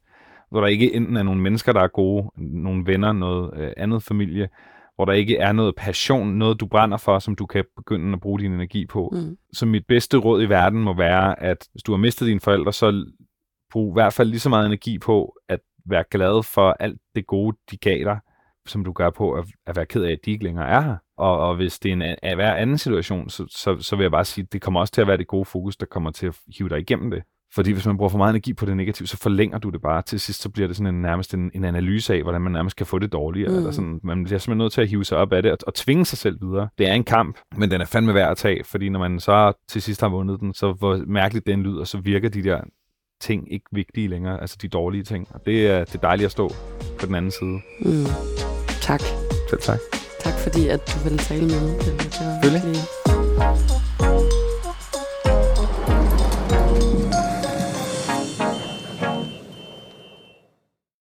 Hvor 0.52 0.62
der 0.62 0.68
ikke 0.68 0.94
enten 0.94 1.18
er 1.18 1.24
nogle 1.24 1.42
mennesker, 1.42 1.74
der 1.74 1.82
er 1.82 1.88
gode, 1.88 2.32
nogle 2.38 2.86
venner, 2.86 3.14
noget 3.14 3.52
øh, 3.58 3.72
andet 3.78 4.04
familie, 4.04 4.50
hvor 4.96 5.06
der 5.06 5.14
ikke 5.14 5.38
er 5.38 5.52
noget 5.52 5.76
passion, 5.78 6.28
noget 6.28 6.60
du 6.60 6.66
brænder 6.66 6.98
for, 6.98 7.20
som 7.20 7.36
du 7.36 7.46
kan 7.46 7.64
begynde 7.78 8.14
at 8.14 8.22
bruge 8.22 8.40
din 8.40 8.52
energi 8.54 8.86
på. 8.86 9.10
Mm. 9.14 9.38
Så 9.54 9.66
mit 9.66 9.84
bedste 9.88 10.18
råd 10.18 10.44
i 10.44 10.50
verden 10.50 10.82
må 10.84 10.94
være, 10.94 11.44
at 11.44 11.68
hvis 11.72 11.84
du 11.84 11.92
har 11.92 11.98
mistet 11.98 12.28
dine 12.28 12.40
forældre, 12.40 12.74
så 12.74 13.06
brug 13.72 13.94
i 13.94 13.96
hvert 13.96 14.14
fald 14.14 14.30
lige 14.30 14.40
så 14.40 14.50
meget 14.50 14.66
energi 14.66 15.00
på 15.00 15.36
at 15.50 15.60
være 15.86 16.04
glad 16.12 16.44
for 16.44 16.72
alt 16.80 17.00
det 17.16 17.28
gode, 17.28 17.58
de 17.72 17.78
gav 17.78 18.04
dig, 18.04 18.20
som 18.68 18.84
du 18.84 18.92
gør 18.92 19.10
på 19.10 19.34
at, 19.34 19.46
at 19.68 19.76
være 19.76 19.86
ked 19.86 20.04
af, 20.04 20.12
at 20.12 20.20
de 20.26 20.32
ikke 20.32 20.44
længere 20.44 20.68
er 20.68 20.82
her. 20.82 20.96
Og, 21.18 21.40
og 21.40 21.56
hvis 21.56 21.80
det 21.80 21.90
er 21.90 21.94
en 21.94 22.02
a- 22.02 22.36
hver 22.36 22.56
anden 22.56 22.78
situation, 22.78 23.30
så, 23.30 23.46
så, 23.50 23.78
så 23.80 23.96
vil 23.96 24.04
jeg 24.04 24.12
bare 24.12 24.26
sige, 24.26 24.44
at 24.44 24.54
det 24.54 24.62
kommer 24.62 24.80
også 24.80 24.94
til 24.94 25.02
at 25.02 25.08
være 25.08 25.18
det 25.18 25.28
gode 25.28 25.46
fokus, 25.46 25.78
der 25.78 25.86
kommer 25.86 26.12
til 26.12 26.28
at 26.28 26.38
hive 26.58 26.70
dig 26.70 26.80
igennem 26.80 27.12
det. 27.12 27.24
Fordi 27.54 27.72
hvis 27.72 27.86
man 27.86 27.98
bruger 27.98 28.10
for 28.10 28.18
meget 28.18 28.30
energi 28.30 28.54
på 28.54 28.66
det 28.66 28.78
negative, 28.78 29.08
så 29.08 29.18
forlænger 29.18 29.58
du 29.58 29.70
det 29.70 29.82
bare. 29.82 30.02
Til 30.02 30.20
sidst 30.20 30.42
så 30.42 30.50
bliver 30.50 30.68
det 30.68 30.78
sådan 30.78 30.96
en, 30.96 31.02
nærmest 31.02 31.34
en, 31.34 31.52
en 31.54 31.64
analyse 31.64 32.14
af, 32.14 32.22
hvordan 32.22 32.42
man 32.42 32.52
nærmest 32.52 32.76
kan 32.76 32.86
få 32.86 33.00
det 33.00 33.12
dårligere. 33.12 33.52
Mm. 33.52 33.58
Eller 33.58 33.72
sådan. 33.72 34.00
Man 34.04 34.24
bliver 34.24 34.40
simpelthen 34.40 34.58
nødt 34.58 34.74
til 34.74 34.82
at 34.82 34.88
hive 34.88 35.06
sig 35.06 35.18
op 35.18 35.34
af 35.34 35.44
det 35.44 35.52
og, 35.52 35.58
og 35.68 35.74
tvinge 35.74 36.06
sig 36.06 36.18
selv 36.18 36.42
videre. 36.42 36.70
Det 36.78 36.88
er 36.88 36.94
en 36.94 37.04
kamp, 37.04 37.38
men 37.58 37.72
den 37.72 37.82
er 37.82 37.86
fandme 37.86 38.14
værd 38.14 38.32
at 38.32 38.38
tage, 38.38 38.64
fordi 38.64 38.90
når 38.90 39.00
man 39.00 39.20
så 39.20 39.54
til 39.70 39.82
sidst 39.82 40.02
har 40.02 40.10
vundet 40.10 40.40
den, 40.40 40.54
så 40.54 40.72
hvor 40.74 41.04
mærkeligt 41.08 41.48
den 41.48 41.64
lyder, 41.64 41.84
så 41.84 41.98
virker 41.98 42.30
de 42.30 42.44
der 42.44 42.62
ting 43.22 43.54
ikke 43.54 43.66
vigtige 43.72 44.08
længere, 44.08 44.42
altså 44.42 44.58
de 44.62 44.68
dårlige 44.68 45.04
ting. 45.04 45.28
Og 45.34 45.46
det 45.46 45.68
er, 45.68 45.86
det 45.86 45.96
er 45.96 46.00
dejligt 46.00 46.26
at 46.26 46.32
stå 46.32 46.50
på 47.00 47.06
den 47.06 47.16
anden 47.16 47.32
side. 47.32 47.60
Mm. 47.80 48.06
Tak. 48.82 49.02
Selv 49.50 49.62
tak. 49.62 49.80
Tak 50.20 50.34
fordi, 50.34 50.68
at 50.68 50.80
du 50.94 51.04
ville 51.04 51.18
tale 51.18 51.46
med 51.46 51.62
mig. 51.62 51.80
Det 51.80 51.94
var 51.94 52.50
virkelig 52.50 52.76